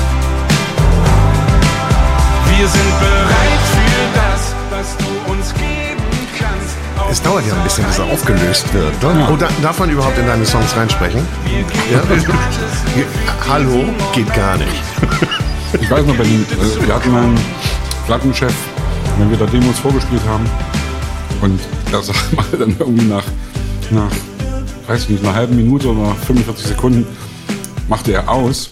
Wir 2.57 2.67
sind 2.67 2.99
bereit 2.99 3.63
für 3.75 4.03
das, 4.15 4.55
was 4.69 4.97
du 4.97 5.31
uns 5.31 5.53
geben 5.53 6.07
kannst. 6.39 7.11
Es 7.11 7.21
dauert 7.21 7.45
ja 7.45 7.53
ein 7.53 7.63
bisschen, 7.63 7.85
bis 7.85 7.99
er 7.99 8.05
aufgelöst 8.05 8.73
wird. 8.73 9.03
Ne? 9.03 9.27
Oh, 9.31 9.35
da, 9.35 9.47
darf 9.61 9.79
man 9.79 9.89
überhaupt 9.89 10.17
in 10.17 10.25
deine 10.25 10.45
Songs 10.45 10.75
reinsprechen? 10.75 11.21
Ja? 11.91 12.01
Hallo? 13.49 13.85
Geht 14.13 14.33
gar 14.33 14.57
nicht. 14.57 15.46
Ich 15.73 15.91
weiß 15.91 16.05
noch, 16.05 16.15
äh, 16.15 16.87
wir 16.87 16.95
hatten 16.95 17.13
einen 17.13 17.39
Plattenchef, 18.05 18.53
wenn 19.17 19.29
wir 19.29 19.37
da 19.37 19.45
Demos 19.45 19.77
vorgespielt 19.79 20.21
haben. 20.25 20.45
Und 21.41 21.59
er 21.91 22.01
sagt 22.01 22.33
mal 22.35 22.45
dann 22.57 22.75
irgendwie 22.79 23.05
nach, 23.05 23.25
nach, 23.91 24.11
weiß 24.87 25.03
ich 25.03 25.09
nicht, 25.09 25.23
einer 25.23 25.35
halben 25.35 25.55
Minute 25.55 25.89
oder 25.89 26.09
nach 26.09 26.17
45 26.17 26.67
Sekunden, 26.67 27.05
machte 27.89 28.13
er 28.13 28.29
aus 28.29 28.69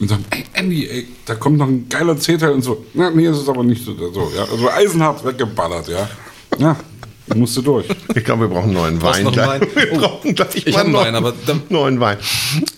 und 0.00 0.08
sagt, 0.08 0.22
ey 0.30 0.44
Andy, 0.54 0.88
ey, 0.88 1.08
da 1.26 1.34
kommt 1.34 1.58
noch 1.58 1.68
ein 1.68 1.88
geiler 1.88 2.18
C-Teil 2.18 2.52
und 2.52 2.62
so. 2.62 2.84
Na, 2.94 3.10
nee, 3.10 3.26
ist 3.26 3.36
es 3.36 3.48
aber 3.48 3.62
nicht 3.62 3.84
so. 3.84 3.94
so 3.94 4.32
ja. 4.34 4.44
Also 4.50 4.70
eisenhart 4.70 5.24
weggeballert, 5.24 5.88
ja. 5.88 6.08
Ja, 6.58 6.76
musste 7.34 7.62
durch. 7.62 7.86
Ich 8.14 8.24
glaube, 8.24 8.42
wir 8.42 8.54
brauchen 8.54 8.72
neuen 8.72 9.00
Wein. 9.02 9.24
noch. 9.24 9.36
Wein? 9.36 9.60
Wir 9.74 9.92
Oh, 9.92 9.98
brauchen 9.98 10.34
gleich 10.34 10.48
ich 10.56 10.66
mal 10.66 10.72
hab 10.78 10.84
einen 10.84 10.92
noch 10.92 11.04
Wein, 11.04 11.14
aber 11.14 11.32
dann- 11.46 11.62
neuen 11.68 12.00
Wein. 12.00 12.16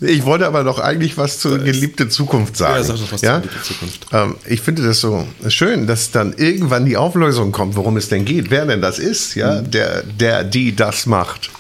Ich 0.01 0.25
wollte 0.25 0.47
aber 0.47 0.65
doch 0.65 0.79
eigentlich 0.79 1.17
was 1.17 1.39
zur 1.39 1.59
geliebte 1.59 2.09
Zukunft 2.09 2.57
sagen. 2.57 2.77
Ja, 2.77 2.83
sag 2.85 2.97
doch 2.97 3.13
was 3.13 3.21
zur 3.21 3.31
geliebte 3.41 3.63
Zukunft. 3.63 4.07
Ähm, 4.13 4.35
ich 4.47 4.61
finde 4.61 4.83
das 4.83 5.01
so 5.01 5.27
schön, 5.49 5.87
dass 5.87 6.11
dann 6.11 6.33
irgendwann 6.37 6.85
die 6.87 6.97
Auflösung 6.97 7.53
kommt, 7.53 7.77
worum 7.77 7.97
es 7.97 8.09
denn 8.09 8.25
geht, 8.25 8.51
wer 8.51 8.67
denn 8.67 8.81
das 8.83 8.99
ist, 8.99 9.35
ja, 9.35 9.61
Mhm. 9.63 9.71
der, 9.71 10.03
der, 10.03 10.45
die 10.45 10.77
das 10.77 11.07
macht. 11.07 11.51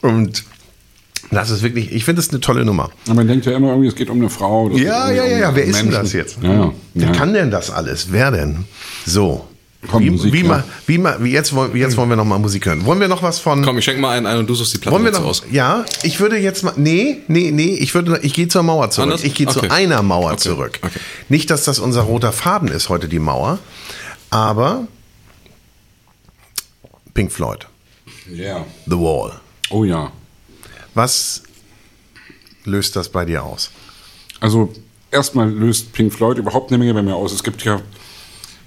Und 0.00 0.44
das 1.30 1.50
ist 1.50 1.62
wirklich, 1.62 1.92
ich 1.92 2.04
finde 2.04 2.22
das 2.22 2.30
eine 2.30 2.40
tolle 2.40 2.64
Nummer. 2.64 2.90
Aber 3.06 3.16
man 3.16 3.26
denkt 3.28 3.44
ja 3.46 3.52
immer 3.56 3.68
irgendwie, 3.70 3.88
es 3.88 3.94
geht 3.96 4.08
um 4.10 4.18
eine 4.18 4.30
Frau. 4.30 4.70
Ja, 4.70 5.10
ja, 5.10 5.24
ja, 5.26 5.38
ja. 5.38 5.48
um 5.50 5.56
Wer 5.56 5.64
ist 5.64 5.80
denn 5.80 5.90
das 5.90 6.12
jetzt? 6.12 6.38
Ja, 6.42 6.52
ja. 6.52 6.72
Wer 6.94 7.06
ja. 7.08 7.12
kann 7.12 7.32
denn 7.34 7.50
das 7.50 7.70
alles? 7.70 8.08
Wer 8.12 8.30
denn? 8.30 8.64
So. 9.06 9.47
Komm, 9.86 10.02
wie, 10.02 10.10
Musik, 10.10 10.32
wie, 10.32 10.40
ja. 10.42 10.48
mal, 10.48 10.64
wie, 10.86 10.98
mal, 10.98 11.22
wie 11.22 11.30
jetzt, 11.30 11.54
wollen, 11.54 11.76
jetzt 11.76 11.96
wollen 11.96 12.08
wir 12.08 12.16
noch 12.16 12.24
mal 12.24 12.38
Musik 12.38 12.66
hören. 12.66 12.84
Wollen 12.84 12.98
wir 12.98 13.06
noch 13.06 13.22
was 13.22 13.38
von. 13.38 13.64
Komm, 13.64 13.78
ich 13.78 13.84
schenke 13.84 14.00
mal 14.00 14.16
einen 14.16 14.26
ein 14.26 14.38
und 14.38 14.48
du 14.48 14.54
suchst 14.54 14.74
die 14.74 14.78
Platte 14.78 14.92
wollen 14.92 15.04
wir 15.04 15.12
noch, 15.12 15.24
aus. 15.24 15.44
Ja, 15.52 15.84
ich 16.02 16.18
würde 16.18 16.36
jetzt 16.36 16.64
mal. 16.64 16.72
Nee, 16.76 17.18
nee, 17.28 17.52
nee. 17.52 17.74
Ich, 17.74 17.94
würde, 17.94 18.18
ich 18.22 18.34
gehe 18.34 18.48
zur 18.48 18.64
Mauer 18.64 18.90
zurück. 18.90 19.04
Anders? 19.04 19.22
Ich 19.22 19.34
gehe 19.34 19.46
zu 19.46 19.60
Okay. 19.60 19.70
einer 19.70 20.02
Mauer 20.02 20.32
Okay. 20.32 20.40
zurück. 20.40 20.80
Okay. 20.82 20.98
Nicht, 21.28 21.50
dass 21.50 21.62
das 21.62 21.78
unser 21.78 22.02
roter 22.02 22.32
Faden 22.32 22.68
ist, 22.68 22.88
heute 22.88 23.08
die 23.08 23.20
Mauer. 23.20 23.60
Aber. 24.30 24.88
Pink 27.14 27.30
Floyd. 27.30 27.66
Ja. 28.32 28.64
The 28.86 28.96
Wall. 28.96 29.32
Oh 29.70 29.84
ja. 29.84 30.10
Was 30.94 31.44
löst 32.64 32.96
das 32.96 33.08
bei 33.08 33.24
dir 33.24 33.44
aus? 33.44 33.70
Also 34.40 34.72
erstmal 35.10 35.48
löst 35.50 35.92
Pink 35.92 36.12
Floyd 36.12 36.38
überhaupt 36.38 36.70
eine 36.70 36.78
Menge 36.78 36.94
bei 36.94 37.02
mir 37.02 37.14
aus. 37.14 37.32
Es 37.32 37.42
gibt 37.42 37.64
ja, 37.64 37.80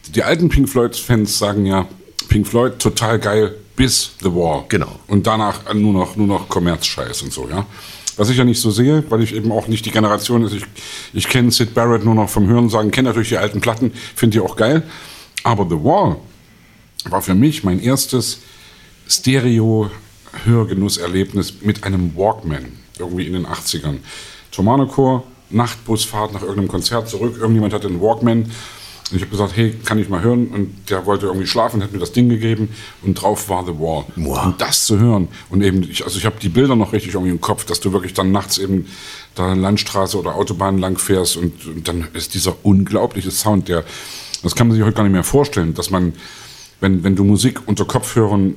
die 0.10 0.24
alten 0.24 0.50
Pink 0.50 0.70
Floyd-Fans 0.70 1.38
sagen 1.38 1.66
ja, 1.66 1.88
Pink 2.28 2.48
Floyd 2.48 2.80
total 2.80 3.20
geil 3.20 3.56
bis 3.76 4.12
The 4.22 4.34
Wall. 4.34 4.66
Genau. 4.70 5.00
Und 5.08 5.28
danach 5.28 5.74
nur 5.74 5.94
noch, 5.94 6.16
nur 6.16 6.28
noch 6.28 6.48
Kommerzscheiß 6.50 7.22
und 7.24 7.34
so, 7.34 7.50
ja. 7.50 7.66
Was 8.18 8.30
ich 8.30 8.38
ja 8.38 8.44
nicht 8.44 8.62
so 8.62 8.70
sehe, 8.72 9.04
weil 9.10 9.24
ich 9.24 9.34
eben 9.34 9.52
auch 9.52 9.68
nicht 9.68 9.86
die 9.86 9.92
Generation 9.92 10.44
ist. 10.44 10.54
Ich, 10.54 10.66
ich 11.14 11.28
kenne 11.28 11.52
Sid 11.52 11.74
Barrett 11.74 12.06
nur 12.06 12.14
noch 12.14 12.30
vom 12.30 12.48
Hören 12.48 12.70
sagen, 12.70 12.92
kenne 12.92 13.10
natürlich 13.10 13.30
die 13.30 13.38
alten 13.38 13.62
Platten, 13.62 13.94
finde 14.16 14.38
die 14.38 14.42
auch 14.42 14.56
geil. 14.56 14.84
Aber 15.44 15.66
The 15.70 15.84
Wall 15.84 16.18
war 17.06 17.22
für 17.22 17.34
mich 17.34 17.64
mein 17.64 17.82
erstes 17.82 18.42
Stereo-Hörgenusserlebnis 19.08 21.62
mit 21.62 21.84
einem 21.84 22.16
Walkman, 22.16 22.74
irgendwie 23.00 23.26
in 23.26 23.34
den 23.34 23.48
80ern. 23.48 23.98
Tomanochor, 24.52 25.24
Nachtbusfahrt 25.50 26.34
nach 26.34 26.42
irgendeinem 26.42 26.68
Konzert 26.68 27.10
zurück, 27.10 27.38
irgendjemand 27.40 27.74
hatte 27.74 27.88
einen 27.88 28.02
Walkman. 28.02 28.52
Und 29.12 29.18
ich 29.18 29.24
habe 29.24 29.32
gesagt, 29.32 29.58
hey, 29.58 29.76
kann 29.84 30.00
ich 30.00 30.08
mal 30.08 30.22
hören? 30.22 30.48
Und 30.48 30.90
der 30.90 31.06
wollte 31.06 31.26
irgendwie 31.26 31.46
schlafen, 31.46 31.84
hat 31.84 31.92
mir 31.92 32.00
das 32.00 32.14
Ding 32.14 32.30
gegeben 32.30 32.70
und 33.02 33.16
drauf 33.16 33.50
war 33.50 33.66
The 33.66 33.74
Wall. 33.74 34.06
Wow. 34.16 34.46
Und 34.46 34.62
das 34.62 34.86
zu 34.86 35.00
hören 35.00 35.28
und 35.50 35.62
eben, 35.62 35.84
ich, 35.84 36.06
also 36.06 36.18
ich 36.18 36.26
habe 36.26 36.38
die 36.42 36.50
Bilder 36.50 36.78
noch 36.78 36.94
richtig 36.94 37.14
irgendwie 37.14 37.32
im 37.32 37.42
Kopf, 37.42 37.66
dass 37.66 37.82
du 37.82 37.92
wirklich 37.92 38.14
dann 38.14 38.32
nachts 38.32 38.58
eben 38.58 38.88
da 39.36 39.54
Landstraße 39.54 40.18
oder 40.18 40.36
Autobahn 40.36 40.78
lang 40.78 40.98
fährst 40.98 41.36
und, 41.36 41.66
und 41.66 41.88
dann 41.88 42.08
ist 42.14 42.34
dieser 42.36 42.56
unglaubliche 42.64 43.32
Sound, 43.32 43.68
der, 43.68 43.84
das 44.44 44.56
kann 44.56 44.68
man 44.68 44.78
sich 44.78 44.86
heute 44.86 44.96
gar 44.96 45.04
nicht 45.04 45.14
mehr 45.14 45.24
vorstellen, 45.24 45.74
dass 45.74 45.90
man, 45.90 46.14
wenn, 46.80 47.04
wenn 47.04 47.16
du 47.16 47.26
Musik 47.26 47.68
unter 47.68 47.86
Kopfhörern 47.86 48.56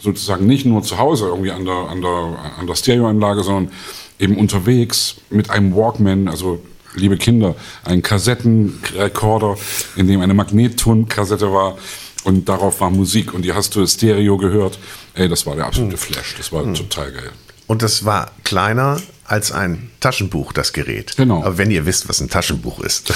sozusagen 0.00 0.46
nicht 0.46 0.64
nur 0.64 0.82
zu 0.82 0.98
Hause 0.98 1.26
irgendwie 1.26 1.50
an 1.50 1.64
der, 1.64 1.74
an 1.74 2.00
der, 2.00 2.54
an 2.58 2.66
der 2.66 2.74
Stereoanlage, 2.74 3.42
sondern 3.42 3.72
eben 4.18 4.36
unterwegs 4.36 5.16
mit 5.30 5.50
einem 5.50 5.74
Walkman, 5.74 6.28
also 6.28 6.60
liebe 6.94 7.16
Kinder, 7.16 7.54
ein 7.84 8.02
Kassettenrekorder, 8.02 9.56
in 9.96 10.06
dem 10.06 10.20
eine 10.20 10.34
Magnettonkassette 10.34 11.52
war 11.52 11.78
und 12.24 12.48
darauf 12.48 12.80
war 12.80 12.90
Musik 12.90 13.34
und 13.34 13.42
die 13.42 13.52
hast 13.52 13.74
du 13.74 13.86
Stereo 13.86 14.36
gehört. 14.36 14.78
Ey, 15.14 15.28
das 15.28 15.46
war 15.46 15.56
der 15.56 15.66
absolute 15.66 15.96
Flash, 15.96 16.34
das 16.36 16.52
war 16.52 16.62
total 16.74 17.12
geil. 17.12 17.32
Und 17.66 17.82
das 17.82 18.04
war 18.04 18.30
kleiner 18.44 19.00
als 19.24 19.52
ein 19.52 19.90
Taschenbuch, 20.00 20.52
das 20.52 20.72
Gerät. 20.72 21.16
Genau. 21.16 21.42
Aber 21.42 21.58
wenn 21.58 21.70
ihr 21.70 21.86
wisst, 21.86 22.08
was 22.08 22.20
ein 22.20 22.28
Taschenbuch 22.28 22.80
ist. 22.80 23.14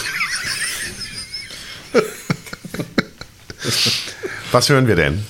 was 4.52 4.68
hören 4.68 4.86
wir 4.86 4.96
denn? 4.96 5.24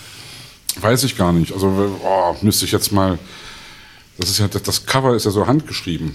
Weiß 0.81 1.05
ich 1.05 1.17
gar 1.17 1.33
nicht. 1.33 1.53
Also 1.53 1.99
oh, 2.05 2.37
müsste 2.43 2.67
ich 2.67 2.73
jetzt 2.73 2.93
mal. 2.93 3.19
Das 4.19 4.31
ist 4.31 4.39
ja 4.39 4.49
das 4.49 4.87
Cover 4.87 5.15
ist 5.15 5.25
ja 5.25 5.31
so 5.31 5.47
handgeschrieben. 5.47 6.15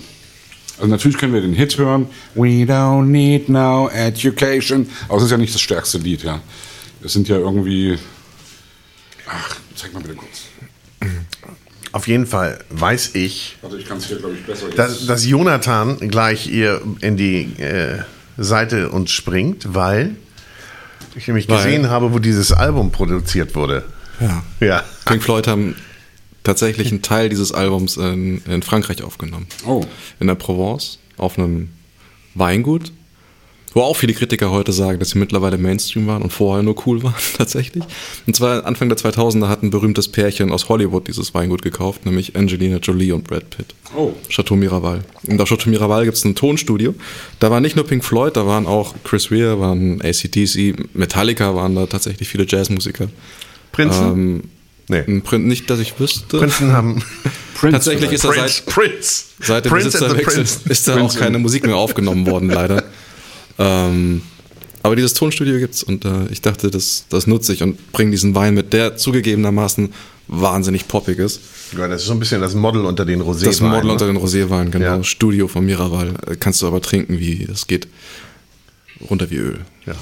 Also 0.82 0.90
natürlich 0.90 1.18
können 1.20 1.34
wir 1.34 1.42
den 1.42 1.54
Hit 1.54 1.78
hören, 1.78 2.08
We 2.34 2.66
don't 2.66 3.06
need 3.06 3.50
no 3.50 3.88
education, 3.90 4.90
aber 5.08 5.20
es 5.20 5.26
ist 5.26 5.32
ja 5.32 5.38
nicht 5.38 5.54
das 5.54 5.62
stärkste 5.62 6.00
Lied, 6.00 6.24
ja. 6.24 6.42
Es 7.04 7.14
sind 7.14 7.28
ja 7.30 7.38
irgendwie, 7.38 8.00
ach, 9.28 9.58
zeig 9.76 9.94
mal 9.94 10.02
bitte 10.02 10.16
kurz. 10.16 10.42
Auf 11.92 12.08
jeden 12.08 12.26
Fall 12.26 12.64
weiß 12.72 13.12
ich, 13.14 13.58
Also 13.62 13.78
ich 13.78 13.86
kann 13.86 13.98
es 13.98 14.06
hier, 14.08 14.18
glaube 14.18 14.34
ich, 14.36 14.44
besser 14.44 14.70
dass, 14.70 15.06
dass 15.06 15.26
Jonathan 15.26 15.98
gleich 16.10 16.48
ihr 16.48 16.82
in 17.02 17.16
die 17.16 17.42
äh, 17.62 18.00
Seite 18.38 18.90
uns 18.90 19.12
springt, 19.12 19.76
weil 19.76 20.16
ich 21.16 21.28
nämlich 21.28 21.48
Weil- 21.48 21.58
gesehen 21.64 21.90
habe, 21.92 22.12
wo 22.12 22.18
dieses 22.18 22.52
Album 22.52 22.92
produziert 22.92 23.54
wurde. 23.54 23.84
Ja. 24.20 24.44
Ja. 24.60 24.84
Pink 25.06 25.22
Floyd 25.22 25.46
haben 25.48 25.76
tatsächlich 26.44 26.92
einen 26.92 27.02
Teil 27.02 27.30
dieses 27.30 27.52
Albums 27.52 27.98
in, 27.98 28.42
in 28.46 28.62
Frankreich 28.64 29.04
aufgenommen. 29.04 29.48
Oh. 29.66 29.86
In 30.20 30.28
der 30.28 30.36
Provence, 30.36 31.00
auf 31.18 31.38
einem 31.38 31.70
Weingut, 32.34 32.92
wo 33.74 33.82
auch 33.82 33.96
viele 33.96 34.14
Kritiker 34.14 34.52
heute 34.52 34.74
sagen, 34.74 35.00
dass 35.00 35.12
sie 35.12 35.20
mittlerweile 35.20 35.58
Mainstream 35.58 36.06
waren 36.08 36.22
und 36.22 36.34
vorher 36.34 36.62
nur 36.62 36.76
cool 36.86 37.04
waren, 37.04 37.16
tatsächlich. 37.38 37.84
Und 38.28 38.36
zwar 38.36 38.66
Anfang 38.66 38.90
der 38.90 38.98
2000er 38.98 39.48
hat 39.48 39.64
ein 39.64 39.70
berühmtes 39.70 40.10
Pärchen 40.10 40.52
aus 40.52 40.68
Hollywood 40.68 41.08
dieses 41.08 41.34
Weingut 41.34 41.62
gekauft, 41.62 42.06
nämlich 42.06 42.36
Angelina 42.36 42.78
Jolie 42.78 43.14
und 43.14 43.26
Brad 43.26 43.50
Pitt. 43.50 43.74
Oh. 43.96 44.14
Chateau 44.30 44.56
Miraval. 44.56 45.04
Und 45.28 45.40
auf 45.40 45.48
Chateau 45.48 45.70
Miraval 45.70 46.06
gibt 46.06 46.18
es 46.18 46.26
ein 46.26 46.36
Tonstudio. 46.36 46.96
Da 47.40 47.50
war 47.50 47.62
nicht 47.62 47.76
nur 47.76 47.86
Pink 47.86 48.04
Floyd, 48.04 48.36
da 48.36 48.46
waren 48.46 48.68
auch 48.68 48.94
Chris 49.04 49.32
Rea, 49.32 49.60
waren 49.60 50.02
ACDC, 50.02 50.94
Metallica 50.94 51.56
waren 51.56 51.76
da 51.76 51.86
tatsächlich 51.86 52.28
viele 52.28 52.46
Jazzmusiker. 52.48 53.08
Prinzen? 53.72 54.12
Ähm, 54.12 54.44
nee. 54.88 55.04
nicht, 55.38 55.70
dass 55.70 55.80
ich 55.80 56.00
wüsste. 56.00 56.38
Prinzen 56.38 56.72
haben. 56.72 57.04
Prince 57.56 57.74
Tatsächlich 57.74 58.12
ist 58.12 58.24
er 58.24 58.32
Prince, 58.32 58.64
seit, 58.66 58.66
Prince. 58.66 59.24
seit 59.40 59.66
dem 59.66 59.72
Prince 59.72 59.86
and 59.86 59.94
the 59.94 60.00
Besitzerwechsel 60.00 60.44
Prince. 60.44 60.60
ist 60.70 60.88
da 60.88 61.00
auch 61.00 61.16
keine 61.16 61.38
Musik 61.38 61.66
mehr 61.66 61.76
aufgenommen 61.76 62.26
worden, 62.26 62.50
leider. 62.50 62.84
Ähm, 63.60 64.24
aber 64.82 64.96
dieses 64.96 65.14
Tonstudio 65.14 65.60
gibt's 65.60 65.84
und 65.84 66.06
äh, 66.06 66.26
ich 66.32 66.42
dachte, 66.42 66.72
das, 66.72 67.06
das 67.10 67.28
nutze 67.28 67.54
ich 67.54 67.62
und 67.62 67.92
bringe 67.92 68.12
diesen 68.12 68.34
Wein 68.34 68.56
mit, 68.56 68.74
der 68.74 68.98
zugegebenermaßen 68.98 69.94
wahnsinnig 70.28 70.88
poppig 70.88 71.20
ist. 71.20 71.42
Ja, 71.78 71.88
das 71.88 72.02
ist 72.02 72.08
so 72.08 72.14
ein 72.14 72.20
bisschen 72.20 72.42
das 72.42 72.56
Model 72.56 72.86
unter 72.86 73.06
den 73.06 73.22
Rosé. 73.22 73.46
Das 73.46 73.62
Model 73.62 73.92
unter 73.92 74.08
den 74.08 74.18
Roséweinen, 74.18 74.72
genau. 74.72 74.86
Ja. 74.86 75.04
Studio 75.04 75.48
von 75.48 75.66
Miraval. 75.66 76.16
Äh, 76.26 76.36
Kannst 76.38 76.62
du 76.62 76.68
aber 76.68 76.82
trinken, 76.82 77.20
wie 77.20 77.46
das 77.46 77.68
geht. 77.68 77.88
Runter 79.10 79.30
wie 79.30 79.38
Öl. 79.38 79.60
Ja. 79.86 79.96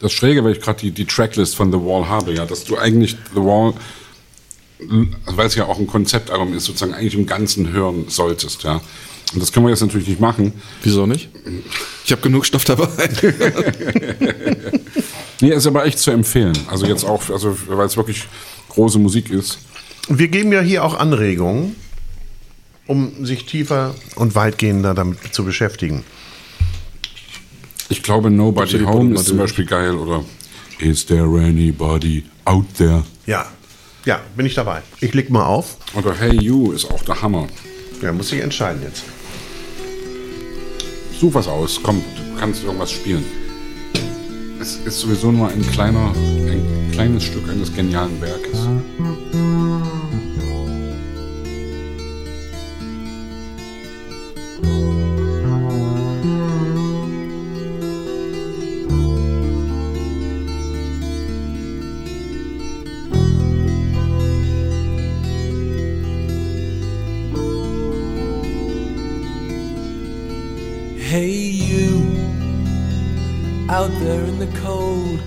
Das 0.00 0.12
Schräge, 0.12 0.44
weil 0.44 0.52
ich 0.52 0.60
gerade 0.60 0.80
die, 0.80 0.90
die 0.90 1.04
Tracklist 1.04 1.56
von 1.56 1.70
The 1.72 1.78
Wall 1.78 2.08
habe, 2.08 2.32
ja, 2.32 2.44
dass 2.44 2.64
du 2.64 2.76
eigentlich 2.76 3.16
The 3.34 3.40
Wall, 3.40 3.74
weil 4.78 5.46
es 5.46 5.54
ja 5.54 5.66
auch 5.66 5.78
ein 5.78 5.86
Konzeptalbum 5.86 6.54
ist, 6.54 6.64
sozusagen 6.64 6.94
eigentlich 6.94 7.14
im 7.14 7.26
Ganzen 7.26 7.72
hören 7.72 8.06
solltest, 8.08 8.62
ja. 8.64 8.80
Und 9.32 9.42
das 9.42 9.52
können 9.52 9.66
wir 9.66 9.70
jetzt 9.70 9.80
natürlich 9.80 10.06
nicht 10.06 10.20
machen. 10.20 10.52
Wieso 10.82 11.04
nicht? 11.06 11.28
Ich 12.04 12.12
habe 12.12 12.22
genug 12.22 12.46
Stoff 12.46 12.64
dabei. 12.64 12.86
Nee, 15.40 15.50
ist 15.50 15.66
aber 15.66 15.84
echt 15.84 15.98
zu 15.98 16.10
empfehlen. 16.10 16.56
Also 16.68 16.86
jetzt 16.86 17.04
auch, 17.04 17.28
also 17.30 17.56
weil 17.68 17.86
es 17.86 17.96
wirklich 17.96 18.24
große 18.70 18.98
Musik 18.98 19.30
ist. 19.30 19.58
Und 20.08 20.18
wir 20.18 20.28
geben 20.28 20.52
ja 20.52 20.60
hier 20.60 20.84
auch 20.84 20.94
Anregungen, 20.94 21.76
um 22.86 23.26
sich 23.26 23.44
tiefer 23.44 23.94
und 24.14 24.34
weitgehender 24.34 24.94
damit 24.94 25.18
zu 25.34 25.44
beschäftigen. 25.44 26.04
Ich 27.88 28.02
glaube, 28.02 28.30
Nobody 28.30 28.80
Home 28.80 29.14
ist 29.14 29.26
zum 29.26 29.38
Beispiel 29.38 29.66
geil 29.66 29.94
oder 29.94 30.24
Is 30.78 31.06
there 31.06 31.40
anybody 31.40 32.24
out 32.44 32.66
there? 32.76 33.04
Ja. 33.26 33.46
Ja, 34.06 34.20
bin 34.36 34.46
ich 34.46 34.54
dabei. 34.54 34.82
Ich 35.00 35.14
leg 35.14 35.30
mal 35.30 35.44
auf. 35.44 35.78
Oder 35.96 36.14
Hey 36.14 36.40
You 36.40 36.70
ist 36.70 36.88
auch 36.88 37.02
der 37.02 37.20
Hammer. 37.20 37.48
Ja, 38.00 38.12
muss 38.12 38.30
ich 38.30 38.40
entscheiden 38.40 38.80
jetzt. 38.84 39.02
Such 41.20 41.34
was 41.34 41.48
aus, 41.48 41.80
komm, 41.82 42.04
du 42.16 42.38
kannst 42.38 42.62
irgendwas 42.62 42.92
spielen. 42.92 43.24
Es 44.60 44.76
ist 44.76 45.00
sowieso 45.00 45.32
nur 45.32 45.48
ein 45.48 45.60
kleiner, 45.72 46.12
ein 46.14 46.90
kleines 46.92 47.24
Stück 47.24 47.48
eines 47.48 47.74
genialen 47.74 48.20
Werkes. 48.20 48.68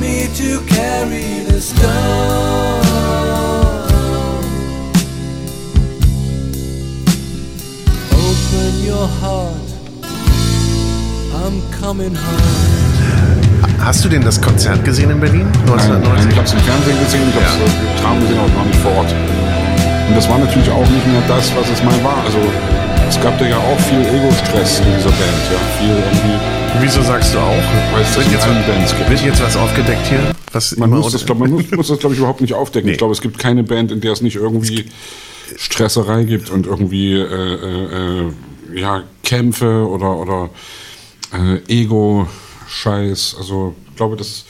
me 0.00 0.28
to 0.34 0.60
carry 0.66 1.44
the 1.48 1.60
stone? 1.60 2.82
Open 8.12 8.72
your 8.84 9.08
heart, 9.20 9.68
I'm 11.34 11.60
coming 11.80 12.14
home. 12.14 12.76
Hast 13.80 14.04
du 14.04 14.08
denn 14.08 14.22
das 14.22 14.40
Konzert 14.40 14.84
gesehen 14.84 15.10
in 15.10 15.20
Berlin? 15.20 15.46
Nein, 15.66 16.02
nein, 16.02 16.28
ich 16.28 16.36
habe 16.36 16.40
1990? 16.40 16.44
es 16.44 16.52
im 16.52 16.60
Fernsehen 16.60 16.98
gesehen, 17.04 17.28
ich 17.28 17.34
habe 17.36 17.46
es 17.46 17.72
im 17.72 18.02
Tram 18.02 18.20
gesehen, 18.20 18.38
aber 18.38 18.48
noch 18.48 18.64
nicht 18.64 18.80
vor 18.80 18.92
Ort. 18.96 19.14
Und 20.08 20.16
das 20.16 20.28
war 20.28 20.38
natürlich 20.38 20.70
auch 20.70 20.88
nicht 20.88 21.06
mehr 21.06 21.22
das, 21.28 21.54
was 21.54 21.68
es 21.70 21.82
mal 21.82 21.98
war. 22.02 22.18
Also 22.24 22.38
es 23.08 23.20
gab 23.20 23.38
da 23.38 23.46
ja 23.46 23.56
auch 23.56 23.78
viel 23.86 24.00
Ego-Stress 24.00 24.80
in 24.80 24.86
dieser 24.96 25.10
Band, 25.10 25.42
ja, 25.50 25.58
viel 25.78 25.94
irgendwie. 25.94 26.55
Wieso 26.80 27.02
sagst 27.02 27.34
du 27.34 27.38
auch? 27.38 27.92
Weil 27.92 28.02
es 28.02 28.16
wird, 28.16 28.30
jetzt, 28.30 28.46
gibt. 28.46 29.10
wird 29.10 29.20
jetzt 29.22 29.42
was 29.42 29.56
aufgedeckt 29.56 30.06
hier? 30.08 30.32
Was 30.52 30.76
Man 30.76 30.90
muss 30.90 31.12
das, 31.12 31.24
glaub, 31.24 31.38
man 31.38 31.50
muss, 31.50 31.70
muss 31.70 31.88
das, 31.88 31.98
glaube 31.98 32.14
ich, 32.14 32.18
überhaupt 32.18 32.40
nicht 32.40 32.54
aufdecken. 32.54 32.86
Nee. 32.86 32.92
Ich 32.92 32.98
glaube, 32.98 33.12
es 33.12 33.20
gibt 33.20 33.38
keine 33.38 33.62
Band, 33.62 33.92
in 33.92 34.00
der 34.00 34.12
es 34.12 34.20
nicht 34.20 34.36
irgendwie 34.36 34.86
Stresserei 35.56 36.24
gibt 36.24 36.50
und 36.50 36.66
irgendwie 36.66 37.14
äh, 37.14 37.24
äh, 37.24 38.26
äh, 38.26 38.32
ja, 38.74 39.04
Kämpfe 39.22 39.88
oder, 39.88 40.16
oder 40.16 40.50
äh, 41.32 41.60
Ego-Scheiß. 41.68 43.36
Also 43.38 43.74
ich 43.90 43.96
glaube, 43.96 44.16
das 44.16 44.44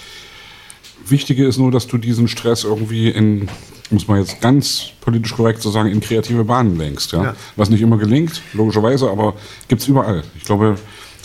Wichtige 1.07 1.47
ist 1.47 1.59
nur, 1.59 1.71
dass 1.71 1.87
du 1.87 1.99
diesen 1.99 2.29
Stress 2.29 2.65
irgendwie 2.65 3.09
in, 3.09 3.49
muss 3.91 4.09
man 4.09 4.19
jetzt 4.19 4.41
ganz 4.41 4.87
politisch 5.01 5.35
korrekt 5.35 5.63
so 5.63 5.71
sagen, 5.71 5.91
in 5.91 6.01
kreative 6.01 6.45
Bahnen 6.45 6.77
lenkst. 6.77 7.13
Ja? 7.13 7.23
Ja. 7.23 7.37
Was 7.55 7.71
nicht 7.71 7.83
immer 7.83 7.99
gelingt, 7.99 8.43
logischerweise, 8.53 9.11
aber 9.11 9.35
gibt's 9.69 9.87
überall. 9.87 10.25
Ich 10.37 10.45
glaube, 10.45 10.77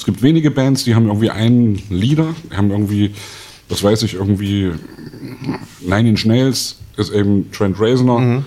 es 0.01 0.05
gibt 0.07 0.23
wenige 0.23 0.49
Bands, 0.49 0.83
die 0.83 0.95
haben 0.95 1.05
irgendwie 1.05 1.29
einen 1.29 1.79
Leader, 1.91 2.33
die 2.51 2.57
haben 2.57 2.71
irgendwie, 2.71 3.11
das 3.69 3.83
weiß 3.83 4.01
ich, 4.01 4.15
irgendwie 4.15 4.71
Nine 5.81 6.09
Inch 6.09 6.25
Nails 6.25 6.77
ist 6.97 7.11
eben 7.13 7.51
Trent 7.51 7.79
Reznor 7.79 8.43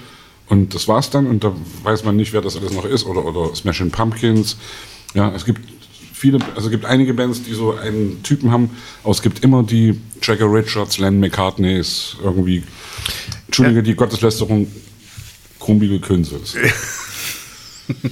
und 0.49 0.75
das 0.75 0.89
war's 0.89 1.11
dann 1.11 1.29
und 1.29 1.45
da 1.45 1.55
weiß 1.85 2.03
man 2.03 2.17
nicht, 2.17 2.33
wer 2.33 2.41
das 2.41 2.57
alles 2.57 2.73
noch 2.73 2.85
ist 2.85 3.07
oder, 3.07 3.25
oder 3.25 3.55
Smashing 3.55 3.93
Pumpkins. 3.93 4.57
Ja, 5.15 5.33
es 5.33 5.45
gibt 5.45 5.61
viele, 6.13 6.39
also 6.57 6.67
es 6.67 6.71
gibt 6.73 6.87
einige 6.87 7.15
Bands, 7.15 7.45
die 7.45 7.55
so 7.55 7.73
einen 7.77 8.21
Typen 8.25 8.51
haben, 8.51 8.71
aber 9.05 9.13
es 9.13 9.23
gibt 9.23 9.45
immer 9.45 9.63
die 9.63 10.01
Jagger 10.23 10.53
Richards, 10.53 10.99
Len 10.99 11.21
McCartneys, 11.21 12.17
irgendwie, 12.21 12.65
Entschuldige, 13.47 13.77
Ja. 13.79 13.83
die 13.83 13.95
Gotteslästerung 13.95 14.67
Krummbiegel 15.61 16.01
Künzels. 16.01 16.57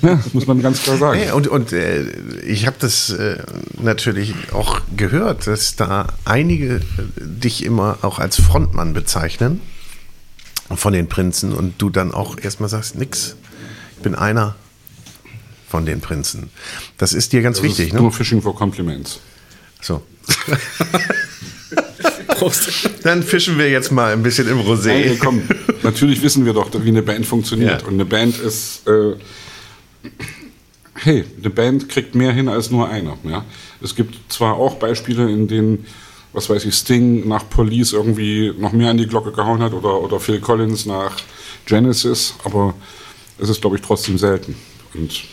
ja, 0.02 0.16
das 0.16 0.34
muss 0.34 0.46
man 0.46 0.60
ganz 0.60 0.82
klar 0.82 0.98
sagen. 0.98 1.32
Und 1.32 1.48
und 1.48 1.72
äh, 1.72 2.04
ich 2.46 2.66
habe 2.66 2.76
das 2.78 3.10
äh, 3.10 3.38
natürlich 3.80 4.34
auch 4.52 4.80
gehört, 4.96 5.46
dass 5.46 5.76
da 5.76 6.08
einige 6.24 6.76
äh, 6.76 6.80
dich 7.18 7.64
immer 7.64 7.98
auch 8.02 8.18
als 8.18 8.40
Frontmann 8.40 8.92
bezeichnen 8.92 9.60
von 10.74 10.92
den 10.92 11.08
Prinzen 11.08 11.52
und 11.52 11.74
du 11.78 11.90
dann 11.90 12.12
auch 12.12 12.38
erstmal 12.38 12.68
sagst, 12.68 12.96
nix, 12.96 13.36
ich 13.96 14.02
bin 14.02 14.14
einer 14.14 14.54
von 15.68 15.86
den 15.86 16.00
Prinzen. 16.00 16.50
Das 16.98 17.12
ist 17.12 17.32
dir 17.32 17.42
ganz 17.42 17.58
Das 17.58 17.64
wichtig, 17.64 17.88
ist 17.88 17.94
ne? 17.94 18.00
Nur 18.00 18.12
Fishing 18.12 18.42
for 18.42 18.54
Compliments. 18.54 19.20
So. 19.80 20.02
Dann 23.02 23.22
fischen 23.22 23.58
wir 23.58 23.70
jetzt 23.70 23.92
mal 23.92 24.12
ein 24.12 24.22
bisschen 24.22 24.48
im 24.48 24.58
Rosé. 24.58 25.16
komm, 25.18 25.42
natürlich 25.82 26.22
wissen 26.22 26.44
wir 26.44 26.52
doch, 26.52 26.70
wie 26.72 26.88
eine 26.88 27.02
Band 27.02 27.26
funktioniert. 27.26 27.82
Ja. 27.82 27.86
Und 27.86 27.94
eine 27.94 28.04
Band 28.04 28.38
ist, 28.38 28.86
äh, 28.86 29.14
hey, 30.94 31.24
eine 31.38 31.50
Band 31.50 31.88
kriegt 31.88 32.14
mehr 32.14 32.32
hin 32.32 32.48
als 32.48 32.70
nur 32.70 32.88
einer. 32.88 33.18
Ja? 33.24 33.44
Es 33.80 33.94
gibt 33.94 34.32
zwar 34.32 34.54
auch 34.54 34.76
Beispiele, 34.76 35.30
in 35.30 35.48
denen, 35.48 35.86
was 36.32 36.48
weiß 36.48 36.64
ich, 36.64 36.74
Sting 36.74 37.26
nach 37.28 37.48
Police 37.48 37.92
irgendwie 37.92 38.52
noch 38.56 38.72
mehr 38.72 38.90
an 38.90 38.98
die 38.98 39.06
Glocke 39.06 39.32
gehauen 39.32 39.62
hat 39.62 39.72
oder, 39.72 40.00
oder 40.00 40.20
Phil 40.20 40.40
Collins 40.40 40.86
nach 40.86 41.16
Genesis, 41.66 42.34
aber 42.44 42.74
es 43.38 43.48
ist, 43.48 43.60
glaube 43.60 43.76
ich, 43.76 43.82
trotzdem 43.82 44.18
selten. 44.18 44.54
Und 44.94 45.24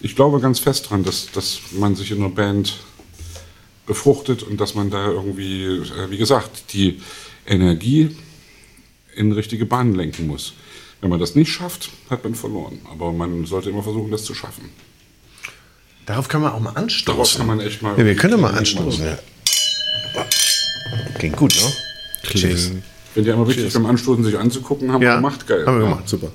ich 0.00 0.16
glaube 0.16 0.40
ganz 0.40 0.58
fest 0.58 0.90
dran, 0.90 1.04
dass, 1.04 1.30
dass 1.32 1.60
man 1.72 1.94
sich 1.94 2.10
in 2.10 2.18
einer 2.18 2.30
Band 2.30 2.78
befruchtet 3.86 4.42
und 4.42 4.60
dass 4.60 4.74
man 4.74 4.90
da 4.90 5.06
irgendwie, 5.06 5.64
äh, 5.64 6.10
wie 6.10 6.18
gesagt, 6.18 6.72
die 6.72 7.00
Energie 7.46 8.16
in 9.14 9.32
richtige 9.32 9.64
Bahnen 9.64 9.94
lenken 9.94 10.26
muss. 10.26 10.54
Wenn 11.00 11.10
man 11.10 11.20
das 11.20 11.34
nicht 11.34 11.52
schafft, 11.52 11.90
hat 12.10 12.24
man 12.24 12.34
verloren. 12.34 12.78
Aber 12.90 13.12
man 13.12 13.44
sollte 13.44 13.70
immer 13.70 13.82
versuchen, 13.82 14.10
das 14.10 14.24
zu 14.24 14.34
schaffen. 14.34 14.70
Darauf 16.06 16.28
kann 16.28 16.40
man 16.40 16.52
auch 16.52 16.60
mal 16.60 16.70
Darauf 16.70 16.82
anstoßen. 16.84 17.38
kann 17.38 17.46
man 17.46 17.60
echt 17.60 17.82
mal. 17.82 17.98
ja, 17.98 18.04
wir 18.04 18.14
können 18.16 18.40
mal 18.40 18.54
anstoßen. 18.54 19.04
Ja. 19.04 19.18
Klingt 21.18 21.36
gut, 21.36 21.54
ne? 21.54 22.30
Cheers. 22.30 22.70
Wenn 23.14 23.24
die 23.24 23.30
einmal 23.32 23.46
richtig 23.46 23.72
beim 23.72 23.86
Anstoßen 23.86 24.24
sich 24.24 24.38
anzugucken, 24.38 24.92
haben 24.92 25.00
wir 25.00 25.08
Ja, 25.08 25.16
gemacht, 25.16 25.46
geil. 25.46 25.64
haben 25.66 25.78
wir 25.78 25.84
Ja. 25.86 25.90
gemacht, 25.90 26.08
super. 26.08 26.30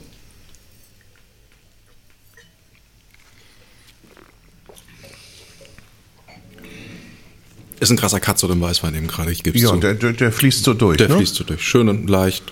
Ist 7.79 7.89
ein 7.89 7.97
krasser 7.97 8.19
Katz 8.19 8.43
oder 8.43 8.53
ein 8.53 8.61
Weißwein 8.61 8.93
eben 8.95 9.07
gerade, 9.07 9.31
ich 9.31 9.41
gebe 9.43 9.57
es 9.57 9.63
Ja, 9.63 9.69
zu. 9.71 9.77
der, 9.77 9.95
der, 9.95 10.13
der 10.13 10.31
fließt 10.31 10.63
so 10.63 10.73
durch. 10.73 10.97
Der 10.97 11.09
ne? 11.09 11.15
fließt 11.17 11.33
so 11.35 11.43
durch. 11.43 11.63
Schön 11.63 11.89
und 11.89 12.07
leicht, 12.09 12.43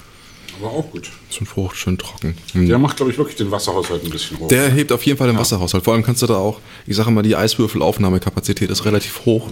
Aber 0.60 0.72
auch 0.72 0.92
gut. 0.92 1.10
schön 1.30 1.48
frucht, 1.48 1.76
schön 1.78 1.98
trocken. 1.98 2.36
Hm. 2.54 2.68
Der 2.68 2.78
macht, 2.78 2.98
glaube 2.98 3.12
ich, 3.12 3.18
wirklich 3.18 3.38
den 3.38 3.50
Wasserhaushalt 3.52 4.04
ein 4.04 4.10
bisschen 4.10 4.40
hoch. 4.40 4.48
Der 4.50 4.70
hebt 4.70 4.92
auf 4.92 5.04
jeden 5.04 5.18
Fall 5.18 5.28
den 5.28 5.38
Wasserhaushalt. 5.38 5.84
Vor 5.84 5.94
allem 5.94 6.04
kannst 6.04 6.22
du 6.22 6.28
da 6.28 6.36
auch, 6.36 6.60
ich 6.86 6.96
sage 6.96 7.10
immer, 7.10 7.22
die 7.24 7.36
Eiswürfelaufnahmekapazität 7.36 8.70
ist 8.70 8.84
relativ 8.86 9.26
hoch. 9.26 9.48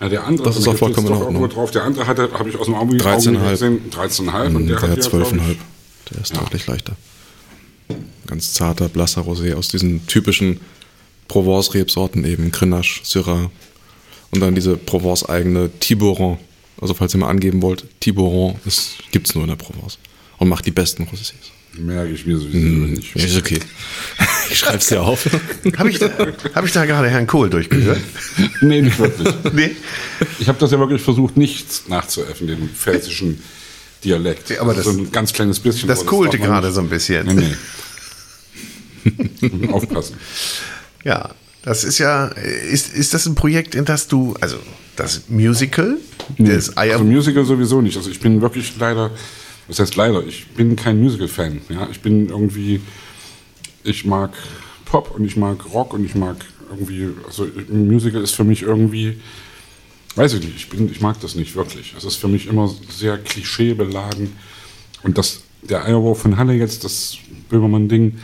ja, 0.00 0.08
der 0.08 0.24
andere 0.26 0.48
Das 0.48 0.56
ist 0.58 0.68
auch 0.68 0.76
vollkommen 0.76 1.06
in 1.06 1.12
doch 1.14 1.20
Ordnung. 1.22 1.48
drauf. 1.48 1.70
Der 1.70 1.84
andere 1.84 2.06
hatte, 2.06 2.30
habe 2.32 2.48
ich 2.50 2.56
aus 2.58 2.66
dem 2.66 2.74
Auge 2.74 2.96
13,5. 2.96 3.50
gesehen, 3.50 3.80
13,5 3.90 4.54
und 4.56 4.66
der, 4.66 4.76
der 4.76 4.82
hat 4.90 4.90
hat 4.98 5.04
ja, 5.04 5.08
glaub 5.10 5.22
12,5. 5.32 5.50
ich, 5.50 5.56
Der 6.12 6.20
ist 6.22 6.34
Ja. 6.34 6.40
deutlich 6.40 6.66
leichter. 6.66 6.96
Ganz 8.26 8.52
zarter, 8.52 8.88
blasser 8.88 9.22
Rosé 9.22 9.54
aus 9.54 9.68
diesen 9.68 10.06
typischen 10.06 10.60
Provence-Rebsorten 11.28 12.24
eben. 12.24 12.50
Grenache, 12.50 13.00
Syrah. 13.02 13.50
Und 14.32 14.40
dann 14.40 14.54
diese 14.54 14.76
Provence-eigene 14.76 15.70
Tiburon. 15.80 16.38
Also 16.80 16.94
falls 16.94 17.14
ihr 17.14 17.18
mal 17.18 17.28
angeben 17.28 17.60
wollt, 17.62 17.84
Tiburon 18.00 18.56
gibt 19.12 19.28
es 19.28 19.34
nur 19.34 19.44
in 19.44 19.48
der 19.50 19.56
Provence. 19.56 19.98
Und 20.40 20.48
macht 20.48 20.66
die 20.66 20.72
besten 20.72 21.04
Rosés. 21.04 21.32
merke 21.78 22.10
ich 22.12 22.26
mir 22.26 22.36
sowieso 22.38 22.56
Hm, 22.58 22.94
nicht. 22.94 23.14
ist 23.14 23.36
okay. 23.38 23.60
Ich 24.50 24.58
schreib's 24.58 24.88
dir 24.88 25.00
auf. 25.02 25.26
Habe 25.76 25.90
ich, 25.90 26.00
da- 26.00 26.10
hab 26.56 26.64
ich 26.66 26.72
da 26.72 26.84
gerade 26.84 27.08
Herrn 27.08 27.28
Kohl 27.28 27.48
durchgehört? 27.48 28.00
Nee, 28.62 28.82
nicht 28.82 28.98
wirklich. 28.98 29.28
nee. 29.52 29.76
Ich 30.40 30.48
habe 30.48 30.58
das 30.58 30.72
ja 30.72 30.78
wirklich 30.80 31.00
versucht, 31.00 31.36
nicht 31.36 31.88
nachzuäffen, 31.88 32.48
den 32.48 32.68
pfälzischen 32.70 33.40
Dialekt. 34.02 34.50
Ja, 34.50 34.62
aber 34.62 34.74
das- 34.74 34.86
so 34.86 34.90
ein 34.90 35.12
ganz 35.12 35.32
kleines 35.32 35.60
bisschen. 35.60 35.86
Das 35.88 36.04
kohlte 36.04 36.36
gerade 36.38 36.66
nicht. 36.66 36.74
so 36.74 36.80
ein 36.80 36.88
bisschen. 36.88 37.26
Nee, 37.28 37.54
nee. 39.04 39.68
Aufpassen. 39.72 40.16
Ja, 41.04 41.30
das 41.62 41.84
ist 41.84 41.98
ja, 41.98 42.26
ist, 42.26 42.92
ist 42.94 43.14
das 43.14 43.26
ein 43.26 43.34
Projekt, 43.36 43.74
in 43.74 43.84
das 43.84 44.08
du, 44.08 44.34
also 44.40 44.56
das 44.96 45.22
Musical, 45.28 45.96
das 46.38 46.76
Eier, 46.76 46.94
Also 46.94 47.04
Musical 47.04 47.44
sowieso 47.44 47.80
nicht. 47.80 47.96
Also 47.96 48.10
ich 48.10 48.18
bin 48.20 48.40
wirklich 48.42 48.72
leider, 48.78 49.10
was 49.70 49.78
heißt 49.78 49.94
leider, 49.94 50.26
ich 50.26 50.48
bin 50.48 50.74
kein 50.74 51.00
Musical-Fan. 51.00 51.60
Ja? 51.68 51.88
Ich 51.90 52.00
bin 52.00 52.28
irgendwie, 52.28 52.80
ich 53.84 54.04
mag 54.04 54.32
Pop 54.84 55.12
und 55.14 55.24
ich 55.24 55.36
mag 55.36 55.72
Rock 55.72 55.94
und 55.94 56.04
ich 56.04 56.16
mag 56.16 56.44
irgendwie, 56.68 57.10
also 57.24 57.44
ein 57.44 57.86
Musical 57.86 58.20
ist 58.20 58.32
für 58.32 58.42
mich 58.42 58.62
irgendwie, 58.62 59.18
weiß 60.16 60.34
ich 60.34 60.40
nicht, 60.40 60.56
ich, 60.56 60.68
bin, 60.68 60.90
ich 60.90 61.00
mag 61.00 61.20
das 61.20 61.36
nicht 61.36 61.54
wirklich. 61.54 61.94
Es 61.96 62.02
ist 62.02 62.16
für 62.16 62.26
mich 62.26 62.48
immer 62.48 62.68
sehr 62.90 63.16
klischeebeladen. 63.16 64.32
Und 65.04 65.16
das, 65.16 65.42
der 65.62 65.84
Eierwurf 65.84 66.22
von 66.22 66.36
Halle 66.36 66.54
jetzt, 66.54 66.82
das 66.82 67.18
Böhmermann-Ding, 67.48 68.18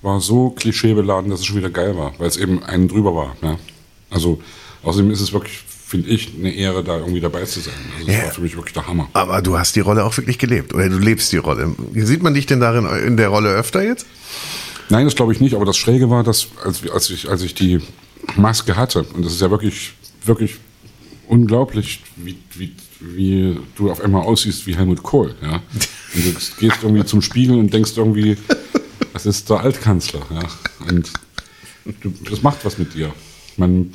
war 0.00 0.20
so 0.20 0.50
klischeebeladen, 0.50 1.30
dass 1.30 1.40
es 1.40 1.46
schon 1.46 1.58
wieder 1.58 1.70
geil 1.70 1.96
war, 1.98 2.14
weil 2.18 2.28
es 2.28 2.38
eben 2.38 2.62
einen 2.62 2.88
drüber 2.88 3.14
war. 3.14 3.36
Ja? 3.42 3.58
Also 4.08 4.40
außerdem 4.82 5.10
ist 5.10 5.20
es 5.20 5.34
wirklich, 5.34 5.62
finde 5.86 6.08
ich, 6.08 6.32
eine 6.36 6.52
Ehre, 6.52 6.82
da 6.82 6.98
irgendwie 6.98 7.20
dabei 7.20 7.44
zu 7.44 7.60
sein. 7.60 7.74
Also 7.94 8.06
das 8.08 8.16
Ja. 8.16 8.22
war 8.24 8.30
für 8.32 8.40
mich 8.40 8.56
wirklich 8.56 8.74
der 8.74 8.86
Hammer. 8.88 9.08
aber 9.12 9.40
du 9.40 9.56
hast 9.58 9.76
die 9.76 9.80
Rolle 9.80 10.04
auch 10.04 10.16
wirklich 10.16 10.38
gelebt 10.38 10.74
oder 10.74 10.88
du 10.88 10.98
lebst 10.98 11.30
die 11.32 11.36
Rolle. 11.36 11.74
Sieht 11.94 12.22
man 12.22 12.34
dich 12.34 12.46
denn 12.46 12.58
darin 12.60 12.86
in 13.06 13.16
der 13.16 13.28
Rolle 13.28 13.50
öfter 13.50 13.82
jetzt? 13.84 14.04
Nein, 14.88 15.04
das 15.04 15.14
glaube 15.14 15.32
ich 15.32 15.40
nicht, 15.40 15.54
aber 15.54 15.64
das 15.64 15.76
Schräge 15.76 16.10
war, 16.10 16.22
dass 16.24 16.48
als, 16.64 16.88
als, 16.90 17.10
ich, 17.10 17.28
als 17.28 17.42
ich 17.42 17.54
die 17.54 17.80
Maske 18.36 18.76
hatte, 18.76 19.04
und 19.14 19.24
das 19.24 19.32
ist 19.32 19.40
ja 19.40 19.50
wirklich, 19.50 19.92
wirklich 20.24 20.56
unglaublich, 21.28 22.02
wie, 22.16 22.36
wie, 22.54 22.72
wie 23.00 23.56
du 23.76 23.90
auf 23.90 24.00
einmal 24.00 24.22
aussiehst 24.22 24.66
wie 24.66 24.76
Helmut 24.76 25.02
Kohl. 25.02 25.34
Ja? 25.42 25.60
Und 26.14 26.24
du 26.24 26.32
gehst 26.58 26.82
irgendwie 26.82 27.04
zum 27.04 27.22
Spiegel 27.22 27.58
und 27.58 27.72
denkst 27.72 27.92
irgendwie, 27.96 28.36
das 29.12 29.26
ist 29.26 29.48
der 29.50 29.60
Altkanzler. 29.60 30.20
Ja? 30.30 30.40
Und 30.88 31.12
du, 32.02 32.12
das 32.30 32.42
macht 32.42 32.64
was 32.64 32.78
mit 32.78 32.94
dir. 32.94 33.12
Man 33.56 33.92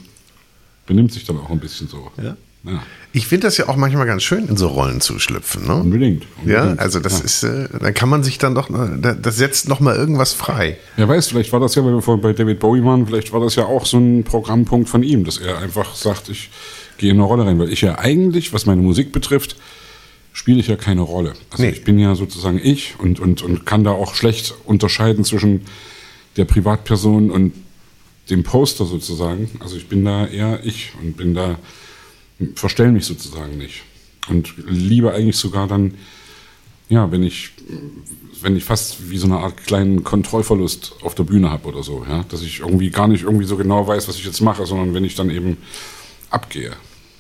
benimmt 0.86 1.12
sich 1.14 1.26
dann 1.26 1.38
auch 1.38 1.50
ein 1.50 1.60
bisschen 1.60 1.88
so. 1.88 2.12
Ja. 2.22 2.36
Ja, 2.64 2.84
Ich 3.12 3.26
finde 3.26 3.48
das 3.48 3.58
ja 3.58 3.68
auch 3.70 3.76
manchmal 3.76 4.06
ganz 4.06 4.22
schön, 4.22 4.48
in 4.48 4.56
so 4.56 4.68
Rollen 4.68 5.02
zu 5.02 5.18
schlüpfen. 5.18 5.66
Ne? 5.66 5.78
unbedingt. 5.78 6.28
Ja, 6.46 6.60
unbedingt. 6.60 6.80
also 6.80 7.00
das 7.00 7.18
Ja. 7.18 7.26
ist, 7.26 7.44
äh, 7.44 7.68
dann 7.80 7.94
kann 7.96 8.08
man 8.08 8.22
sich 8.24 8.38
dann 8.38 8.54
doch, 8.54 8.70
äh, 8.70 9.00
da- 9.02 9.16
das 9.16 9.38
setzt 9.38 9.68
noch 9.68 9.80
mal 9.80 9.96
irgendwas 9.96 10.34
frei. 10.34 10.78
Wer 10.96 11.10
weiß, 11.10 11.30
vielleicht 11.30 11.52
war 11.54 11.60
das 11.60 11.74
ja, 11.74 11.84
weil 11.84 11.94
wir 11.96 12.04
vorhin 12.04 12.22
bei 12.22 12.34
David 12.34 12.60
Bowie 12.60 12.84
waren, 12.84 13.08
vielleicht 13.08 13.34
war 13.34 13.40
das 13.40 13.56
ja 13.56 13.66
auch 13.66 13.88
so 13.88 13.98
ein 13.98 14.24
Programmpunkt 14.24 14.90
von 14.90 15.02
ihm, 15.02 15.24
dass 15.24 15.38
er 15.40 15.58
einfach 15.58 15.96
sagt, 15.96 16.30
ich 16.30 16.52
gehe 17.00 17.10
in 17.10 17.18
eine 17.18 17.26
Rolle 17.26 17.48
rein. 17.48 17.58
Weil 17.58 17.74
ich 17.74 17.82
ja 17.82 17.98
eigentlich, 17.98 18.54
was 18.54 18.68
meine 18.68 18.84
Musik 18.84 19.12
betrifft, 19.12 19.56
spiele 20.32 20.60
ich 20.60 20.68
ja 20.68 20.76
keine 20.76 21.02
Rolle. 21.02 21.34
Also 21.50 21.64
Nee. 21.64 21.72
ich 21.72 21.84
bin 21.84 21.98
ja 21.98 22.14
sozusagen 22.14 22.60
ich 22.64 22.94
und, 23.00 23.20
und, 23.20 23.42
und 23.42 23.66
kann 23.66 23.84
da 23.84 23.90
auch 23.90 24.14
schlecht 24.14 24.54
unterscheiden 24.66 25.24
zwischen 25.26 25.62
der 26.38 26.46
Privatperson 26.46 27.32
und 27.32 27.54
dem 28.32 28.44
Poster 28.44 28.86
sozusagen. 28.86 29.50
Also 29.60 29.76
ich 29.76 29.88
bin 29.88 30.04
da 30.06 30.26
eher 30.26 30.62
ich 30.64 30.94
und 31.00 31.18
bin 31.18 31.34
da, 31.34 31.60
verstell 32.56 32.92
mich 32.92 33.06
sozusagen 33.06 33.58
nicht. 33.58 33.84
Und 34.28 34.54
liebe 34.58 35.14
eigentlich 35.14 35.38
sogar 35.38 35.68
dann, 35.68 35.96
ja, 36.90 37.12
wenn 37.12 37.24
ich, 37.24 37.52
wenn 38.42 38.56
ich 38.56 38.64
fast 38.64 39.10
wie 39.10 39.18
so 39.18 39.28
eine 39.28 39.38
Art 39.38 39.66
kleinen 39.66 40.04
Kontrollverlust 40.04 40.96
auf 41.02 41.16
der 41.16 41.24
Bühne 41.24 41.50
habe 41.50 41.68
oder 41.68 41.84
so, 41.84 42.06
ja, 42.08 42.24
dass 42.30 42.42
ich 42.42 42.60
irgendwie 42.60 42.90
gar 42.90 43.08
nicht 43.08 43.24
irgendwie 43.24 43.46
so 43.46 43.58
genau 43.58 43.88
weiß, 43.88 44.08
was 44.08 44.16
ich 44.16 44.26
jetzt 44.26 44.42
mache, 44.42 44.66
sondern 44.66 44.94
wenn 44.94 45.04
ich 45.04 45.16
dann 45.16 45.30
eben 45.30 45.58
abgehe. 46.30 46.72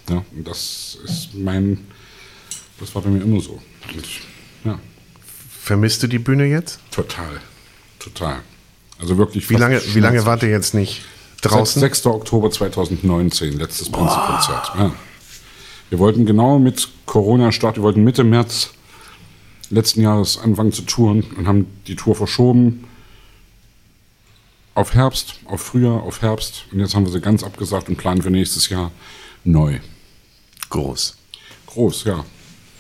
Ja, 0.09 0.26
und 0.36 0.47
das 0.47 0.97
ist 1.05 1.36
mein, 1.36 1.86
das 2.80 2.93
war 2.95 3.01
bei 3.01 3.09
mir 3.09 3.22
immer 3.22 3.39
so. 3.39 3.62
Und, 3.93 4.05
ja, 4.66 4.80
Vermisst 5.64 6.01
du 6.01 6.07
die 6.07 6.20
Bühne 6.20 6.45
jetzt? 6.45 6.80
total, 6.89 7.39
total. 7.99 8.41
Also 9.02 9.18
wirklich. 9.18 9.49
Wie 9.49 9.56
lange, 9.56 9.82
wie 9.93 9.99
lange 9.99 10.26
wart 10.26 10.43
ihr 10.43 10.49
jetzt 10.49 10.74
nicht 10.74 11.02
draußen? 11.41 11.80
6. 11.80 12.06
Oktober 12.06 12.52
2019, 12.52 13.58
letztes 13.58 13.89
Prinzenkonzert. 13.89 14.72
Ja. 14.78 14.93
Wir 15.89 15.99
wollten 15.99 16.26
genau 16.26 16.60
mit 16.60 16.88
Corona-Start, 17.08 17.76
wir 17.76 17.84
wollten 17.84 18.04
Mitte 18.04 18.24
März 18.24 18.70
letzten 19.70 20.02
Jahres 20.02 20.38
anfangen 20.38 20.72
zu 20.72 20.84
touren 20.84 21.24
und 21.38 21.47
haben 21.47 21.66
die 21.88 21.95
Tour 21.95 22.16
verschoben 22.16 22.86
auf 24.74 24.93
Herbst, 24.93 25.36
auf 25.45 25.62
Frühjahr, 25.62 26.04
auf 26.04 26.22
Herbst. 26.22 26.66
Und 26.72 26.80
jetzt 26.80 26.95
haben 26.95 27.06
wir 27.06 27.12
sie 27.12 27.22
ganz 27.22 27.43
abgesagt 27.43 27.89
und 27.89 27.97
planen 27.97 28.22
für 28.22 28.32
nächstes 28.32 28.70
Jahr 28.70 28.91
neu. 29.43 29.80
Groß. 30.70 31.18
Groß, 31.68 32.04
ja. 32.06 32.24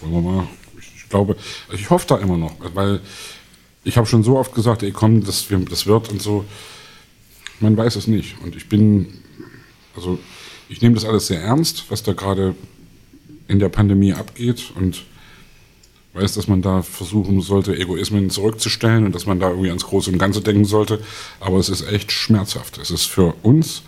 Wollen 0.01 0.13
wir 0.13 0.21
mal. 0.21 0.47
Ich 0.79 1.09
glaube, 1.09 1.35
ich 1.73 1.89
hoffe 1.89 2.07
da 2.07 2.17
immer 2.17 2.37
noch, 2.37 2.53
weil 2.73 3.01
ich 3.83 3.97
habe 3.97 4.07
schon 4.07 4.23
so 4.23 4.37
oft 4.37 4.53
gesagt, 4.53 4.83
ey 4.83 4.91
komm, 4.91 5.23
das, 5.23 5.47
das 5.69 5.85
wird 5.87 6.09
und 6.09 6.21
so. 6.21 6.45
Man 7.59 7.77
weiß 7.77 7.95
es 7.95 8.07
nicht. 8.07 8.35
Und 8.43 8.55
ich 8.55 8.69
bin, 8.69 9.19
also 9.95 10.19
ich 10.69 10.81
nehme 10.81 10.95
das 10.95 11.05
alles 11.05 11.27
sehr 11.27 11.41
ernst, 11.41 11.85
was 11.89 12.03
da 12.03 12.13
gerade 12.13 12.55
in 13.47 13.59
der 13.59 13.69
Pandemie 13.69 14.13
abgeht. 14.13 14.71
Und 14.75 15.03
weiß, 16.13 16.33
dass 16.33 16.47
man 16.47 16.61
da 16.61 16.81
versuchen 16.81 17.41
sollte, 17.41 17.77
Egoismen 17.77 18.29
zurückzustellen 18.29 19.05
und 19.05 19.15
dass 19.15 19.25
man 19.25 19.39
da 19.39 19.49
irgendwie 19.49 19.69
ans 19.69 19.85
Große 19.85 20.11
und 20.11 20.17
Ganze 20.17 20.41
denken 20.41 20.65
sollte. 20.65 21.01
Aber 21.39 21.57
es 21.57 21.69
ist 21.69 21.87
echt 21.87 22.11
schmerzhaft. 22.11 22.77
Es 22.77 22.91
ist 22.91 23.05
für 23.05 23.33
uns 23.43 23.83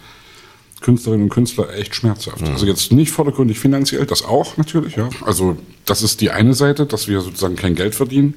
Künstlerinnen 0.82 1.26
und 1.26 1.30
Künstler 1.30 1.74
echt 1.74 1.96
schmerzhaft. 1.96 2.44
Also 2.44 2.66
jetzt 2.66 2.92
nicht 2.92 3.12
vordergründig 3.12 3.58
finanziell, 3.58 4.06
das 4.06 4.24
auch 4.24 4.58
natürlich, 4.58 4.98
ja. 4.98 5.10
Also 5.22 5.58
das 5.86 6.04
ist 6.04 6.20
die 6.20 6.30
eine 6.30 6.54
Seite, 6.54 6.86
dass 6.86 7.08
wir 7.08 7.22
sozusagen 7.22 7.56
kein 7.56 7.76
Geld 7.76 7.96
verdienen, 7.96 8.36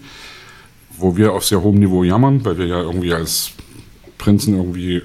wo 0.98 1.16
wir 1.16 1.32
auf 1.32 1.44
sehr 1.44 1.62
hohem 1.62 1.78
Niveau 1.78 2.04
jammern, 2.04 2.44
weil 2.44 2.58
wir 2.58 2.66
ja 2.66 2.80
irgendwie 2.80 3.12
als 3.12 3.50
Prinzen 4.18 4.56
irgendwie 4.56 5.02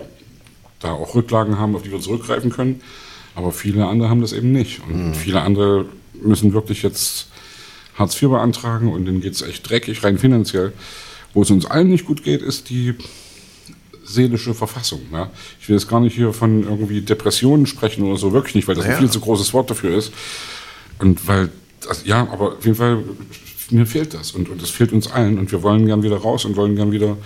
da 0.80 0.92
auch 0.92 1.16
Rücklagen 1.16 1.60
haben, 1.60 1.76
auf 1.76 1.84
die 1.84 1.92
wir 1.92 2.00
zurückgreifen 2.00 2.52
können. 2.52 2.82
Aber 3.36 3.52
viele 3.52 3.86
andere 3.86 4.10
haben 4.10 4.22
das 4.22 4.34
eben 4.34 4.52
nicht. 4.52 4.82
Und 4.88 5.16
viele 5.16 5.42
andere 5.42 5.86
müssen 6.22 6.54
wirklich 6.54 6.84
jetzt 6.84 7.28
Hartz 7.96 8.22
IV 8.22 8.30
beantragen 8.30 8.92
und 8.92 9.06
denen 9.06 9.22
geht 9.22 9.34
es 9.34 9.42
echt 9.42 9.70
dreckig, 9.70 10.04
rein 10.04 10.18
finanziell. 10.18 10.74
Wo 11.34 11.44
es 11.44 11.50
uns 11.52 11.66
allen 11.66 11.89
nicht 11.89 12.06
gut 12.06 12.24
geht, 12.24 12.42
ist 12.42 12.70
die 12.70 12.96
seelische 14.04 14.54
Verfassung. 14.54 15.02
Ja? 15.12 15.30
Ich 15.62 15.70
will 15.70 15.76
jetzt 15.78 15.88
gar 15.88 16.00
nicht 16.00 16.16
hier 16.16 16.34
von 16.34 16.64
irgendwie 16.64 17.02
Depressionen 17.02 17.66
sprechen 17.66 18.04
oder 18.04 18.18
so, 18.18 18.34
wirklich 18.34 18.56
nicht, 18.56 18.68
weil 18.68 18.76
das 18.76 18.86
Ja. 18.86 18.94
ein 18.94 18.98
viel 19.00 19.10
zu 19.10 19.22
großes 19.22 19.54
Wort 19.54 19.70
dafür 19.70 19.96
ist. 19.98 20.12
Und 21.00 21.26
weil, 21.28 21.50
das, 21.82 22.04
ja, 22.06 22.28
aber 22.32 22.58
auf 22.58 22.66
jeden 22.66 22.76
Fall, 22.78 23.04
mir 23.72 23.86
fehlt 23.86 24.13
das 24.13 24.32
und, 24.32 24.49
und 24.49 24.61
das 24.61 24.69
fehlt 24.69 24.91
uns 24.93 25.11
allen 25.11 25.39
und 25.39 25.51
wir 25.51 25.63
wollen 25.63 25.86
gern 25.86 26.03
wieder 26.03 26.17
raus 26.17 26.45
und 26.45 26.55
wollen 26.55 26.76
gern 26.76 26.91
wieder 26.91 27.17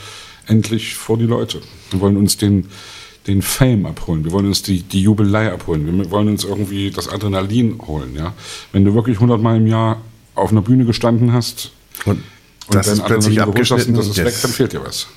endlich 0.47 0.95
vor 0.95 1.17
die 1.17 1.25
Leute. 1.25 1.59
Wir 1.91 1.99
wollen 2.01 2.17
uns 2.17 2.37
den, 2.37 2.67
den 3.27 3.41
Fame 3.41 3.85
abholen, 3.85 4.23
wir 4.23 4.31
wollen 4.31 4.45
uns 4.45 4.61
die, 4.61 4.81
die 4.83 5.01
Jubelei 5.01 5.51
abholen, 5.51 5.85
wir 5.97 6.11
wollen 6.11 6.27
uns 6.29 6.43
irgendwie 6.43 6.91
das 6.91 7.07
Adrenalin 7.09 7.79
holen. 7.87 8.15
Ja? 8.15 8.33
Wenn 8.71 8.85
du 8.85 8.93
wirklich 8.93 9.17
100 9.17 9.41
Mal 9.41 9.57
im 9.57 9.67
Jahr 9.67 10.01
auf 10.35 10.51
einer 10.51 10.61
Bühne 10.61 10.85
gestanden 10.85 11.33
hast 11.33 11.71
Und 12.05 12.21
das 12.69 12.87
ist 12.87 12.99
dein 12.99 13.07
plötzlich 13.07 13.39
und 13.39 13.49
abgeschnitten. 13.49 13.93
das 13.95 14.07
ist 14.07 14.17
weg, 14.17 14.25
Yes. 14.25 14.41
dann 14.41 14.51
fehlt 14.51 14.73
dir 14.73 14.83
was. 14.83 15.07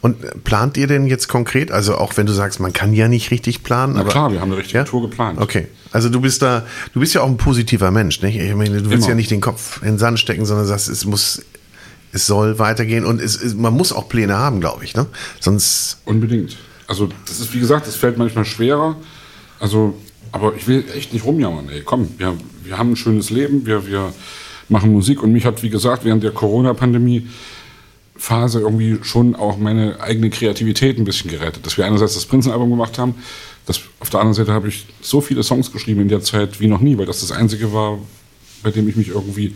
Und 0.00 0.44
plant 0.44 0.76
ihr 0.76 0.86
denn 0.86 1.06
jetzt 1.06 1.28
konkret, 1.28 1.70
also 1.70 1.96
auch 1.96 2.16
wenn 2.16 2.26
du 2.26 2.32
sagst, 2.32 2.60
man 2.60 2.72
kann 2.72 2.92
ja 2.92 3.08
nicht 3.08 3.30
richtig 3.30 3.62
planen, 3.62 3.94
Na 3.94 4.00
aber 4.00 4.10
klar, 4.10 4.32
wir 4.32 4.40
haben 4.40 4.52
eine 4.52 4.60
richtige 4.60 4.84
Tour 4.84 5.02
geplant. 5.08 5.40
Okay, 5.40 5.68
also 5.92 6.08
du 6.08 6.20
bist 6.20 6.42
da, 6.42 6.66
du 6.92 7.00
bist 7.00 7.14
ja 7.14 7.22
auch 7.22 7.28
ein 7.28 7.36
positiver 7.36 7.90
Mensch, 7.90 8.22
nicht? 8.22 8.36
Ich 8.36 8.54
meine, 8.54 8.82
du 8.82 8.90
willst 8.90 9.04
Immer. 9.04 9.08
ja 9.08 9.14
nicht 9.14 9.30
den 9.30 9.40
Kopf 9.40 9.80
in 9.82 9.88
den 9.88 9.98
Sand 9.98 10.18
stecken, 10.18 10.46
sondern 10.46 10.66
sagst, 10.66 10.88
es 10.88 11.04
muss, 11.04 11.42
es 12.12 12.26
soll 12.26 12.58
weitergehen 12.58 13.04
und 13.04 13.20
es, 13.20 13.40
es, 13.40 13.54
man 13.54 13.74
muss 13.74 13.92
auch 13.92 14.08
Pläne 14.08 14.36
haben, 14.36 14.60
glaube 14.60 14.84
ich, 14.84 14.94
ne? 14.94 15.06
Sonst, 15.40 15.98
Unbedingt. 16.04 16.56
Also 16.86 17.08
das 17.26 17.40
ist, 17.40 17.52
wie 17.54 17.60
gesagt, 17.60 17.86
das 17.86 17.96
fällt 17.96 18.16
manchmal 18.16 18.44
schwerer. 18.44 18.96
Also, 19.58 19.94
aber 20.32 20.54
ich 20.56 20.68
will 20.68 20.84
echt 20.94 21.12
nicht 21.12 21.24
rumjammern. 21.24 21.68
Ey, 21.68 21.82
komm, 21.84 22.10
wir, 22.18 22.36
wir 22.62 22.78
haben 22.78 22.92
ein 22.92 22.96
schönes 22.96 23.30
Leben, 23.30 23.66
wir, 23.66 23.86
wir 23.86 24.12
machen 24.68 24.92
Musik 24.92 25.22
und 25.22 25.32
mich 25.32 25.46
hat, 25.46 25.62
wie 25.62 25.70
gesagt, 25.70 26.04
während 26.04 26.22
der 26.22 26.32
Corona-Pandemie 26.32 27.28
Phase 28.18 28.60
irgendwie 28.60 28.98
schon 29.02 29.34
auch 29.34 29.56
meine 29.56 30.00
eigene 30.00 30.30
Kreativität 30.30 30.98
ein 30.98 31.04
bisschen 31.04 31.30
gerettet. 31.30 31.66
Dass 31.66 31.76
wir 31.76 31.86
einerseits 31.86 32.14
das 32.14 32.26
Prinzenalbum 32.26 32.70
gemacht 32.70 32.98
haben, 32.98 33.14
das, 33.66 33.80
auf 34.00 34.10
der 34.10 34.20
anderen 34.20 34.34
Seite 34.34 34.52
habe 34.52 34.68
ich 34.68 34.86
so 35.00 35.20
viele 35.20 35.42
Songs 35.42 35.72
geschrieben 35.72 36.00
in 36.00 36.08
der 36.08 36.22
Zeit 36.22 36.60
wie 36.60 36.68
noch 36.68 36.80
nie, 36.80 36.96
weil 36.96 37.06
das 37.06 37.20
das 37.20 37.32
einzige 37.32 37.72
war, 37.72 37.98
bei 38.62 38.70
dem 38.70 38.88
ich 38.88 38.96
mich 38.96 39.08
irgendwie, 39.08 39.54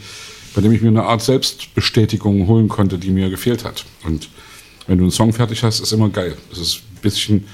bei 0.55 0.61
dem 0.61 0.73
ich 0.73 0.83
mir 0.83 0.89
eine 0.89 1.05
Art 1.05 1.23
Selbstbestätigung 1.23 2.47
holen 2.47 2.69
konnte, 2.69 2.99
die 2.99 3.11
mir 3.11 3.31
gefehlt 3.31 3.65
hat. 3.65 3.85
Und 4.05 4.29
wenn 4.87 4.99
du 4.99 5.05
einen 5.05 5.13
Song 5.13 5.33
fertig 5.33 5.63
hast, 5.63 5.81
ist 5.81 5.93
immer 5.93 6.09
geil. 6.09 6.37
Das 6.51 6.59
ist 6.59 6.77
ein 6.77 7.01
bisschen, 7.03 7.47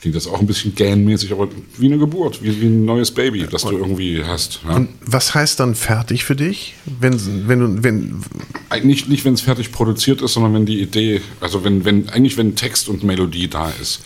klingt 0.00 0.16
das 0.16 0.26
auch 0.26 0.40
ein 0.40 0.46
bisschen 0.46 0.74
gähnmäßig, 0.74 1.30
aber 1.32 1.48
wie 1.76 1.86
eine 1.86 1.98
Geburt, 1.98 2.42
wie, 2.42 2.60
wie 2.60 2.66
ein 2.66 2.84
neues 2.86 3.10
Baby, 3.10 3.46
das 3.50 3.62
du 3.62 3.76
irgendwie 3.76 4.24
hast. 4.24 4.60
Ja? 4.66 4.76
und 4.76 4.88
was 5.04 5.34
heißt 5.34 5.60
dann 5.60 5.74
fertig 5.74 6.24
für 6.24 6.34
dich? 6.36 6.74
Wenn, 7.00 7.48
wenn 7.48 7.58
du, 7.60 7.82
wenn, 7.84 8.22
Eigentlich 8.70 9.08
nicht, 9.08 9.24
wenn 9.26 9.34
es 9.34 9.42
fertig 9.42 9.72
produziert 9.72 10.22
ist, 10.22 10.32
sondern 10.34 10.54
wenn 10.54 10.64
die 10.66 10.80
Idee, 10.80 11.20
also 11.40 11.64
wenn, 11.64 11.84
wenn, 11.84 12.08
eigentlich 12.08 12.36
wenn 12.38 12.56
Text 12.56 12.88
und 12.88 13.04
Melodie 13.04 13.48
da 13.48 13.70
ist. 13.80 14.00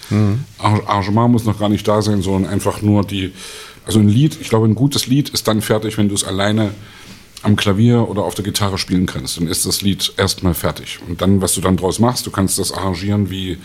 Ar- 0.59 0.83
Arrangement 0.89 1.31
muss 1.31 1.45
noch 1.45 1.59
gar 1.61 1.69
nicht 1.69 1.87
da 1.87 2.03
sein, 2.03 2.23
sondern 2.23 2.51
einfach 2.53 2.83
nur 2.83 3.05
die, 3.05 3.31
also 3.87 4.01
ein 4.01 4.09
Lied, 4.09 4.39
ich 4.41 4.49
glaube, 4.49 4.67
ein 4.67 4.75
gutes 4.75 5.07
Lied 5.07 5.29
ist 5.29 5.47
dann 5.47 5.61
fertig, 5.63 5.97
wenn 5.97 6.09
du 6.09 6.15
es 6.17 6.25
alleine 6.25 6.71
am 7.43 7.55
Klavier 7.57 8.09
oder 8.09 8.23
auf 8.25 8.35
der 8.35 8.45
Gitarre 8.45 8.79
spielen 8.79 9.07
kannst. 9.07 9.37
Dann 9.39 9.47
ist 9.47 9.65
das 9.67 9.83
Lied 9.83 10.13
erstmal 10.17 10.55
fertig. 10.55 10.99
Und 11.07 11.21
dann, 11.21 11.41
was 11.43 11.55
du 11.55 11.61
dann 11.61 11.77
draus 11.77 11.99
machst, 12.01 12.27
du 12.27 12.31
kannst 12.31 12.59
das 12.59 12.73
arrangieren 12.73 13.31
wie, 13.31 13.59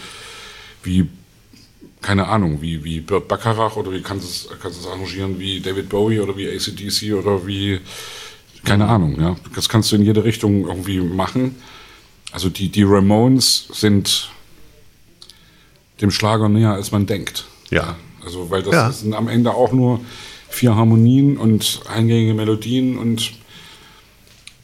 wie 0.84 1.07
keine 2.02 2.28
Ahnung, 2.28 2.62
wie, 2.62 2.84
wie 2.84 3.02
Burt 3.02 3.28
Bacharach 3.28 3.76
oder 3.76 3.91
wie 3.91 4.02
kannst 4.02 4.26
du 4.50 4.54
es, 4.54 4.60
kannst 4.62 4.88
arrangieren 4.88 5.39
wie 5.39 5.60
David 5.60 5.89
Bowie 5.89 6.20
oder 6.20 6.36
wie 6.38 6.47
ACDC 6.47 7.14
oder 7.14 7.45
wie, 7.45 7.80
keine 8.64 8.88
Ahnung, 8.88 9.20
ja. 9.20 9.36
Das 9.56 9.68
kannst 9.70 9.91
du 9.91 9.95
in 9.95 10.04
jede 10.04 10.24
Richtung 10.24 10.68
irgendwie 10.68 11.00
machen. 11.02 11.56
Also 12.32 12.50
die, 12.50 12.70
die 12.70 12.84
Ramones 12.84 13.68
sind 13.74 14.30
dem 16.02 16.12
Schlager 16.12 16.47
näher, 16.50 16.72
als 16.74 16.91
man 16.91 17.06
denkt. 17.06 17.45
Ja. 17.70 17.95
Also, 18.24 18.50
weil 18.50 18.62
das 18.64 18.74
Ja. 18.74 18.91
sind 18.91 19.14
am 19.14 19.28
Ende 19.28 19.54
auch 19.54 19.72
nur 19.72 20.00
vier 20.50 20.76
Harmonien 20.76 21.38
und 21.38 21.82
eingängige 21.89 22.34
Melodien 22.34 22.97
und 22.97 23.32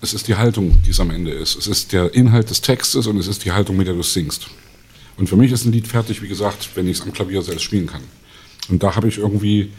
es 0.01 0.13
ist 0.13 0.27
die 0.27 0.35
Haltung, 0.35 0.81
die 0.85 0.91
es 0.91 0.99
am 0.99 1.09
Ende 1.11 1.31
ist. 1.31 1.55
Es 1.55 1.67
ist 1.67 1.93
der 1.93 2.13
Inhalt 2.13 2.49
des 2.49 2.61
Textes 2.61 3.07
und 3.07 3.17
es 3.17 3.27
ist 3.27 3.43
die 3.45 3.51
Haltung, 3.51 3.77
mit 3.77 3.87
der 3.87 3.93
du 3.93 4.01
es 4.01 4.13
singst. 4.13 4.47
Und 5.17 5.27
für 5.27 5.37
mich 5.37 5.51
ist 5.51 5.65
ein 5.65 5.71
Lied 5.71 5.87
fertig, 5.87 6.21
wie 6.21 6.27
gesagt, 6.27 6.69
wenn 6.75 6.87
ich 6.87 6.99
es 6.99 7.03
am 7.03 7.13
Klavier 7.13 7.41
selbst 7.41 7.63
spielen 7.63 7.87
kann. 7.87 8.01
Und 8.69 8.83
da 8.83 8.95
habe 8.95 9.07
ich 9.07 9.17
irgendwie 9.17 9.71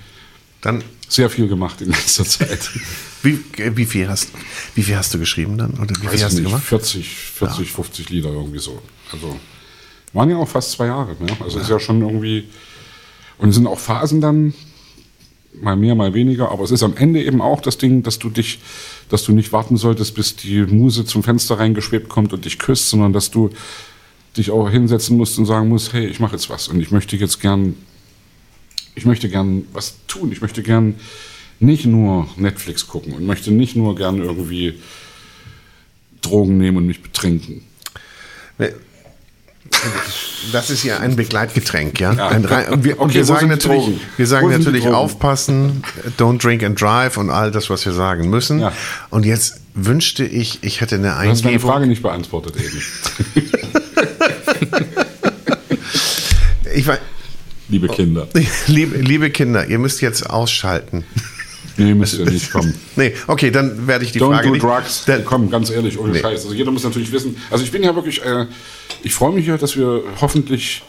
dann, 0.60 0.82
sehr 1.08 1.30
viel 1.30 1.46
gemacht 1.46 1.80
in 1.80 1.90
letzter 1.90 2.24
Zeit. 2.24 2.70
wie, 3.22 3.38
wie 3.76 3.84
viel 3.84 4.08
hast, 4.08 4.30
wie 4.74 4.82
viel 4.82 4.96
hast 4.96 5.14
du 5.14 5.18
geschrieben 5.18 5.56
dann? 5.56 5.74
Oder 5.74 5.94
wie 6.00 6.06
Weiß 6.06 6.14
viel 6.14 6.24
hast 6.24 6.32
ich 6.32 6.38
du 6.38 6.42
nicht, 6.42 6.50
gemacht? 6.50 6.64
40, 6.64 7.08
40, 7.08 7.70
50 7.70 8.10
Lieder 8.10 8.30
irgendwie 8.30 8.58
so. 8.58 8.82
Also 9.12 9.38
waren 10.12 10.30
ja 10.30 10.36
auch 10.36 10.48
fast 10.48 10.72
zwei 10.72 10.86
Jahre. 10.86 11.16
Ne? 11.20 11.36
Also 11.40 11.60
ist 11.60 11.70
ja 11.70 11.78
schon 11.78 12.00
irgendwie 12.00 12.48
und 13.38 13.50
es 13.50 13.54
sind 13.54 13.66
auch 13.66 13.78
Phasen 13.78 14.20
dann 14.20 14.54
mal 15.60 15.76
mehr, 15.76 15.94
mal 15.94 16.14
weniger. 16.14 16.50
Aber 16.50 16.64
es 16.64 16.70
ist 16.70 16.82
am 16.82 16.96
Ende 16.96 17.22
eben 17.22 17.40
auch 17.40 17.60
das 17.60 17.78
Ding, 17.78 18.02
dass 18.02 18.18
du 18.18 18.30
dich, 18.30 18.60
dass 19.08 19.24
du 19.24 19.32
nicht 19.32 19.52
warten 19.52 19.76
solltest, 19.76 20.14
bis 20.14 20.36
die 20.36 20.62
Muse 20.62 21.04
zum 21.04 21.22
Fenster 21.22 21.58
reingeschwebt 21.58 22.08
kommt 22.08 22.32
und 22.32 22.44
dich 22.44 22.58
küsst, 22.58 22.90
sondern 22.90 23.12
dass 23.12 23.30
du 23.30 23.50
dich 24.36 24.50
auch 24.50 24.68
hinsetzen 24.70 25.16
musst 25.16 25.38
und 25.38 25.46
sagen 25.46 25.68
musst, 25.68 25.92
hey, 25.92 26.06
ich 26.06 26.20
mache 26.20 26.32
jetzt 26.32 26.50
was 26.50 26.68
und 26.68 26.80
ich 26.80 26.90
möchte 26.90 27.16
jetzt 27.16 27.40
gern, 27.40 27.74
ich 28.94 29.04
möchte 29.04 29.28
gern 29.28 29.64
was 29.72 29.94
tun. 30.06 30.32
Ich 30.32 30.40
möchte 30.40 30.62
gern 30.62 30.94
nicht 31.60 31.86
nur 31.86 32.28
Netflix 32.36 32.86
gucken 32.86 33.14
und 33.14 33.24
möchte 33.26 33.50
nicht 33.50 33.76
nur 33.76 33.96
gern 33.96 34.18
irgendwie 34.18 34.80
Drogen 36.20 36.58
nehmen 36.58 36.76
und 36.78 36.86
mich 36.86 37.02
betrinken. 37.02 37.62
Das 40.52 40.70
ist 40.70 40.84
ja 40.84 40.98
ein 40.98 41.16
Begleitgetränk, 41.16 41.98
ja. 42.00 42.12
Ja. 42.12 42.28
Ein 42.28 42.44
und 42.70 42.84
wir, 42.84 43.00
Okay, 43.00 43.14
wir 43.14 43.24
sagen 43.24 43.48
natürlich, 43.48 43.98
wir 44.16 44.26
sagen 44.26 44.48
natürlich 44.48 44.86
aufpassen, 44.86 45.82
don't 46.18 46.38
drink 46.40 46.62
and 46.62 46.80
drive 46.80 47.16
und 47.16 47.30
all 47.30 47.50
das, 47.50 47.68
was 47.68 47.84
wir 47.84 47.92
sagen 47.92 48.30
müssen. 48.30 48.60
Ja. 48.60 48.72
Und 49.10 49.26
jetzt 49.26 49.60
wünschte 49.74 50.24
ich, 50.24 50.62
ich 50.62 50.80
hätte 50.80 50.96
eine 50.96 51.08
Du 51.08 51.10
hast 51.10 51.42
meine 51.42 51.54
Eingebung. 51.54 51.70
Frage 51.70 51.86
nicht 51.86 52.02
beantwortet 52.02 52.56
eben. 52.56 52.82
Ich 56.76 56.86
war, 56.86 56.98
Liebe 57.68 57.88
Kinder. 57.88 58.28
liebe, 58.68 58.96
liebe 58.98 59.30
Kinder, 59.30 59.66
ihr 59.66 59.78
müsst 59.78 60.00
jetzt 60.00 60.28
ausschalten. 60.30 61.04
Nee, 61.78 61.94
müsst 61.94 62.18
ihr 62.18 62.24
nicht 62.24 62.52
kommen. 62.52 62.74
Nee, 62.96 63.12
okay, 63.26 63.50
dann 63.50 63.86
werde 63.86 64.04
ich 64.04 64.12
die 64.12 64.20
Don't 64.20 64.28
Frage 64.34 64.46
do 64.48 64.52
nicht. 64.54 64.62
drugs. 64.62 65.04
Da- 65.04 65.18
Komm, 65.18 65.50
ganz 65.50 65.70
ehrlich, 65.70 65.98
ohne 65.98 66.12
Nee. 66.12 66.20
Scheiß. 66.20 66.44
Also 66.44 66.54
jeder 66.54 66.70
muss 66.70 66.84
natürlich 66.84 67.10
wissen. 67.12 67.36
Also 67.50 67.64
ich 67.64 67.72
bin 67.72 67.82
ja 67.82 67.94
wirklich, 67.94 68.22
äh, 68.24 68.46
ich 69.02 69.12
freue 69.14 69.32
mich 69.34 69.46
ja, 69.46 69.58
dass 69.58 69.76
wir 69.76 70.02
hoffentlich 70.20 70.82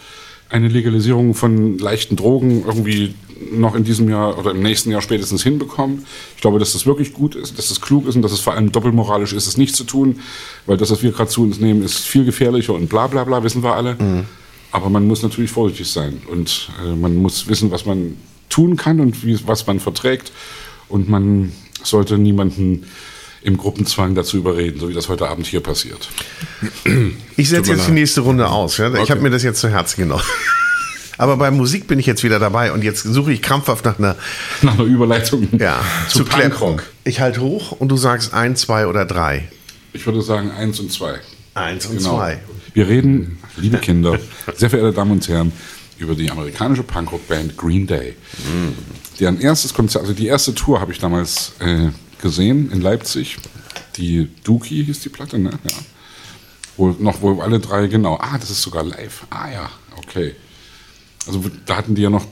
eine 0.50 0.68
Legalisierung 0.70 1.34
von 1.34 1.78
leichten 1.78 2.16
Drogen 2.16 2.64
irgendwie 2.66 3.16
noch 3.52 3.76
in 3.76 3.84
diesem 3.84 4.08
Jahr 4.10 4.38
oder 4.38 4.52
im 4.52 4.62
nächsten 4.62 4.92
Jahr 4.92 5.02
spätestens 5.02 5.44
hinbekommen. 5.44 6.06
Ich 6.36 6.42
glaube, 6.42 6.60
dass 6.60 6.74
das 6.74 6.86
wirklich 6.86 7.12
gut 7.14 7.36
ist, 7.36 7.58
dass 7.58 7.70
das 7.70 7.82
klug 7.82 8.08
ist 8.08 8.16
und 8.16 8.22
dass 8.22 8.32
es 8.32 8.40
vor 8.40 8.54
allem 8.54 8.72
doppelmoralisch 8.72 9.34
ist, 9.34 9.48
es 9.48 9.58
nicht 9.58 9.76
zu 9.76 9.84
tun, 9.84 10.20
weil 10.66 10.78
das, 10.78 10.90
was 10.92 11.02
wir 11.04 11.12
gerade 11.12 11.30
zu 11.30 11.44
uns 11.44 11.60
nehmen, 11.60 11.84
ist 11.84 12.00
viel 12.06 12.24
gefährlicher 12.24 12.74
und 12.74 12.88
bla 12.88 13.08
bla 13.08 13.24
bla, 13.26 13.44
wissen 13.44 13.62
wir 13.64 13.74
alle. 13.76 13.96
Mhm. 13.96 14.24
Aber 14.78 14.90
man 14.92 15.08
muss 15.08 15.24
natürlich 15.24 15.50
vorsichtig 15.50 15.90
sein 15.92 16.22
und 16.32 16.70
äh, 16.86 16.94
man 16.96 17.16
muss 17.16 17.48
wissen, 17.48 17.72
was 17.72 17.86
man 17.88 18.16
tun 18.48 18.76
kann 18.78 19.00
und 19.00 19.26
wie, 19.26 19.40
was 19.48 19.66
man 19.66 19.80
verträgt. 19.80 20.32
Und 20.88 21.10
man 21.10 21.52
sollte 21.84 22.20
niemanden 22.20 22.86
im 23.42 23.58
Gruppenzwang 23.58 24.14
dazu 24.14 24.38
überreden, 24.38 24.80
so 24.80 24.88
wie 24.88 24.94
das 24.94 25.10
heute 25.10 25.28
Abend 25.30 25.48
hier 25.48 25.62
passiert. 25.62 26.10
Ich 27.38 27.50
setze 27.50 27.72
jetzt 27.72 27.88
die 27.88 27.92
nächste 27.92 28.22
Runde 28.22 28.48
aus. 28.50 28.78
Ja? 28.78 28.94
Ich 28.94 29.00
Okay. 29.00 29.12
habe 29.12 29.22
mir 29.22 29.32
das 29.32 29.42
jetzt 29.42 29.60
zu 29.62 29.70
Herzen 29.70 30.02
genommen. 30.02 30.22
Aber 31.18 31.38
bei 31.38 31.50
Musik 31.50 31.88
bin 31.88 31.98
ich 31.98 32.06
jetzt 32.06 32.24
wieder 32.24 32.38
dabei 32.38 32.72
und 32.72 32.84
jetzt 32.84 33.02
suche 33.02 33.34
ich 33.34 33.42
krampfhaft 33.42 33.84
nach 33.86 33.98
einer 33.98 34.16
Nach 34.62 34.76
einer 34.76 34.84
Überleitung 34.84 35.48
ja, 35.60 35.80
zu 36.10 36.24
Klär- 36.24 36.50
Punkrock. 36.50 36.84
Ich 37.04 37.20
halte 37.20 37.42
hoch 37.42 37.72
und 37.72 37.90
du 37.90 37.98
sagst 37.98 38.36
ein, 38.36 38.56
zwei 38.56 38.86
oder 38.86 39.04
drei. 39.06 39.48
Ich 39.94 40.06
würde 40.06 40.22
sagen 40.22 40.52
eins 40.52 40.80
und 40.80 40.92
zwei. 40.92 41.16
Eins 41.56 41.88
und 41.88 41.98
Genau. 41.98 42.18
zwei. 42.18 42.40
Wir 42.78 42.88
reden, 42.88 43.40
liebe 43.56 43.80
Kinder, 43.80 44.20
sehr 44.56 44.70
verehrte 44.70 44.94
Damen 44.94 45.14
und 45.14 45.28
Herren, 45.28 45.52
über 45.98 46.14
die 46.14 46.30
amerikanische 46.30 46.84
Punkrock-Band 46.84 47.58
Green 47.58 47.88
Day. 47.88 48.14
Deren 49.20 49.42
erstes 49.42 49.74
Konzert, 49.74 50.04
also 50.04 50.14
die 50.14 50.28
erste 50.28 50.54
Tour 50.54 50.80
habe 50.80 50.92
ich 50.92 51.00
damals 51.00 51.54
äh, 51.58 51.90
gesehen 52.22 52.72
in 52.72 52.82
Leipzig. 52.82 53.40
Die 53.96 54.30
Dookie 54.44 54.84
hieß 54.84 55.00
die 55.00 55.10
Platte, 55.10 55.40
ne? 55.40 55.50
Ja. 55.50 55.78
Wo 56.78 56.96
noch, 57.00 57.20
wo 57.24 57.42
alle 57.42 57.60
drei, 57.60 57.88
genau. 57.88 58.20
Ah, 58.22 58.38
das 58.38 58.52
ist 58.52 58.62
sogar 58.62 58.84
live. 58.84 59.26
Ah 59.32 59.50
ja, 59.50 59.72
okay. 59.98 60.36
Also 61.26 61.44
da 61.66 61.78
hatten 61.78 61.96
die 61.96 62.04
ja 62.04 62.12
noch 62.12 62.28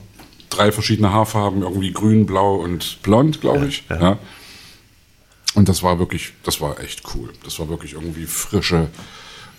drei 0.48 0.70
verschiedene 0.70 1.10
Haarfarben, 1.10 1.62
irgendwie 1.62 1.92
grün, 1.92 2.24
blau 2.24 2.54
und 2.54 3.02
blond, 3.02 3.40
glaube 3.40 3.66
ich. 3.66 3.82
Ja, 3.90 4.20
Und 5.54 5.68
das 5.68 5.82
war 5.82 5.98
wirklich, 5.98 6.34
das 6.44 6.60
war 6.60 6.78
echt 6.78 7.02
cool. 7.16 7.32
Das 7.42 7.58
war 7.58 7.68
wirklich 7.68 7.94
irgendwie 7.94 8.26
frische, 8.26 8.90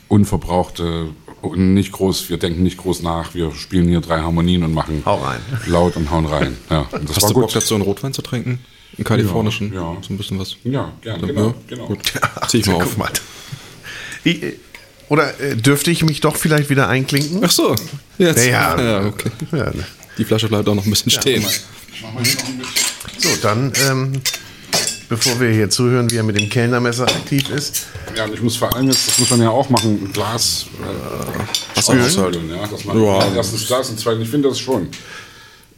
unverbrauchte 0.07 1.07
nicht 1.55 1.91
groß, 1.91 2.29
wir 2.29 2.37
denken 2.37 2.63
nicht 2.63 2.77
groß 2.77 3.03
nach, 3.03 3.33
wir 3.33 3.51
spielen 3.53 3.87
hier 3.87 4.01
drei 4.01 4.19
Harmonien 4.19 4.63
und 4.63 4.73
machen 4.73 5.03
Hau 5.05 5.15
rein. 5.15 5.39
laut 5.67 5.95
und 5.95 6.09
hauen 6.11 6.25
rein. 6.25 6.57
Ja, 6.69 6.81
und 6.91 7.07
das 7.09 7.17
Hast 7.17 7.23
war 7.23 7.29
du 7.29 7.33
gut. 7.35 7.43
Bock 7.43 7.53
dazu, 7.53 7.75
einen 7.75 7.83
Rotwein 7.83 8.13
zu 8.13 8.21
trinken? 8.21 8.59
Einen 8.97 9.05
kalifornischen? 9.05 9.73
Ja, 9.73 9.93
ja. 9.93 9.97
So 10.01 10.13
ein 10.13 10.17
bisschen 10.17 10.39
was. 10.39 10.55
Ja, 10.63 10.91
gerne, 11.01 11.21
Ja, 11.21 11.27
genau, 11.27 11.53
genau. 11.67 11.85
Gut. 11.87 11.99
Zieh 12.47 12.57
ich 12.59 12.65
mal 12.65 12.73
Guck 12.73 12.83
auf. 12.83 12.97
mal. 12.97 13.11
Ich, 14.23 14.43
äh, 14.43 14.53
oder 15.09 15.39
äh, 15.39 15.55
dürfte 15.55 15.91
ich 15.91 16.03
mich 16.03 16.19
doch 16.21 16.35
vielleicht 16.35 16.69
wieder 16.69 16.89
einklinken? 16.89 17.41
Ach 17.43 17.51
so. 17.51 17.75
Jetzt. 18.17 18.45
Ja, 18.45 18.75
ja. 18.77 19.01
ja 19.01 19.05
okay. 19.07 19.31
Ja, 19.51 19.71
Die 20.17 20.25
Flasche 20.25 20.47
bleibt 20.47 20.67
auch 20.67 20.75
noch 20.75 20.85
ein 20.85 20.89
bisschen 20.89 21.11
stehen. 21.11 21.45
so, 23.17 23.29
dann, 23.41 23.71
ähm, 23.89 24.13
bevor 25.09 25.39
wir 25.39 25.49
hier 25.49 25.69
zuhören, 25.69 26.09
wie 26.11 26.17
er 26.17 26.23
mit 26.23 26.39
dem 26.39 26.49
Kellnermesser 26.49 27.03
aktiv 27.05 27.49
ist, 27.49 27.85
Ja, 28.15 28.25
und 28.25 28.33
ich 28.33 28.41
muss 28.41 28.55
vor 28.57 28.73
allem 28.75 28.87
jetzt, 28.87 29.07
das 29.07 29.19
muss 29.19 29.29
man 29.29 29.41
ja 29.41 29.49
auch 29.49 29.69
machen, 29.69 30.03
ein 30.05 30.11
Glas 30.13 30.65
Was 31.75 31.89
äh, 31.89 31.91
auch 31.93 32.05
ausfüllen, 32.05 32.49
ja, 32.49 32.67
dass 32.67 32.83
man 32.85 33.01
Ja. 33.03 33.33
erstens 33.35 33.67
Glas 33.67 33.89
und 33.89 33.99
zweitens, 33.99 34.23
ich 34.25 34.29
finde 34.29 34.49
das 34.49 34.59
schon. 34.59 34.87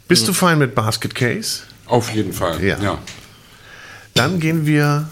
bist 0.07 0.27
du 0.27 0.33
fein 0.33 0.57
mit 0.57 0.73
Basket 0.75 1.13
Case? 1.13 1.61
Auf 1.85 2.09
jeden 2.11 2.33
Fall, 2.33 2.63
Ja. 2.63 2.77
ja. 2.81 2.97
Dann 4.15 4.39
gehen 4.39 4.65
wir 4.65 5.07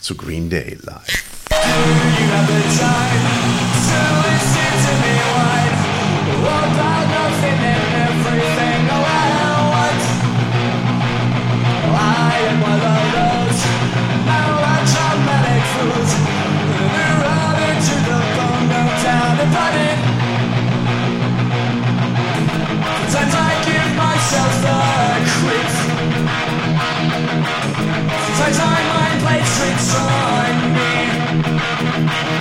zu 0.00 0.14
Green 0.16 0.48
Day 0.48 0.78
live. 0.82 1.24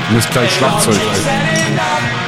Und 0.09 0.17
ist 0.17 0.32
gleich 0.32 0.51
Schlagzeug. 0.55 0.95
Alter. 0.95 2.20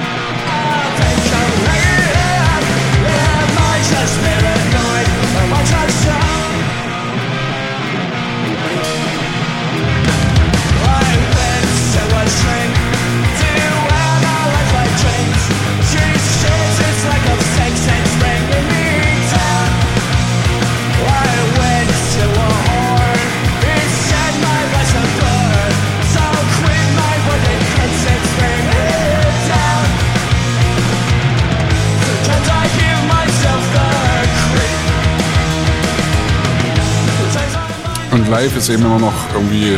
Live 38.33 38.57
ist 38.57 38.69
eben 38.69 38.83
immer 38.83 38.97
noch 38.97 39.13
irgendwie, 39.35 39.77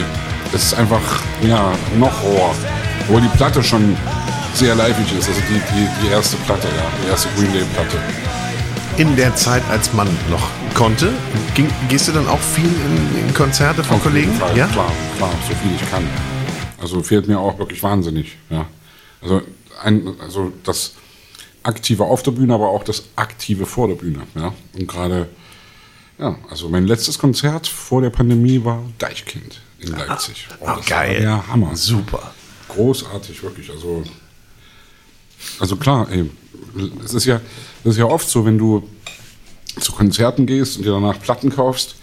es 0.54 0.68
ist 0.68 0.74
einfach, 0.76 1.02
ja, 1.46 1.74
noch 1.98 2.24
roher. 2.24 2.56
Obwohl 3.02 3.20
die 3.20 3.38
Platte 3.38 3.62
schon 3.62 3.98
sehr 4.54 4.76
liveig 4.76 5.12
ist, 5.20 5.28
also 5.28 5.42
die, 5.50 5.60
die, 5.76 5.88
die 6.02 6.08
erste 6.12 6.38
Platte, 6.38 6.68
ja, 6.68 6.86
die 7.04 7.10
erste 7.10 7.28
Green 7.36 7.52
Day 7.52 7.64
Platte. 7.74 7.98
In 8.96 9.14
der 9.18 9.36
Zeit, 9.36 9.62
als 9.70 9.92
man 9.92 10.08
noch 10.32 10.48
konnte, 10.74 11.12
ging, 11.54 11.70
gehst 11.90 12.08
du 12.08 12.14
dann 12.14 12.30
auch 12.30 12.40
viel 12.40 12.64
in, 12.64 13.28
in 13.28 13.34
Konzerte 13.34 13.84
von 13.84 13.98
Auf 13.98 14.04
Kollegen? 14.04 14.32
Fall, 14.36 14.56
Ja? 14.56 14.68
klar, 14.68 14.92
klar, 15.18 15.32
so 15.50 15.54
viel 15.56 15.72
ich 15.76 15.92
kann. 15.92 16.08
Also 16.82 17.04
fehlt 17.04 17.28
mir 17.28 17.38
auch 17.38 17.60
wirklich 17.60 17.84
wahnsinnig, 17.84 18.38
ja. 18.50 18.66
Also, 19.22 19.42
ein, 19.84 20.08
also 20.24 20.54
das 20.64 20.94
aktive 21.64 22.06
auf 22.06 22.24
der 22.24 22.32
Bühne, 22.32 22.54
aber 22.54 22.70
auch 22.70 22.86
das 22.86 23.04
aktive 23.18 23.66
vor 23.66 23.90
der 23.90 23.96
Bühne, 23.96 24.22
ja. 24.36 24.54
Und 24.78 24.88
gerade, 24.88 25.28
ja, 26.20 26.38
also 26.50 26.70
mein 26.70 26.88
letztes 26.88 27.18
Konzert 27.20 27.68
vor 27.68 28.02
der 28.02 28.10
Pandemie 28.10 28.64
war 28.64 28.84
Deichkind 28.98 29.62
in 29.80 29.92
Leipzig. 29.92 30.48
Oh, 30.60 30.66
Ah, 30.66 30.76
das 30.78 30.86
geil. 30.86 31.22
Der 31.22 31.48
Hammer. 31.48 31.76
Super. 31.76 32.34
Großartig, 32.70 33.42
wirklich. 33.44 33.70
Also, 33.70 34.04
also 35.60 35.76
klar, 35.76 36.08
ey, 36.12 36.30
es 37.04 37.14
ist 37.14 37.26
ja, 37.26 37.40
es 37.84 37.92
ist 37.92 37.98
ja 37.98 38.06
oft 38.06 38.28
so, 38.28 38.46
wenn 38.46 38.58
du 38.58 38.88
zu 39.80 39.92
Konzerten 39.92 40.46
gehst 40.46 40.78
und 40.78 40.86
dir 40.86 40.92
danach 40.92 41.20
Platten 41.20 41.50
kaufst, 41.50 41.96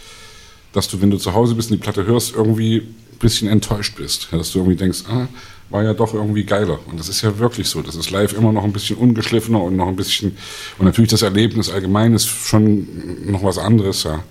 dass 0.72 0.88
du, 0.88 1.00
wenn 1.00 1.10
du 1.10 1.16
zu 1.18 1.32
Hause 1.34 1.54
bist 1.54 1.70
und 1.70 1.78
die 1.78 1.82
Platte 1.82 2.04
hörst, 2.06 2.34
irgendwie 2.34 2.78
ein 2.78 3.18
bisschen 3.18 3.48
enttäuscht 3.48 3.96
bist. 3.96 4.28
Dass 4.30 4.52
du 4.52 4.58
irgendwie 4.60 4.76
denkst, 4.76 5.04
ah, 5.08 5.26
war 5.70 5.82
ja 5.82 5.94
doch 5.94 6.12
irgendwie 6.14 6.44
geiler. 6.44 6.78
Und 6.86 6.98
das 7.00 7.08
ist 7.08 7.22
ja 7.22 7.38
wirklich 7.38 7.68
so. 7.68 7.82
Das 7.82 7.94
ist 7.94 8.10
live 8.10 8.32
immer 8.34 8.52
noch 8.52 8.64
ein 8.64 8.72
bisschen 8.72 8.96
ungeschliffener 8.96 9.62
und 9.62 9.76
noch 9.76 9.88
ein 9.88 9.96
bisschen, 9.96 10.36
und 10.78 10.84
natürlich 10.86 11.10
das 11.10 11.22
Erlebnis 11.22 11.70
allgemein 11.70 12.14
ist 12.14 12.26
schon 12.26 12.86
noch 13.30 13.42
was 13.42 13.58
anderes, 13.58 14.02
ja. 14.04 14.22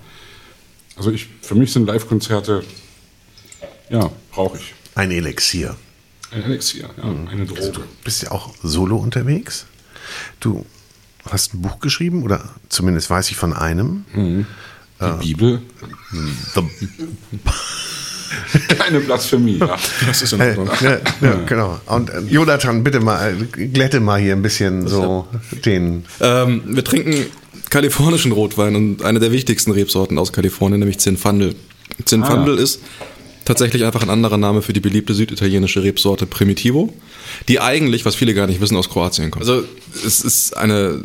Also 0.96 1.10
ich, 1.10 1.28
für 1.40 1.54
mich 1.54 1.72
sind 1.72 1.86
Live-Konzerte, 1.86 2.62
ja, 3.90 4.10
brauche 4.30 4.58
ich. 4.58 4.74
Ein 4.94 5.10
Elixier. 5.10 5.76
Ein 6.30 6.44
Elixier, 6.44 6.90
ja, 6.96 7.30
eine 7.30 7.46
Droge. 7.46 7.82
Bist 8.04 8.22
ja 8.22 8.30
auch 8.30 8.54
solo 8.62 8.96
unterwegs. 8.96 9.66
Du 10.40 10.64
hast 11.28 11.54
ein 11.54 11.62
Buch 11.62 11.80
geschrieben, 11.80 12.22
oder 12.22 12.54
zumindest 12.68 13.10
weiß 13.10 13.30
ich 13.30 13.36
von 13.36 13.52
einem. 13.52 14.04
Die 14.14 15.34
Bibel, 15.34 15.62
The 16.54 16.62
keine 18.78 19.00
Blasphemie, 19.00 19.58
ja. 19.58 19.76
Das 20.06 20.22
ist 20.22 20.32
in 20.32 20.40
Äh, 20.40 20.48
Ordnung. 20.56 20.70
ja, 20.80 20.98
ja, 21.20 21.34
genau. 21.46 21.80
Und 21.86 22.10
äh, 22.10 22.20
Jonathan, 22.28 22.82
bitte 22.84 23.00
mal, 23.00 23.34
äh, 23.34 23.66
glätte 23.68 24.00
mal 24.00 24.20
hier 24.20 24.32
ein 24.34 24.42
bisschen 24.42 24.86
so 24.88 25.26
den. 25.64 26.04
Ähm, 26.20 26.62
wir 26.66 26.84
trinken 26.84 27.26
kalifornischen 27.70 28.32
Rotwein 28.32 28.76
und 28.76 29.02
eine 29.02 29.18
der 29.20 29.32
wichtigsten 29.32 29.70
Rebsorten 29.72 30.18
aus 30.18 30.32
Kalifornien, 30.32 30.80
nämlich 30.80 30.98
Zinfandel. 30.98 31.54
Zinfandel 32.04 32.58
ist 32.58 32.80
tatsächlich 33.44 33.84
einfach 33.84 34.02
ein 34.02 34.10
anderer 34.10 34.36
Name 34.36 34.62
für 34.62 34.72
die 34.72 34.80
beliebte 34.80 35.14
süditalienische 35.14 35.82
Rebsorte 35.82 36.26
Primitivo, 36.26 36.92
die 37.48 37.60
eigentlich, 37.60 38.04
was 38.04 38.14
viele 38.14 38.34
gar 38.34 38.46
nicht 38.46 38.60
wissen, 38.60 38.76
aus 38.76 38.88
Kroatien 38.88 39.30
kommt. 39.30 39.42
Also 39.48 39.64
es 40.06 40.20
ist 40.20 40.56
eine, 40.56 41.02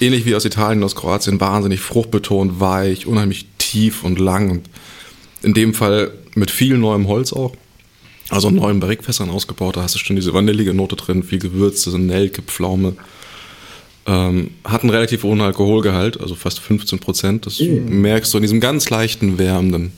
ähnlich 0.00 0.24
wie 0.24 0.34
aus 0.34 0.44
Italien, 0.44 0.82
aus 0.82 0.94
Kroatien, 0.96 1.40
wahnsinnig 1.40 1.80
fruchtbetont, 1.80 2.58
weich, 2.60 3.06
unheimlich 3.06 3.46
tief 3.58 4.02
und 4.04 4.18
lang 4.18 4.50
und 4.50 4.70
in 5.42 5.52
dem 5.54 5.74
Fall 5.74 6.12
mit 6.34 6.50
viel 6.50 6.78
neuem 6.78 7.08
Holz 7.08 7.32
auch. 7.32 7.54
Also 8.28 8.50
neuen 8.50 8.80
Barrikfässern 8.80 9.28
ausgebaut, 9.28 9.76
da 9.76 9.82
hast 9.82 9.94
du 9.94 9.98
schon 9.98 10.16
diese 10.16 10.32
vanillige 10.32 10.72
Note 10.72 10.96
drin, 10.96 11.22
viel 11.22 11.38
Gewürze, 11.38 11.98
Nelke, 11.98 12.40
Pflaume. 12.42 12.96
Ähm, 14.06 14.52
hat 14.64 14.82
einen 14.82 14.90
relativ 14.90 15.22
hohen 15.22 15.40
Alkoholgehalt, 15.40 16.20
also 16.20 16.34
fast 16.34 16.58
15 16.60 16.98
Prozent. 16.98 17.46
Das 17.46 17.60
merkst 17.60 18.32
du 18.32 18.38
in 18.38 18.42
diesem 18.42 18.60
ganz 18.60 18.90
leichten, 18.90 19.38
wärmenden 19.38 19.92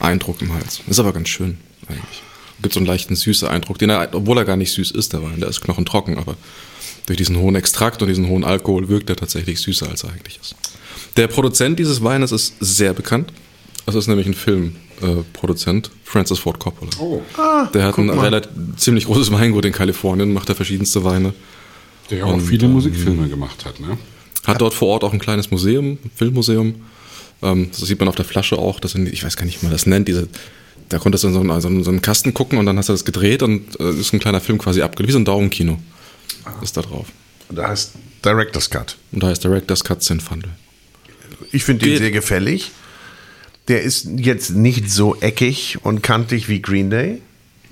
Eindruck 0.00 0.42
im 0.42 0.52
Hals. 0.52 0.80
Ist 0.88 0.98
aber 0.98 1.12
ganz 1.12 1.28
schön 1.28 1.58
eigentlich. 1.88 2.22
Gibt 2.60 2.74
so 2.74 2.80
einen 2.80 2.86
leichten 2.86 3.16
süßen 3.16 3.48
Eindruck, 3.48 3.78
den 3.78 3.90
er, 3.90 4.08
obwohl 4.12 4.38
er 4.38 4.44
gar 4.44 4.56
nicht 4.56 4.72
süß 4.72 4.90
ist, 4.90 5.12
der 5.12 5.22
Wein, 5.22 5.40
der 5.40 5.48
ist 5.48 5.60
knochentrocken, 5.60 6.18
aber 6.18 6.36
durch 7.06 7.16
diesen 7.16 7.38
hohen 7.38 7.54
Extrakt 7.54 8.02
und 8.02 8.08
diesen 8.08 8.28
hohen 8.28 8.44
Alkohol 8.44 8.88
wirkt 8.88 9.10
er 9.10 9.16
tatsächlich 9.16 9.60
süßer, 9.60 9.88
als 9.88 10.04
er 10.04 10.10
eigentlich 10.10 10.38
ist. 10.40 10.54
Der 11.16 11.26
Produzent 11.26 11.78
dieses 11.78 12.02
Weines 12.02 12.32
ist 12.32 12.54
sehr 12.60 12.92
bekannt. 12.92 13.32
Das 13.86 13.94
ist 13.94 14.06
nämlich 14.06 14.26
ein 14.26 14.34
Filmproduzent, 15.02 15.90
Francis 16.04 16.38
Ford 16.38 16.58
Coppola. 16.58 16.90
Oh, 16.98 17.20
der 17.74 17.84
hat 17.84 17.98
ein 17.98 18.10
relativ, 18.10 18.50
ziemlich 18.76 19.06
großes 19.06 19.32
Weingut 19.32 19.64
in 19.64 19.72
Kalifornien, 19.72 20.32
macht 20.32 20.48
da 20.48 20.54
verschiedenste 20.54 21.04
Weine. 21.04 21.34
der 22.10 22.18
ja 22.18 22.24
auch 22.24 22.40
viele 22.40 22.68
Musikfilme 22.68 23.28
gemacht 23.28 23.64
hat, 23.64 23.80
ne? 23.80 23.98
Hat 24.46 24.60
dort 24.60 24.74
vor 24.74 24.88
Ort 24.88 25.04
auch 25.04 25.12
ein 25.12 25.20
kleines 25.20 25.50
Museum, 25.50 25.98
ein 26.04 26.10
Filmmuseum. 26.14 26.74
Ähm, 27.42 27.70
das 27.70 27.80
sieht 27.80 27.98
man 28.00 28.08
auf 28.08 28.16
der 28.16 28.24
Flasche 28.24 28.58
auch. 28.58 28.80
Das 28.80 28.92
sind, 28.92 29.08
ich 29.08 29.24
weiß 29.24 29.36
gar 29.36 29.44
nicht, 29.44 29.60
wie 29.62 29.66
man 29.66 29.72
das 29.72 29.86
nennt. 29.86 30.08
Diese, 30.08 30.28
da 30.88 30.98
konntest 30.98 31.22
du 31.22 31.28
in 31.28 31.34
so 31.34 31.40
einen, 31.40 31.60
so 31.60 31.68
einen, 31.68 31.84
so 31.84 31.90
einen 31.90 32.02
Kasten 32.02 32.34
gucken 32.34 32.58
und 32.58 32.66
dann 32.66 32.76
hast 32.76 32.88
du 32.88 32.92
das 32.92 33.04
gedreht 33.04 33.42
und 33.42 33.78
äh, 33.78 33.90
ist 33.90 34.12
ein 34.12 34.20
kleiner 34.20 34.40
Film 34.40 34.58
quasi 34.58 34.82
abgelegt. 34.82 35.08
Wie 35.08 35.12
so 35.12 35.18
ein 35.18 35.24
Daumenkino 35.24 35.78
ist 36.60 36.76
da 36.76 36.82
drauf. 36.82 37.06
Da 37.50 37.68
heißt 37.68 37.92
Director's 38.24 38.68
Cut. 38.68 38.96
Und 39.12 39.22
da 39.22 39.28
heißt 39.28 39.44
Director's 39.44 39.84
Cut 39.84 40.02
Zinfandel. 40.02 40.50
Ich 41.52 41.64
finde 41.64 41.86
den 41.86 41.98
sehr 41.98 42.10
gefällig. 42.10 42.72
Der 43.68 43.82
ist 43.82 44.08
jetzt 44.16 44.50
nicht 44.50 44.90
so 44.90 45.16
eckig 45.20 45.78
und 45.82 46.02
kantig 46.02 46.48
wie 46.48 46.60
Green 46.60 46.90
Day. 46.90 47.22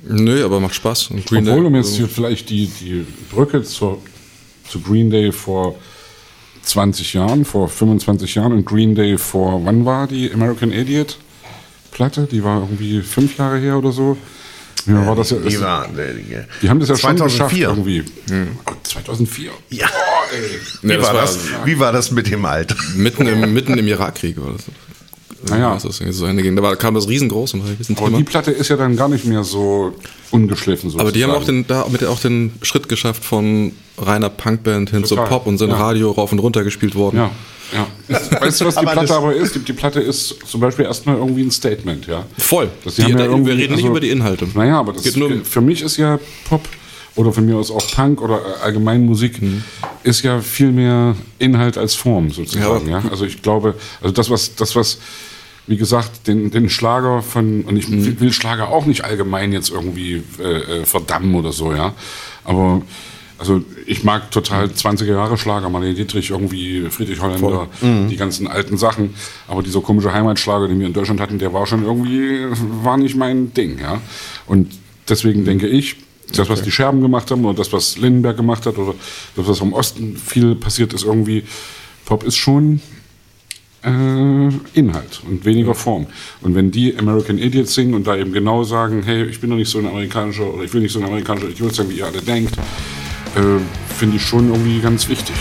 Nö, 0.09 0.45
aber 0.45 0.61
macht 0.61 0.74
Spaß. 0.74 1.09
Und 1.09 1.26
Green 1.26 1.47
Obwohl, 1.49 1.61
Day- 1.62 1.66
um 1.66 1.74
jetzt 1.74 1.95
hier 1.97 2.09
vielleicht 2.09 2.49
die, 2.51 2.66
die 2.66 3.05
Brücke 3.32 3.62
zur, 3.62 4.01
zu 4.68 4.80
Green 4.80 5.11
Day 5.11 5.32
vor 5.32 5.76
20 6.62 7.14
Jahren, 7.14 7.45
vor 7.45 7.68
25 7.68 8.34
Jahren 8.36 8.53
und 8.53 8.64
Green 8.64 8.95
Day 8.95 9.18
vor, 9.18 9.64
wann 9.64 9.84
war 9.84 10.07
die 10.07 10.32
American 10.32 10.72
Idiot 10.72 11.18
Platte? 11.91 12.28
Die 12.30 12.43
war 12.45 12.61
irgendwie 12.61 13.03
fünf 13.03 13.36
Jahre 13.36 13.59
her 13.59 13.76
oder 13.76 13.93
so. 13.93 14.16
Ja, 14.86 15.07
war 15.07 15.16
das 15.16 15.30
ja, 15.30 15.36
Die, 15.38 15.61
war, 15.61 15.88
die, 15.88 16.36
die 16.62 16.68
haben 16.70 16.80
das 16.80 16.88
ja 16.88 16.97
schon 16.97 17.16
geschafft 17.16 17.55
2004. 17.55 17.68
irgendwie. 17.68 18.05
Oh, 18.66 18.72
2004. 18.82 19.51
Ja. 19.70 19.86
Boah, 19.86 19.93
ey. 20.34 20.41
Wie, 20.80 20.86
Nee, 20.86 20.97
das 20.97 21.07
war 21.07 21.14
war 21.14 21.20
das, 21.22 21.38
wie 21.66 21.78
war 21.78 21.93
das 21.93 22.11
mit 22.12 22.30
dem 22.30 22.45
Alter? 22.47 22.76
Mitten 22.97 23.26
im, 23.26 23.53
mitten 23.53 23.76
im 23.76 23.86
Irakkrieg 23.86 24.41
war 24.41 24.53
das. 24.53 24.64
Naja. 25.49 25.74
Was 25.74 25.84
das 25.84 26.01
so 26.16 26.26
Ende 26.26 26.43
ging. 26.43 26.55
Da 26.57 26.62
war, 26.62 26.76
kam 26.76 26.95
das 26.95 27.09
riesengroß 27.09 27.55
und 27.55 27.61
war 27.62 27.68
ein 27.70 27.76
Aber 27.97 28.07
Thema. 28.07 28.18
die 28.18 28.24
Platte 28.24 28.51
ist 28.51 28.68
ja 28.68 28.76
dann 28.76 28.97
gar 28.97 29.09
nicht 29.09 29.24
mehr 29.24 29.43
so 29.45 29.95
ungeschliffen. 30.30 30.93
Aber 30.99 31.12
die 31.12 31.22
haben 31.24 31.30
auch 31.30 31.41
sozusagen. 31.41 31.64
den, 31.64 31.66
da 31.68 31.86
mit 31.91 32.05
auch 32.05 32.20
den 32.20 32.53
Schritt 32.62 32.88
geschafft 32.88 33.24
von 33.24 33.72
reiner 33.99 34.28
Punkband 34.28 34.91
hin 34.91 35.03
Total, 35.03 35.24
zu 35.26 35.30
Pop 35.30 35.47
und 35.47 35.59
sind 35.59 35.70
ja. 35.70 35.76
Radio 35.76 36.11
rauf 36.11 36.32
und 36.32 36.38
runter 36.41 36.62
gespielt 36.64 36.95
worden. 36.95 37.16
Ja, 37.16 37.30
ja. 37.72 37.86
Weißt 38.41 38.61
du, 38.61 38.64
was 38.66 38.74
die 38.74 38.80
Aber 38.80 38.93
Platte 38.93 39.14
aber 39.14 39.34
ist? 39.34 39.55
Die, 39.55 39.59
die 39.61 39.72
Platte 39.72 40.01
ist 40.01 40.36
zum 40.47 40.61
Beispiel 40.61 40.84
erstmal 40.84 41.16
irgendwie 41.16 41.43
ein 41.43 41.51
Statement, 41.51 42.07
ja. 42.07 42.24
Voll. 42.38 42.68
Das 42.84 42.97
Die- 42.97 43.03
haben 43.05 43.12
ja 43.12 43.16
da- 43.18 43.24
irgendwie- 43.24 43.51
wir 43.53 43.57
reden 43.59 43.72
nicht 43.74 43.82
also- 43.84 43.88
über 43.88 44.01
die 44.01 44.11
Inhalte. 44.11 44.47
Naja, 44.55 44.78
aber 44.80 44.93
das 44.93 45.03
Geht 45.05 45.16
nur 45.16 45.30
für 45.45 45.61
mich 45.61 45.82
ist 45.82 45.97
ja 45.97 46.18
Pop 46.49 46.62
oder 47.16 47.32
von 47.32 47.45
mir 47.45 47.57
aus 47.57 47.70
auch 47.70 47.84
Punk 47.95 48.20
oder 48.22 48.41
allgemein 48.62 49.05
Musik 49.05 49.41
Mhm. 49.43 49.64
ist 50.05 50.22
ja 50.22 50.41
viel 50.41 50.70
mehr 50.72 51.16
Inhalt 51.38 51.76
als 51.76 51.95
Form 51.95 52.30
sozusagen. 52.30 52.88
Ja, 52.88 53.01
Ja, 53.01 53.11
Also 53.11 53.24
ich 53.24 53.43
glaube, 53.43 53.74
also 54.01 54.12
das 54.14 54.30
was 54.30 54.55
das 54.55 54.74
was 54.76 54.99
wie 55.66 55.76
gesagt, 55.76 56.26
den, 56.26 56.50
den 56.50 56.68
Schlager 56.70 57.22
von, 57.22 57.62
und 57.62 57.76
ich 57.76 57.88
Mhm. 57.88 58.20
will 58.20 58.32
Schlager 58.32 58.68
auch 58.68 58.86
nicht 58.86 59.04
allgemein 59.04 59.52
jetzt 59.52 59.70
irgendwie 59.70 60.22
äh, 60.40 60.80
äh, 60.80 60.84
verdammen 60.84 61.34
oder 61.34 61.52
so, 61.52 61.72
ja. 61.72 61.94
Aber 62.44 62.82
also 63.38 63.62
ich 63.86 64.04
mag 64.04 64.30
total 64.30 64.66
20er 64.66 65.12
Jahre 65.14 65.38
Schlager, 65.38 65.70
Marlene 65.70 65.94
Dietrich, 65.94 66.30
irgendwie 66.30 66.86
Friedrich 66.90 67.20
Holländer, 67.22 67.68
Mhm. 67.80 68.08
die 68.08 68.16
ganzen 68.16 68.46
alten 68.48 68.76
Sachen. 68.76 69.14
Aber 69.48 69.62
dieser 69.62 69.80
komische 69.80 70.12
Heimatschlager, 70.12 70.68
den 70.68 70.78
wir 70.80 70.86
in 70.88 70.92
Deutschland 70.92 71.20
hatten, 71.20 71.38
der 71.38 71.52
war 71.52 71.66
schon 71.66 71.82
irgendwie, 71.84 72.46
war 72.84 72.96
nicht 72.96 73.16
mein 73.16 73.54
Ding, 73.54 73.78
ja. 73.78 74.00
Und 74.46 74.72
deswegen 75.08 75.44
denke 75.44 75.68
ich, 75.68 75.96
das, 76.34 76.48
was 76.48 76.62
die 76.62 76.70
Scherben 76.70 77.00
gemacht 77.00 77.30
haben, 77.30 77.44
oder 77.44 77.56
das, 77.56 77.72
was 77.72 77.96
Lindenberg 77.96 78.36
gemacht 78.36 78.66
hat, 78.66 78.76
oder 78.78 78.94
das, 79.36 79.48
was 79.48 79.61
im 79.61 79.72
Osten 79.72 80.16
viel 80.16 80.54
passiert 80.54 80.92
ist, 80.92 81.04
irgendwie, 81.04 81.42
Pop 82.04 82.22
ist 82.24 82.36
schon 82.36 82.80
Inhalt 83.83 85.22
und 85.26 85.45
weniger 85.45 85.74
Form. 85.74 86.07
Und 86.43 86.55
wenn 86.55 86.70
die 86.70 86.97
American 86.99 87.39
Idiots 87.39 87.74
singen 87.74 87.95
und 87.95 88.07
da 88.07 88.16
eben 88.16 88.33
genau 88.33 88.62
sagen, 88.62 89.03
hey, 89.03 89.24
ich 89.24 89.41
bin 89.41 89.51
doch 89.51 89.57
nicht 89.57 89.70
so 89.70 89.78
ein 89.78 89.87
amerikanischer 89.87 90.53
oder 90.53 90.64
ich 90.64 90.74
will 90.74 90.83
nicht 90.83 90.93
so 90.93 91.01
ein 91.01 91.07
amerikanischer 91.07 91.49
Idiot 91.49 91.74
sein, 91.74 91.89
wie 91.89 91.99
ihr 91.99 92.07
alle 92.07 92.20
denkt, 92.20 92.55
äh, 93.37 93.95
finde 93.95 94.16
ich 94.16 94.22
schon 94.22 94.51
irgendwie 94.51 94.81
ganz 94.81 95.09
wichtig. 95.09 95.37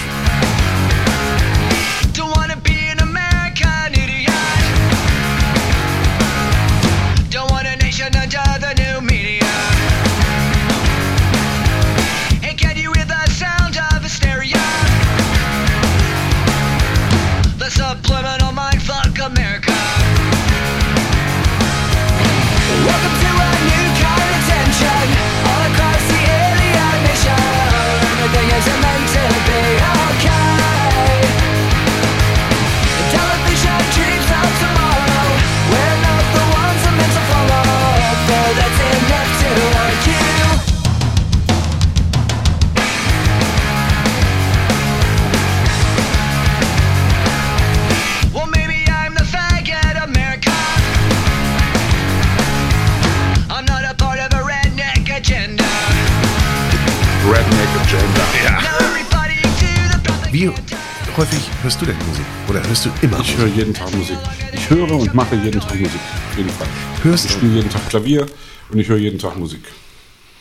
Hörst 61.70 61.82
du 61.84 61.86
denn 61.86 61.98
Musik? 62.08 62.26
Oder 62.50 62.68
hörst 62.68 62.86
du 62.86 62.90
immer 63.04 63.20
Ich 63.20 63.28
Musik? 63.28 63.38
höre 63.38 63.48
jeden 63.56 63.74
Tag 63.76 63.96
Musik. 63.96 64.18
Ich 64.54 64.70
höre 64.72 64.92
und 64.92 65.14
mache 65.14 65.36
jeden 65.36 65.60
Tag 65.60 65.76
Musik. 65.76 66.02
Auf 66.32 66.38
jeden 66.38 66.50
Fall. 66.50 66.68
Hörst 67.04 67.26
ich 67.26 67.32
spiele 67.32 67.54
jeden 67.54 67.70
Tag 67.70 67.88
Klavier 67.90 68.26
und 68.72 68.80
ich 68.80 68.90
höre 68.90 68.98
jeden 68.98 69.20
Tag 69.20 69.38
Musik. 69.38 69.62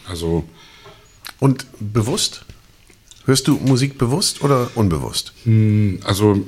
Also 0.08 0.44
Und 1.38 1.66
bewusst? 1.80 2.46
Hörst 3.26 3.46
du 3.46 3.58
Musik 3.58 3.98
bewusst 3.98 4.42
oder 4.42 4.70
unbewusst? 4.74 5.34
Also 6.04 6.40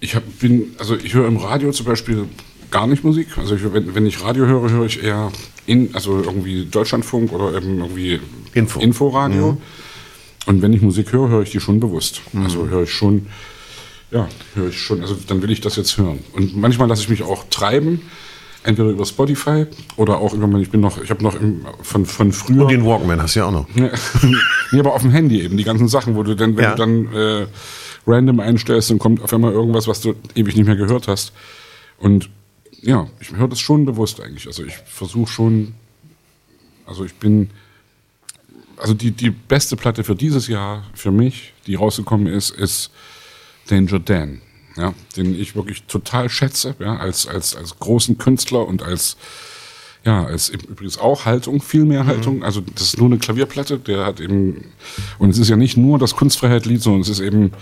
ich 0.00 0.14
hab, 0.14 0.38
bin, 0.38 0.74
also 0.76 0.96
ich 0.96 1.14
höre 1.14 1.26
im 1.26 1.38
Radio 1.38 1.72
zum 1.72 1.86
Beispiel 1.86 2.26
gar 2.70 2.86
nicht 2.86 3.04
Musik. 3.04 3.38
Also 3.38 3.54
ich, 3.54 3.72
wenn, 3.72 3.94
wenn 3.94 4.04
ich 4.04 4.22
Radio 4.22 4.44
höre, 4.44 4.68
höre 4.68 4.84
ich 4.84 5.02
eher 5.02 5.32
in, 5.64 5.94
also 5.94 6.20
irgendwie 6.20 6.66
Deutschlandfunk 6.66 7.32
oder 7.32 7.56
eben 7.56 7.78
irgendwie 7.78 8.20
Info. 8.52 8.80
Inforadio. 8.80 9.56
Und 10.44 10.60
wenn 10.60 10.74
ich 10.74 10.82
Musik 10.82 11.10
höre, 11.10 11.30
höre 11.30 11.42
ich 11.42 11.52
die 11.52 11.60
schon 11.60 11.80
bewusst. 11.80 12.20
Also 12.34 12.68
höre 12.68 12.82
ich 12.82 12.92
schon, 12.92 13.28
ja, 14.14 14.28
höre 14.54 14.68
ich 14.68 14.80
schon, 14.80 15.00
also 15.02 15.16
dann 15.26 15.42
will 15.42 15.50
ich 15.50 15.60
das 15.60 15.76
jetzt 15.76 15.98
hören. 15.98 16.20
Und 16.32 16.56
manchmal 16.56 16.88
lasse 16.88 17.02
ich 17.02 17.08
mich 17.08 17.22
auch 17.22 17.44
treiben, 17.50 18.00
entweder 18.62 18.88
über 18.90 19.04
Spotify 19.04 19.66
oder 19.96 20.18
auch 20.18 20.32
über, 20.32 20.46
ich 20.58 20.70
bin 20.70 20.80
noch, 20.80 21.02
ich 21.02 21.10
habe 21.10 21.22
noch 21.22 21.34
im, 21.34 21.66
von, 21.82 22.06
von 22.06 22.32
früher. 22.32 22.62
Und 22.62 22.70
den 22.70 22.84
Walkman 22.84 23.20
hast 23.20 23.34
du 23.34 23.40
ja 23.40 23.46
auch 23.46 23.52
noch. 23.52 23.66
Nee, 24.72 24.80
aber 24.80 24.94
auf 24.94 25.02
dem 25.02 25.10
Handy 25.10 25.42
eben, 25.42 25.56
die 25.56 25.64
ganzen 25.64 25.86
Sachen, 25.88 26.16
wo 26.16 26.22
du 26.22 26.34
dann, 26.34 26.56
wenn 26.56 26.64
Ja. 26.64 26.70
du 26.74 26.76
dann 26.76 27.12
äh, 27.14 27.46
random 28.06 28.40
einstellst, 28.40 28.90
dann 28.90 28.98
kommt 28.98 29.20
auf 29.22 29.32
einmal 29.32 29.52
irgendwas, 29.52 29.86
was 29.86 30.00
du 30.00 30.14
ewig 30.34 30.56
nicht 30.56 30.66
mehr 30.66 30.76
gehört 30.76 31.06
hast. 31.08 31.32
Und 31.98 32.30
ja, 32.80 33.06
ich 33.20 33.32
höre 33.32 33.48
das 33.48 33.60
schon 33.60 33.84
bewusst 33.84 34.20
eigentlich. 34.20 34.46
Also 34.46 34.64
ich 34.64 34.74
versuche 34.86 35.30
schon, 35.30 35.74
also 36.86 37.04
ich 37.04 37.14
bin, 37.14 37.50
also 38.76 38.94
die, 38.94 39.10
die 39.12 39.30
beste 39.30 39.76
Platte 39.76 40.02
für 40.04 40.16
dieses 40.16 40.48
Jahr, 40.48 40.84
für 40.94 41.12
mich, 41.12 41.52
die 41.66 41.76
rausgekommen 41.76 42.26
ist, 42.26 42.50
ist 42.50 42.90
Danger 43.68 43.98
Dan. 43.98 44.40
Ja, 44.76 44.92
den 45.16 45.38
ich 45.38 45.54
wirklich 45.54 45.84
total 45.84 46.28
schätze, 46.28 46.74
ja, 46.80 46.96
als, 46.96 47.28
als, 47.28 47.54
als 47.54 47.78
großen 47.78 48.18
Künstler 48.18 48.66
und 48.66 48.82
als, 48.82 49.16
ja, 50.04 50.24
als 50.24 50.48
übrigens 50.48 50.98
auch 50.98 51.26
Haltung, 51.26 51.62
viel 51.62 51.84
mehr 51.84 52.06
Haltung. 52.06 52.42
Also 52.42 52.60
das 52.60 52.88
ist 52.88 52.98
nur 52.98 53.06
eine 53.06 53.18
Klavierplatte, 53.18 53.78
der 53.78 54.04
hat 54.04 54.18
eben, 54.18 54.72
und 55.20 55.30
es 55.30 55.38
ist 55.38 55.48
ja 55.48 55.56
nicht 55.56 55.76
nur 55.76 56.00
das 56.00 56.16
Kunstfreiheit-Lied, 56.16 56.82
sondern 56.82 57.02
es 57.02 57.08
ist 57.08 57.20
eben, 57.20 57.52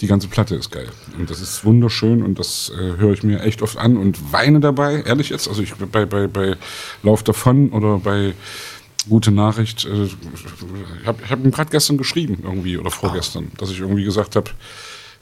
die 0.00 0.08
ganze 0.08 0.26
Platte 0.26 0.56
ist 0.56 0.72
geil. 0.72 0.88
Und 1.16 1.30
das 1.30 1.40
ist 1.40 1.64
wunderschön 1.64 2.24
und 2.24 2.36
das 2.38 2.72
äh, 2.76 2.96
höre 2.98 3.12
ich 3.12 3.22
mir 3.22 3.40
echt 3.40 3.62
oft 3.62 3.76
an 3.76 3.96
und 3.96 4.32
weine 4.32 4.58
dabei, 4.58 5.02
ehrlich 5.02 5.28
jetzt. 5.30 5.46
Also 5.46 5.62
ich 5.62 5.72
bei, 5.74 6.04
bei, 6.04 6.26
bei 6.26 6.56
Lauf 7.04 7.22
davon 7.22 7.70
oder 7.70 7.98
bei 7.98 8.34
Gute 9.08 9.32
Nachricht, 9.32 9.84
äh, 9.84 10.04
ich 10.04 11.06
habe 11.06 11.28
hab 11.28 11.44
ihm 11.44 11.50
gerade 11.50 11.70
gestern 11.70 11.98
geschrieben 11.98 12.38
irgendwie 12.42 12.78
oder 12.78 12.90
vorgestern, 12.90 13.50
dass 13.58 13.70
ich 13.70 13.80
irgendwie 13.80 14.04
gesagt 14.04 14.36
habe, 14.36 14.50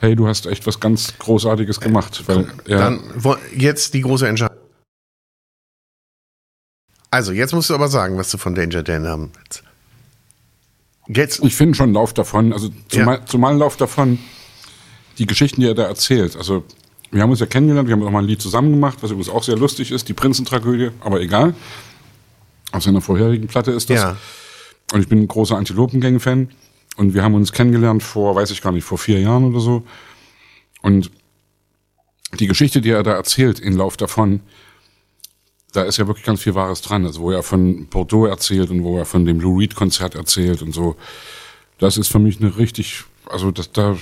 hey, 0.01 0.17
du 0.17 0.27
hast 0.27 0.47
echt 0.47 0.67
was 0.67 0.81
ganz 0.81 1.15
Großartiges 1.19 1.81
gemacht. 1.81 2.23
Weil 2.27 2.47
er, 2.67 2.79
Dann 2.79 3.01
jetzt 3.57 3.95
die 3.95 4.01
große 4.01 4.27
Entscheidung. 4.27 4.57
Also, 7.11 7.33
jetzt 7.33 7.53
musst 7.53 7.71
du 7.71 7.75
aber 7.75 7.89
sagen, 7.89 8.17
was 8.17 8.31
du 8.31 8.39
von 8.39 8.55
Danger 8.55 8.83
Dan 8.83 9.07
haben 9.07 9.33
willst. 9.37 9.65
Jetzt, 11.09 11.43
Ich 11.43 11.57
finde 11.57 11.75
schon 11.75 11.93
Lauf 11.93 12.15
davon, 12.15 12.53
also 12.53 12.71
zumal, 12.89 13.25
zumal 13.25 13.57
Lauf 13.57 13.77
davon, 13.77 14.19
die 15.19 15.27
Geschichten, 15.27 15.61
die 15.61 15.67
er 15.67 15.75
da 15.75 15.85
erzählt. 15.85 16.37
Also, 16.37 16.65
wir 17.11 17.23
haben 17.23 17.31
uns 17.31 17.41
ja 17.41 17.47
kennengelernt, 17.47 17.89
wir 17.89 17.97
haben 17.97 18.05
auch 18.05 18.13
mal 18.13 18.21
ein 18.21 18.27
Lied 18.27 18.41
zusammen 18.41 18.71
gemacht, 18.71 18.99
was 19.01 19.11
übrigens 19.11 19.29
auch 19.29 19.43
sehr 19.43 19.57
lustig 19.57 19.91
ist, 19.91 20.09
die 20.09 20.13
Prinzentragödie, 20.13 20.91
aber 21.01 21.21
egal. 21.21 21.55
Aus 22.73 22.85
seiner 22.85 23.01
vorherigen 23.01 23.47
Platte 23.49 23.73
ist 23.73 23.91
das. 23.91 24.01
ja. 24.01 24.17
Und 24.93 25.01
ich 25.01 25.09
bin 25.09 25.21
ein 25.21 25.29
großer 25.29 25.57
Antilopengang-Fan. 25.57 26.51
Und 26.97 27.15
wir 27.15 27.23
haben 27.23 27.35
uns 27.35 27.53
kennengelernt 27.53 28.03
vor, 28.03 28.35
weiß 28.35 28.51
ich 28.51 28.63
gar 28.63 28.73
nicht, 28.73 28.85
vor 28.85 28.99
vier 28.99 29.21
Jahren 29.21 29.45
oder 29.45 29.61
so. 29.61 29.85
Und 30.83 31.11
die 32.39 32.47
Geschichte, 32.47 32.81
die 32.81 32.91
er 32.91 33.03
da 33.03 33.13
erzählt 33.13 33.61
in 33.61 33.75
Lauf 33.75 33.97
davon, 33.97 34.41
da 35.73 35.83
ist 35.83 35.99
ja 35.99 36.07
wirklich 36.07 36.27
ganz 36.27 36.43
viel 36.43 36.55
Wahres 36.55 36.83
dran. 36.83 37.07
Also 37.07 37.21
wo 37.21 37.31
er 37.31 37.43
von 37.43 37.87
Bordeaux 37.87 38.27
erzählt 38.27 38.71
und 38.71 38.83
wo 38.83 38.99
er 38.99 39.05
von 39.05 39.25
dem 39.25 39.41
Lou 39.41 39.59
Reed-Konzert 39.59 40.15
erzählt 40.15 40.63
und 40.63 40.73
so. 40.73 40.97
Das 41.79 41.97
ist 41.97 42.09
für 42.09 42.19
mich 42.19 42.41
eine 42.41 42.57
richtig, 42.59 43.05
also 43.27 43.51
das, 43.53 43.73
da, 43.73 43.97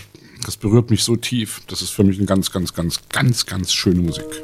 das 0.44 0.56
berührt 0.56 0.90
mich 0.90 1.04
so 1.04 1.14
tief. 1.16 1.60
Das 1.68 1.82
ist 1.82 1.90
für 1.90 2.04
mich 2.04 2.16
eine 2.16 2.26
ganz, 2.26 2.50
ganz, 2.50 2.72
ganz, 2.74 3.00
ganz, 3.10 3.46
ganz 3.46 3.72
schöne 3.72 4.00
Musik. 4.00 4.42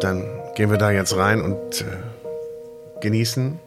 dann 0.00 0.24
gehen 0.56 0.70
wir 0.70 0.78
da 0.78 0.90
jetzt 0.90 1.16
rein 1.16 1.40
und 1.40 1.80
äh, 1.80 1.86
genießen, 3.00 3.58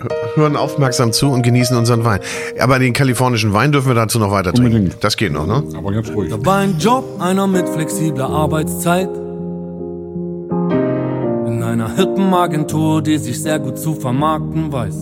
hö- 0.00 0.36
hören 0.36 0.56
aufmerksam 0.56 1.12
zu 1.12 1.28
und 1.30 1.42
genießen 1.42 1.76
unseren 1.76 2.04
Wein. 2.04 2.20
Aber 2.60 2.78
den 2.78 2.92
kalifornischen 2.92 3.52
Wein 3.52 3.72
dürfen 3.72 3.88
wir 3.88 3.94
dazu 3.94 4.18
noch 4.18 4.30
weiter 4.30 4.52
trinken. 4.52 4.74
Unbedingt. 4.76 5.04
Das 5.04 5.16
geht 5.16 5.32
noch, 5.32 5.46
ne? 5.46 5.62
Aber 5.76 5.92
jetzt 5.92 6.14
ruhig. 6.14 6.30
Da 6.30 6.44
war 6.44 6.58
ein 6.58 6.78
Job, 6.78 7.04
einer 7.20 7.46
mit 7.46 7.68
flexibler 7.68 8.28
Arbeitszeit. 8.28 9.08
In 11.46 11.62
einer 11.62 11.94
hippen 11.96 12.32
Agentur, 12.34 13.02
die 13.02 13.18
sich 13.18 13.40
sehr 13.42 13.58
gut 13.58 13.78
zu 13.78 13.94
vermarkten 13.94 14.72
weiß. 14.72 14.96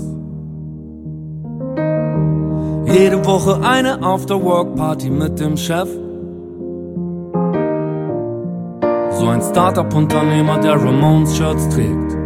Jede 2.93 3.24
Woche 3.24 3.61
eine 3.62 4.03
After-Work-Party 4.03 5.11
mit 5.11 5.38
dem 5.38 5.57
Chef. 5.57 5.88
So 9.12 9.26
ein 9.28 9.43
Startup-Unternehmer, 9.43 10.59
der 10.59 10.74
Ramones-Shirts 10.74 11.68
trägt. 11.68 12.16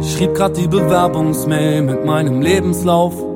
Ich 0.00 0.12
schrieb 0.12 0.34
grad 0.34 0.56
die 0.56 0.68
Bewerbungsmail 0.68 1.82
mit 1.82 2.06
meinem 2.06 2.40
Lebenslauf 2.40 3.20
und 3.20 3.26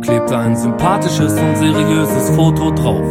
klebte 0.00 0.38
ein 0.38 0.56
sympathisches 0.56 1.34
und 1.34 1.56
seriöses 1.58 2.30
Foto 2.30 2.70
drauf. 2.70 3.04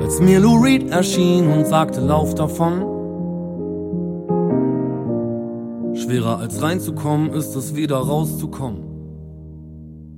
Als 0.00 0.18
mir 0.20 0.40
Lou 0.40 0.56
Reed 0.62 0.90
erschien 0.90 1.52
und 1.52 1.66
sagte, 1.66 2.00
lauf 2.00 2.34
davon. 2.34 2.80
Schwerer 5.94 6.38
als 6.38 6.62
reinzukommen 6.62 7.34
ist 7.34 7.54
es 7.56 7.76
wieder 7.76 7.98
rauszukommen. 7.98 8.84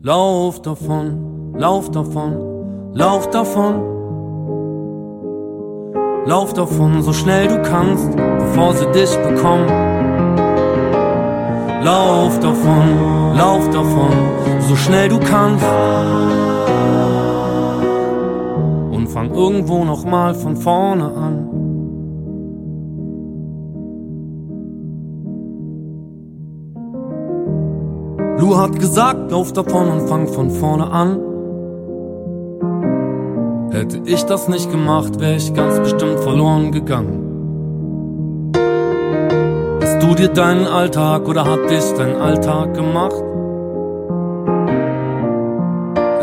Lauf 0.02 0.62
davon, 0.62 1.54
lauf 1.56 1.90
davon, 1.90 2.92
lauf 2.94 3.28
davon. 3.30 3.97
Lauf 6.28 6.52
davon 6.52 7.00
so 7.00 7.14
schnell 7.14 7.48
du 7.48 7.62
kannst, 7.62 8.14
bevor 8.14 8.74
sie 8.74 8.84
dich 8.92 9.16
bekommen. 9.16 9.66
Lauf 11.82 12.38
davon, 12.40 13.34
lauf 13.34 13.70
davon, 13.70 14.12
so 14.60 14.76
schnell 14.76 15.08
du 15.08 15.18
kannst. 15.20 15.64
Und 18.92 19.08
fang 19.08 19.32
irgendwo 19.32 19.84
nochmal 19.84 20.34
von 20.34 20.54
vorne 20.56 21.04
an. 21.04 21.48
Lou 28.38 28.54
hat 28.54 28.78
gesagt, 28.78 29.30
lauf 29.30 29.54
davon 29.54 29.88
und 29.92 30.08
fang 30.10 30.28
von 30.28 30.50
vorne 30.50 30.90
an. 30.90 31.27
Hätte 33.78 34.00
ich 34.06 34.24
das 34.24 34.48
nicht 34.48 34.72
gemacht, 34.72 35.20
wäre 35.20 35.36
ich 35.36 35.54
ganz 35.54 35.78
bestimmt 35.78 36.18
verloren 36.18 36.72
gegangen. 36.72 38.50
Hast 39.80 40.02
du 40.02 40.16
dir 40.16 40.26
deinen 40.26 40.66
Alltag 40.66 41.28
oder 41.28 41.44
hat 41.44 41.70
dich 41.70 41.84
dein 41.96 42.16
Alltag 42.16 42.74
gemacht? 42.74 43.22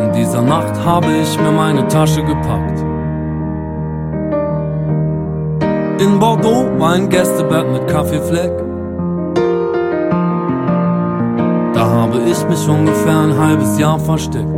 In 0.03 0.11
dieser 0.11 0.41
Nacht 0.41 0.83
habe 0.83 1.07
ich 1.23 1.39
mir 1.39 1.51
meine 1.53 1.87
Tasche 1.87 2.25
gepackt. 2.25 2.79
In 6.01 6.19
Bordeaux 6.19 6.67
war 6.77 6.91
ein 6.91 7.07
Gästebett 7.07 7.71
mit 7.71 7.87
Kaffeefleck. 7.87 8.51
Da 11.73 11.89
habe 11.89 12.17
ich 12.29 12.49
mich 12.49 12.67
ungefähr 12.67 13.17
ein 13.17 13.37
halbes 13.37 13.79
Jahr 13.79 13.97
versteckt. 13.97 14.54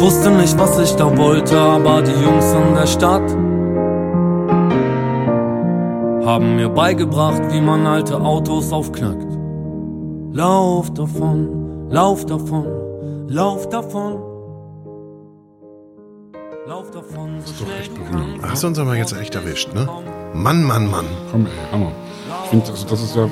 Ich 0.00 0.06
wusste 0.06 0.30
nicht, 0.30 0.58
was 0.58 0.78
ich 0.78 0.96
da 0.96 1.14
wollte, 1.14 1.60
aber 1.60 2.00
die 2.00 2.12
Jungs 2.12 2.52
in 2.54 2.74
der 2.74 2.86
Stadt 2.86 3.30
haben 6.26 6.56
mir 6.56 6.70
beigebracht, 6.70 7.42
wie 7.52 7.60
man 7.60 7.86
alte 7.86 8.18
Autos 8.18 8.72
aufknackt. 8.72 9.30
Lauf 10.32 10.90
davon, 10.94 11.90
lauf 11.90 12.24
davon, 12.24 12.66
lauf 13.28 13.68
davon. 13.68 14.22
Lauf 16.66 16.90
davon, 16.92 17.42
so 17.44 17.52
schnell 17.52 17.88
du. 17.94 18.48
Hast 18.48 18.62
du 18.62 18.68
uns 18.68 18.78
aber 18.78 18.96
jetzt 18.96 19.12
echt 19.12 19.34
erwischt, 19.34 19.74
ne? 19.74 19.86
Mann, 20.32 20.64
Mann, 20.64 20.90
Mann. 20.90 21.04
Komm, 21.30 21.44
ey, 21.44 21.52
Hammer. 21.72 21.92
Ich 22.44 22.48
finde, 22.48 22.66
das, 22.70 22.86
das 22.86 23.02
ist 23.02 23.16
ja 23.16 23.28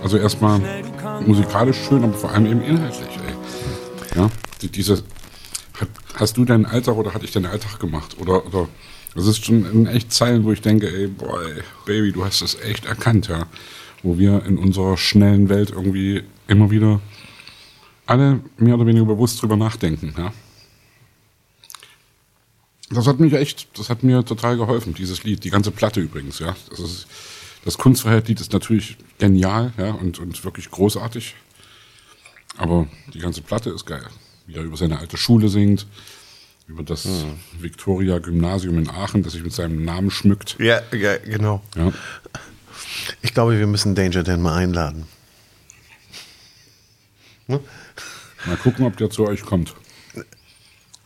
also 0.00 0.16
erstmal 0.16 0.60
musikalisch 1.26 1.78
schön, 1.88 2.04
aber 2.04 2.12
vor 2.12 2.30
allem 2.30 2.46
eben 2.46 2.60
inhaltlich, 2.60 3.08
ey. 3.26 4.20
Ja, 4.20 4.30
die, 4.62 4.68
diese, 4.68 4.94
hat, 4.98 5.02
hast 6.14 6.36
du 6.36 6.44
deinen 6.44 6.66
Alltag 6.66 6.96
oder 6.96 7.14
hatte 7.14 7.24
ich 7.24 7.32
deinen 7.32 7.46
Alltag 7.46 7.78
gemacht? 7.78 8.16
Oder, 8.20 8.46
oder, 8.46 8.68
das 9.14 9.26
ist 9.26 9.44
schon 9.44 9.64
in 9.70 9.86
echt 9.86 10.12
Zeilen, 10.12 10.44
wo 10.44 10.52
ich 10.52 10.60
denke, 10.60 10.88
ey, 10.88 11.08
boah, 11.08 11.40
ey, 11.42 11.62
Baby, 11.86 12.12
du 12.12 12.24
hast 12.24 12.42
das 12.42 12.60
echt 12.60 12.86
erkannt, 12.86 13.28
ja. 13.28 13.46
Wo 14.02 14.18
wir 14.18 14.44
in 14.44 14.58
unserer 14.58 14.96
schnellen 14.96 15.48
Welt 15.48 15.70
irgendwie 15.70 16.22
immer 16.46 16.70
wieder 16.70 17.00
alle 18.06 18.40
mehr 18.58 18.74
oder 18.74 18.86
weniger 18.86 19.06
bewusst 19.06 19.40
drüber 19.40 19.56
nachdenken, 19.56 20.14
ja. 20.16 20.32
Das 22.90 23.06
hat 23.06 23.18
mich 23.18 23.32
echt, 23.32 23.78
das 23.78 23.88
hat 23.88 24.02
mir 24.02 24.24
total 24.24 24.56
geholfen, 24.56 24.94
dieses 24.94 25.24
Lied, 25.24 25.42
die 25.42 25.50
ganze 25.50 25.70
Platte 25.70 26.00
übrigens, 26.00 26.38
ja. 26.38 26.54
Das 26.70 26.80
ist, 26.80 27.06
das 27.64 27.78
Kunstfreiheit-Lied 27.78 28.40
ist 28.40 28.52
natürlich 28.52 28.98
genial, 29.18 29.72
ja, 29.78 29.92
und, 29.92 30.18
und 30.18 30.44
wirklich 30.44 30.70
großartig. 30.70 31.34
Aber 32.56 32.86
die 33.12 33.18
ganze 33.18 33.42
Platte 33.42 33.70
ist 33.70 33.86
geil. 33.86 34.06
Wie 34.46 34.54
er 34.54 34.62
über 34.62 34.76
seine 34.76 34.98
alte 34.98 35.16
Schule 35.16 35.48
singt, 35.48 35.86
über 36.66 36.82
das 36.82 37.06
Victoria-Gymnasium 37.58 38.78
in 38.78 38.90
Aachen, 38.90 39.22
das 39.22 39.32
sich 39.32 39.42
mit 39.42 39.52
seinem 39.52 39.84
Namen 39.84 40.10
schmückt. 40.10 40.56
Ja, 40.58 40.80
ja, 40.92 41.16
genau. 41.18 41.62
Ja. 41.76 41.92
Ich 43.22 43.34
glaube, 43.34 43.58
wir 43.58 43.66
müssen 43.66 43.94
Danger 43.94 44.22
Dan 44.22 44.42
mal 44.42 44.56
einladen. 44.56 45.06
Mal 47.46 48.56
gucken, 48.62 48.86
ob 48.86 48.96
der 48.96 49.10
zu 49.10 49.26
euch 49.26 49.42
kommt. 49.42 49.74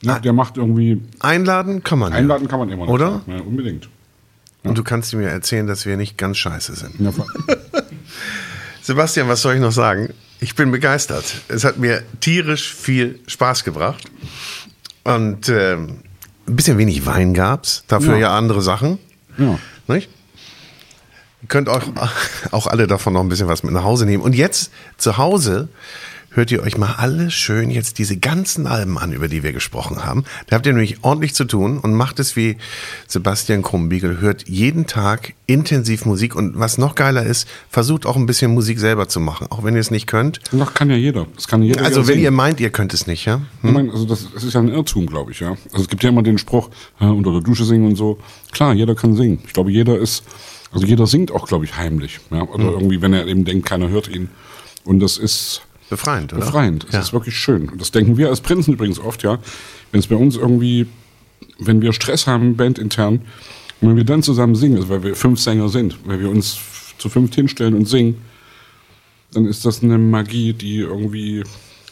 Na, 0.03 0.19
der 0.21 0.33
macht 0.33 0.57
irgendwie, 0.57 1.03
Einladen 1.19 1.83
kann 1.83 1.99
man. 1.99 2.13
ja. 2.13 2.19
einladen 2.19 2.47
kann 2.47 2.61
man 2.61 2.71
immer 2.71 2.87
noch. 2.87 2.93
Oder? 2.93 3.23
Ja, 3.27 3.41
unbedingt. 3.41 3.89
Und 4.63 4.79
du 4.79 4.85
kannst 4.85 5.15
mir 5.15 5.29
erzählen, 5.29 5.67
dass 5.67 5.87
wir 5.87 5.97
nicht 5.97 6.17
ganz 6.19 6.37
scheiße 6.37 6.75
sind. 6.75 7.01
Ja, 7.01 7.13
Sebastian, 8.83 9.29
was 9.29 9.43
soll 9.43 9.55
ich 9.55 9.61
noch 9.61 9.73
sagen? 9.73 10.13
Ich 10.41 10.55
bin 10.55 10.71
begeistert. 10.71 11.25
Es 11.49 11.65
hat 11.65 11.79
mir 11.79 12.03
tierisch 12.21 12.73
viel 12.75 13.19
Spaß 13.27 13.65
gebracht. 13.65 14.05
Und 15.05 15.49
ähm, 15.49 15.99
ein 16.47 16.57
bisschen 16.57 16.79
wenig 16.79 17.07
Wein 17.07 17.35
gab's, 17.35 17.85
dafür 17.89 18.15
ja, 18.15 18.21
Ja. 18.29 18.37
andere 18.39 18.63
Sachen. 18.63 18.99
ja. 19.37 19.59
Nicht? 19.89 20.11
Ihr 21.43 21.49
könnt 21.49 21.69
euch 21.69 21.85
auch 22.51 22.67
alle 22.67 22.87
davon 22.87 23.15
noch 23.15 23.21
ein 23.23 23.29
bisschen 23.29 23.49
was 23.49 23.63
mit 23.63 23.73
nach 23.73 23.85
Hause 23.85 24.05
nehmen. 24.07 24.23
Und 24.23 24.35
jetzt 24.35 24.71
zu 24.97 25.17
Hause 25.19 25.69
hört 26.39 26.51
ihr 26.53 26.63
euch 26.63 26.79
mal 26.79 26.95
alle 26.99 27.31
schön 27.31 27.69
jetzt 27.71 27.99
diese 27.99 28.17
ganzen 28.17 28.67
Alben 28.67 28.97
an, 28.97 29.13
über 29.13 29.29
die 29.29 29.43
wir 29.43 29.53
gesprochen 29.53 30.05
haben. 30.05 30.25
Da 30.47 30.57
habt 30.57 30.65
ihr 30.67 30.73
nämlich 30.73 30.99
ordentlich 31.03 31.35
zu 31.35 31.45
tun 31.45 31.79
und 31.79 31.93
macht 31.95 32.19
es 32.21 32.37
wie 32.37 32.57
Sebastian 33.07 33.63
Krumbiegel, 33.63 34.21
hört 34.21 34.49
jeden 34.49 34.87
Tag 34.87 35.35
intensiv 35.47 36.05
Musik 36.07 36.37
und 36.37 36.59
was 36.59 36.79
noch 36.79 36.95
geiler 36.95 37.25
ist, 37.25 37.49
versucht 37.69 38.07
auch 38.07 38.17
ein 38.17 38.27
bisschen 38.27 38.55
Musik 38.55 38.79
selber 38.79 39.09
zu 39.09 39.19
machen, 39.21 39.49
auch 39.51 39.65
wenn 39.65 39.75
ihr 39.75 39.81
es 39.81 39.91
nicht 39.91 40.07
könnt. 40.07 40.41
Das 40.53 40.73
kann 40.75 40.89
ja 40.91 40.97
jeder. 40.97 41.27
Das 41.35 41.49
kann 41.49 41.63
jeder 41.63 41.85
Also 41.85 42.01
wenn 42.03 42.15
singen. 42.15 42.23
ihr 42.23 42.31
meint, 42.31 42.61
ihr 42.61 42.71
könnt 42.71 42.95
es 42.95 43.07
nicht, 43.07 43.25
ja? 43.25 43.41
Ich 43.63 43.71
meine, 43.71 43.91
also 43.93 44.05
das, 44.05 44.29
das 44.33 44.45
ist 44.45 44.55
ja 44.55 44.61
ein 44.61 44.69
Irrtum, 44.69 45.07
glaube 45.07 45.33
ich, 45.33 45.41
ja. 45.41 45.51
Also 45.73 45.83
es 45.83 45.89
gibt 45.89 46.03
ja 46.05 46.11
immer 46.11 46.23
den 46.23 46.39
Spruch, 46.39 46.71
äh, 47.01 47.05
unter 47.07 47.33
der 47.33 47.41
Dusche 47.41 47.65
singen 47.65 47.87
und 47.89 47.97
so. 47.97 48.19
Klar, 48.53 48.75
jeder 48.75 48.95
kann 48.95 49.17
singen. 49.17 49.41
Ich 49.47 49.53
glaube, 49.53 49.73
jeder 49.73 49.99
ist, 49.99 50.23
also 50.71 50.87
jeder 50.87 51.07
singt 51.07 51.33
auch, 51.33 51.49
glaube 51.49 51.65
ich, 51.65 51.77
heimlich. 51.77 52.21
Ja? 52.31 52.43
Oder 52.43 52.65
Mhm. 52.65 52.71
irgendwie, 52.71 53.03
wenn 53.03 53.13
er 53.13 53.27
eben 53.27 53.45
denkt, 53.45 53.67
keiner 53.67 53.89
hört 53.89 54.07
ihn. 54.09 54.29
Und 54.85 55.01
das 55.01 55.19
ist 55.19 55.63
Befreiend, 55.91 56.33
oder? 56.33 56.45
befreiend. 56.45 56.85
Das 56.85 56.93
Ja. 56.95 57.01
ist 57.01 57.13
wirklich 57.13 57.37
schön. 57.37 57.69
Und 57.69 57.81
das 57.81 57.91
denken 57.91 58.17
wir 58.17 58.29
als 58.29 58.41
Prinzen 58.41 58.75
übrigens 58.75 58.99
oft, 58.99 59.23
ja. 59.23 59.39
Wenn 59.93 60.01
es 60.01 60.07
bei 60.07 60.17
uns 60.17 60.37
irgendwie, 60.37 60.87
wenn 61.59 61.81
wir 61.81 61.93
Stress 61.93 62.27
haben, 62.27 62.57
bandintern, 62.57 63.23
und 63.81 63.89
wenn 63.91 63.97
wir 63.97 64.05
dann 64.05 64.23
zusammen 64.23 64.55
singen, 64.57 64.77
also 64.77 64.89
weil 64.89 65.03
wir 65.05 65.15
fünf 65.15 65.39
Sänger 65.41 65.69
sind, 65.69 65.99
weil 66.05 66.21
wir 66.21 66.29
uns 66.31 66.59
zu 66.99 67.09
fünf 67.09 67.35
hinstellen 67.35 67.75
und 67.75 67.87
singen, 67.89 68.17
dann 69.33 69.47
ist 69.47 69.65
das 69.65 69.83
eine 69.83 69.99
Magie, 69.99 70.53
die 70.53 70.79
irgendwie 70.79 71.45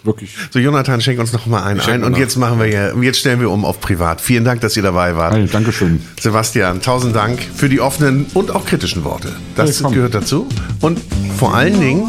wirklich 0.03 0.35
So, 0.51 0.59
Jonathan, 0.59 1.01
schenk 1.01 1.19
uns 1.21 1.33
noch 1.33 1.47
mal 1.47 1.63
einen 1.63 1.81
ein. 1.81 2.03
Und 2.05 2.17
jetzt 2.17 2.37
machen 2.37 2.59
wir 2.59 2.67
hier, 2.67 2.95
jetzt 3.03 3.19
stellen 3.21 3.41
wir 3.41 3.51
um 3.51 3.65
auf 3.65 3.81
privat. 3.81 4.21
Vielen 4.21 4.45
Dank, 4.45 4.61
dass 4.63 4.77
ihr 4.77 4.83
dabei 4.83 5.17
wart. 5.17 5.35
Hey, 5.35 5.47
Dankeschön. 5.47 6.01
Sebastian, 6.21 6.81
tausend 6.83 7.15
Dank 7.15 7.41
für 7.43 7.69
die 7.69 7.81
offenen 7.81 8.27
und 8.35 8.51
auch 8.51 8.65
kritischen 8.67 9.05
Worte. 9.05 9.35
Das 9.55 9.79
Willkommen. 9.79 9.95
gehört 9.95 10.15
dazu. 10.15 10.47
Und 10.81 11.01
vor 11.37 11.55
allen 11.55 11.79
Dingen 11.81 12.09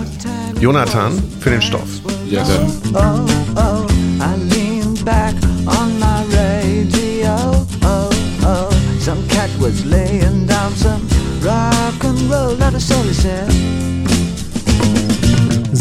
Jonathan 0.60 1.14
für 1.40 1.52
den 1.52 1.62
Stoff. 1.62 1.88
Yes. 2.26 2.50
oh, 2.94 3.26
oh. 3.56 3.88
I 4.20 4.36
lean 4.50 4.96
back 5.06 5.36
on 5.66 6.00
my 6.00 6.24
radio. 6.36 7.66
Oh, 7.84 8.10
oh. 8.44 8.70
Some 9.00 9.28
cat 9.28 9.50
was 9.60 9.86
laying 9.86 10.48
down 10.48 10.72
some 10.76 11.08
rock 11.42 12.04
and 12.04 12.20
roll. 12.30 12.56
Not 12.58 12.74
a 12.74 12.80
soul 12.80 13.04
said. 13.14 13.52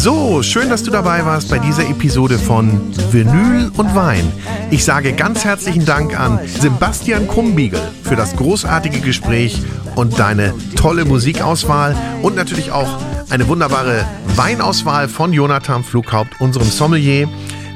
So, 0.07 0.41
schön, 0.41 0.71
dass 0.71 0.85
du 0.85 0.93
dabei 0.93 1.25
warst 1.25 1.51
bei 1.51 1.59
dieser 1.59 1.83
Episode 1.83 2.39
von 2.39 2.81
Vinyl 3.11 3.73
und 3.77 3.93
Wein. 3.97 4.31
Ich 4.71 4.85
sage 4.85 5.13
ganz 5.13 5.45
herzlichen 5.45 5.85
Dank 5.85 6.17
an 6.17 6.39
Sebastian 6.47 7.27
Krumbiegel 7.27 7.81
für 8.05 8.15
das 8.15 8.37
großartige 8.37 9.01
Gespräch 9.01 9.61
und 9.97 10.17
deine 10.17 10.55
tolle 10.77 11.07
Musikauswahl 11.07 11.97
und 12.23 12.37
natürlich 12.37 12.71
auch 12.71 13.01
eine 13.31 13.49
wunderbare 13.49 14.05
Weinauswahl 14.37 15.09
von 15.09 15.33
Jonathan 15.33 15.83
Flughaupt, 15.83 16.41
unserem 16.41 16.71
Sommelier. 16.71 17.29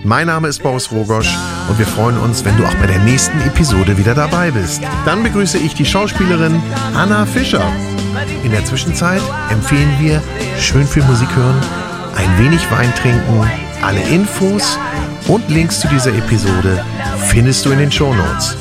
Mein 0.04 0.28
Name 0.28 0.46
ist 0.46 0.62
Boris 0.62 0.92
Rogosch 0.92 1.36
und 1.68 1.80
wir 1.80 1.86
freuen 1.86 2.16
uns, 2.16 2.44
wenn 2.44 2.56
du 2.56 2.64
auch 2.64 2.76
bei 2.76 2.86
der 2.86 3.00
nächsten 3.00 3.40
Episode 3.40 3.98
wieder 3.98 4.14
dabei 4.14 4.52
bist. 4.52 4.80
Dann 5.04 5.24
begrüße 5.24 5.58
ich 5.58 5.74
die 5.74 5.84
Schauspielerin 5.84 6.62
Anna 6.94 7.26
Fischer. 7.26 7.72
In 8.44 8.52
der 8.52 8.64
Zwischenzeit 8.64 9.22
empfehlen 9.50 9.90
wir 9.98 10.22
schön 10.60 10.86
viel 10.86 11.02
Musik 11.02 11.34
hören, 11.34 11.60
ein 12.16 12.38
wenig 12.38 12.70
Wein 12.70 12.92
trinken. 12.94 13.50
Alle 13.82 14.00
Infos 14.02 14.78
und 15.28 15.48
Links 15.48 15.80
zu 15.80 15.88
dieser 15.88 16.14
Episode 16.14 16.84
findest 17.28 17.64
du 17.64 17.70
in 17.70 17.78
den 17.78 17.92
Shownotes. 17.92 18.56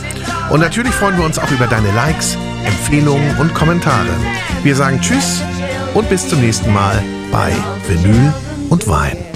Und 0.49 0.61
natürlich 0.61 0.93
freuen 0.93 1.17
wir 1.17 1.25
uns 1.25 1.37
auch 1.37 1.51
über 1.51 1.67
deine 1.67 1.91
Likes, 1.91 2.37
Empfehlungen 2.65 3.37
und 3.37 3.53
Kommentare. 3.53 4.09
Wir 4.63 4.75
sagen 4.75 4.99
Tschüss 5.01 5.41
und 5.93 6.09
bis 6.09 6.27
zum 6.27 6.41
nächsten 6.41 6.73
Mal 6.73 7.01
bei 7.31 7.51
Vinyl 7.87 8.33
und 8.69 8.87
Wein. 8.87 9.28